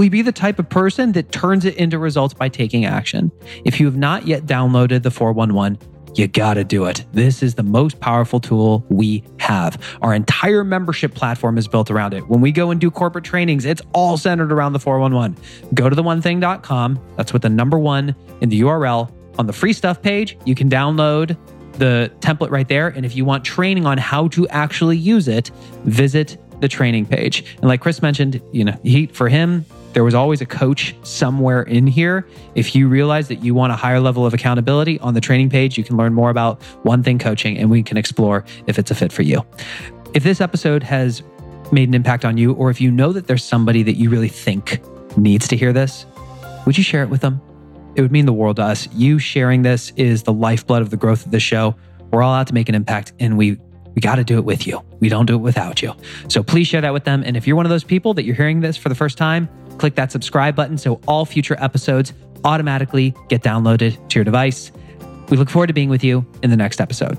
You 0.03 0.09
be 0.09 0.21
the 0.21 0.31
type 0.31 0.59
of 0.59 0.69
person 0.69 1.13
that 1.13 1.31
turns 1.31 1.65
it 1.65 1.75
into 1.77 1.97
results 1.97 2.33
by 2.33 2.49
taking 2.49 2.85
action? 2.85 3.31
If 3.63 3.79
you 3.79 3.85
have 3.85 3.95
not 3.95 4.27
yet 4.27 4.45
downloaded 4.45 5.03
the 5.03 5.11
411, 5.11 5.79
you 6.15 6.27
got 6.27 6.53
to 6.53 6.63
do 6.63 6.85
it. 6.85 7.05
This 7.11 7.41
is 7.41 7.55
the 7.55 7.63
most 7.63 7.99
powerful 7.99 8.39
tool 8.39 8.85
we 8.89 9.23
have. 9.39 9.81
Our 10.01 10.13
entire 10.13 10.63
membership 10.63 11.13
platform 11.13 11.57
is 11.57 11.67
built 11.67 11.91
around 11.91 12.13
it. 12.13 12.27
When 12.29 12.39
we 12.39 12.51
go 12.51 12.71
and 12.71 12.79
do 12.79 12.89
corporate 12.91 13.25
trainings, 13.25 13.65
it's 13.65 13.81
all 13.93 14.17
centered 14.17 14.51
around 14.51 14.73
the 14.73 14.79
411. 14.79 15.37
Go 15.73 15.89
to 15.89 15.95
the 15.95 16.03
one 16.03 16.21
thing.com. 16.21 16.99
That's 17.17 17.33
with 17.33 17.41
the 17.41 17.49
number 17.49 17.79
one 17.79 18.15
in 18.41 18.49
the 18.49 18.61
URL. 18.61 19.11
On 19.39 19.47
the 19.47 19.53
free 19.53 19.73
stuff 19.73 20.01
page, 20.01 20.37
you 20.45 20.55
can 20.55 20.69
download 20.69 21.37
the 21.73 22.11
template 22.19 22.51
right 22.51 22.67
there. 22.67 22.87
And 22.87 23.05
if 23.05 23.15
you 23.15 23.25
want 23.25 23.43
training 23.43 23.85
on 23.85 23.97
how 23.97 24.29
to 24.29 24.47
actually 24.49 24.97
use 24.97 25.27
it, 25.27 25.51
visit 25.83 26.37
the 26.61 26.69
training 26.69 27.05
page. 27.05 27.57
And 27.57 27.65
like 27.65 27.81
Chris 27.81 28.01
mentioned, 28.01 28.41
you 28.53 28.63
know, 28.63 28.79
he 28.83 29.07
for 29.07 29.27
him, 29.27 29.65
there 29.95 30.03
was 30.03 30.13
always 30.13 30.41
a 30.41 30.45
coach 30.45 30.93
somewhere 31.03 31.63
in 31.63 31.87
here. 31.87 32.27
If 32.53 32.75
you 32.75 32.89
realize 32.89 33.29
that 33.29 33.41
you 33.45 33.55
want 33.55 33.71
a 33.71 33.77
higher 33.77 34.01
level 34.01 34.25
of 34.25 34.33
accountability 34.33 34.99
on 34.99 35.13
the 35.13 35.21
training 35.21 35.49
page, 35.49 35.77
you 35.77 35.85
can 35.85 35.95
learn 35.95 36.13
more 36.13 36.29
about 36.29 36.61
One 36.83 37.01
Thing 37.01 37.17
Coaching 37.17 37.57
and 37.57 37.71
we 37.71 37.81
can 37.81 37.95
explore 37.95 38.43
if 38.67 38.77
it's 38.77 38.91
a 38.91 38.95
fit 38.95 39.13
for 39.13 39.21
you. 39.21 39.45
If 40.13 40.23
this 40.23 40.41
episode 40.41 40.83
has 40.83 41.23
made 41.71 41.87
an 41.87 41.93
impact 41.95 42.25
on 42.25 42.37
you, 42.37 42.51
or 42.51 42.69
if 42.69 42.81
you 42.81 42.91
know 42.91 43.13
that 43.13 43.27
there's 43.27 43.43
somebody 43.43 43.83
that 43.83 43.93
you 43.93 44.09
really 44.09 44.27
think 44.27 44.81
needs 45.17 45.47
to 45.47 45.55
hear 45.55 45.71
this, 45.71 46.05
would 46.65 46.77
you 46.77 46.83
share 46.83 47.01
it 47.01 47.09
with 47.09 47.21
them? 47.21 47.41
It 47.95 48.01
would 48.01 48.11
mean 48.11 48.25
the 48.25 48.33
world 48.33 48.57
to 48.57 48.63
us. 48.63 48.89
You 48.91 49.17
sharing 49.17 49.61
this 49.61 49.93
is 49.95 50.23
the 50.23 50.33
lifeblood 50.33 50.81
of 50.81 50.89
the 50.89 50.97
growth 50.97 51.25
of 51.25 51.31
the 51.31 51.39
show. 51.39 51.73
We're 52.11 52.21
all 52.21 52.33
out 52.33 52.47
to 52.47 52.53
make 52.53 52.67
an 52.67 52.75
impact 52.75 53.13
and 53.21 53.37
we 53.37 53.57
we 53.95 54.01
got 54.01 54.15
to 54.15 54.25
do 54.25 54.37
it 54.37 54.43
with 54.43 54.67
you. 54.67 54.83
We 54.99 55.07
don't 55.07 55.25
do 55.25 55.35
it 55.35 55.37
without 55.37 55.81
you. 55.81 55.93
So 56.27 56.43
please 56.43 56.67
share 56.67 56.81
that 56.81 56.91
with 56.91 57.05
them. 57.05 57.23
And 57.25 57.37
if 57.37 57.47
you're 57.47 57.55
one 57.55 57.65
of 57.65 57.69
those 57.69 57.85
people 57.85 58.13
that 58.15 58.25
you're 58.25 58.35
hearing 58.35 58.59
this 58.59 58.75
for 58.75 58.89
the 58.89 58.95
first 58.95 59.17
time, 59.17 59.47
click 59.77 59.95
that 59.95 60.11
subscribe 60.11 60.55
button 60.55 60.77
so 60.77 60.99
all 61.07 61.25
future 61.25 61.55
episodes 61.59 62.13
automatically 62.43 63.13
get 63.29 63.41
downloaded 63.41 64.07
to 64.09 64.19
your 64.19 64.25
device. 64.25 64.71
We 65.29 65.37
look 65.37 65.49
forward 65.49 65.67
to 65.67 65.73
being 65.73 65.89
with 65.89 66.03
you 66.03 66.25
in 66.43 66.49
the 66.49 66.57
next 66.57 66.79
episode. 66.79 67.17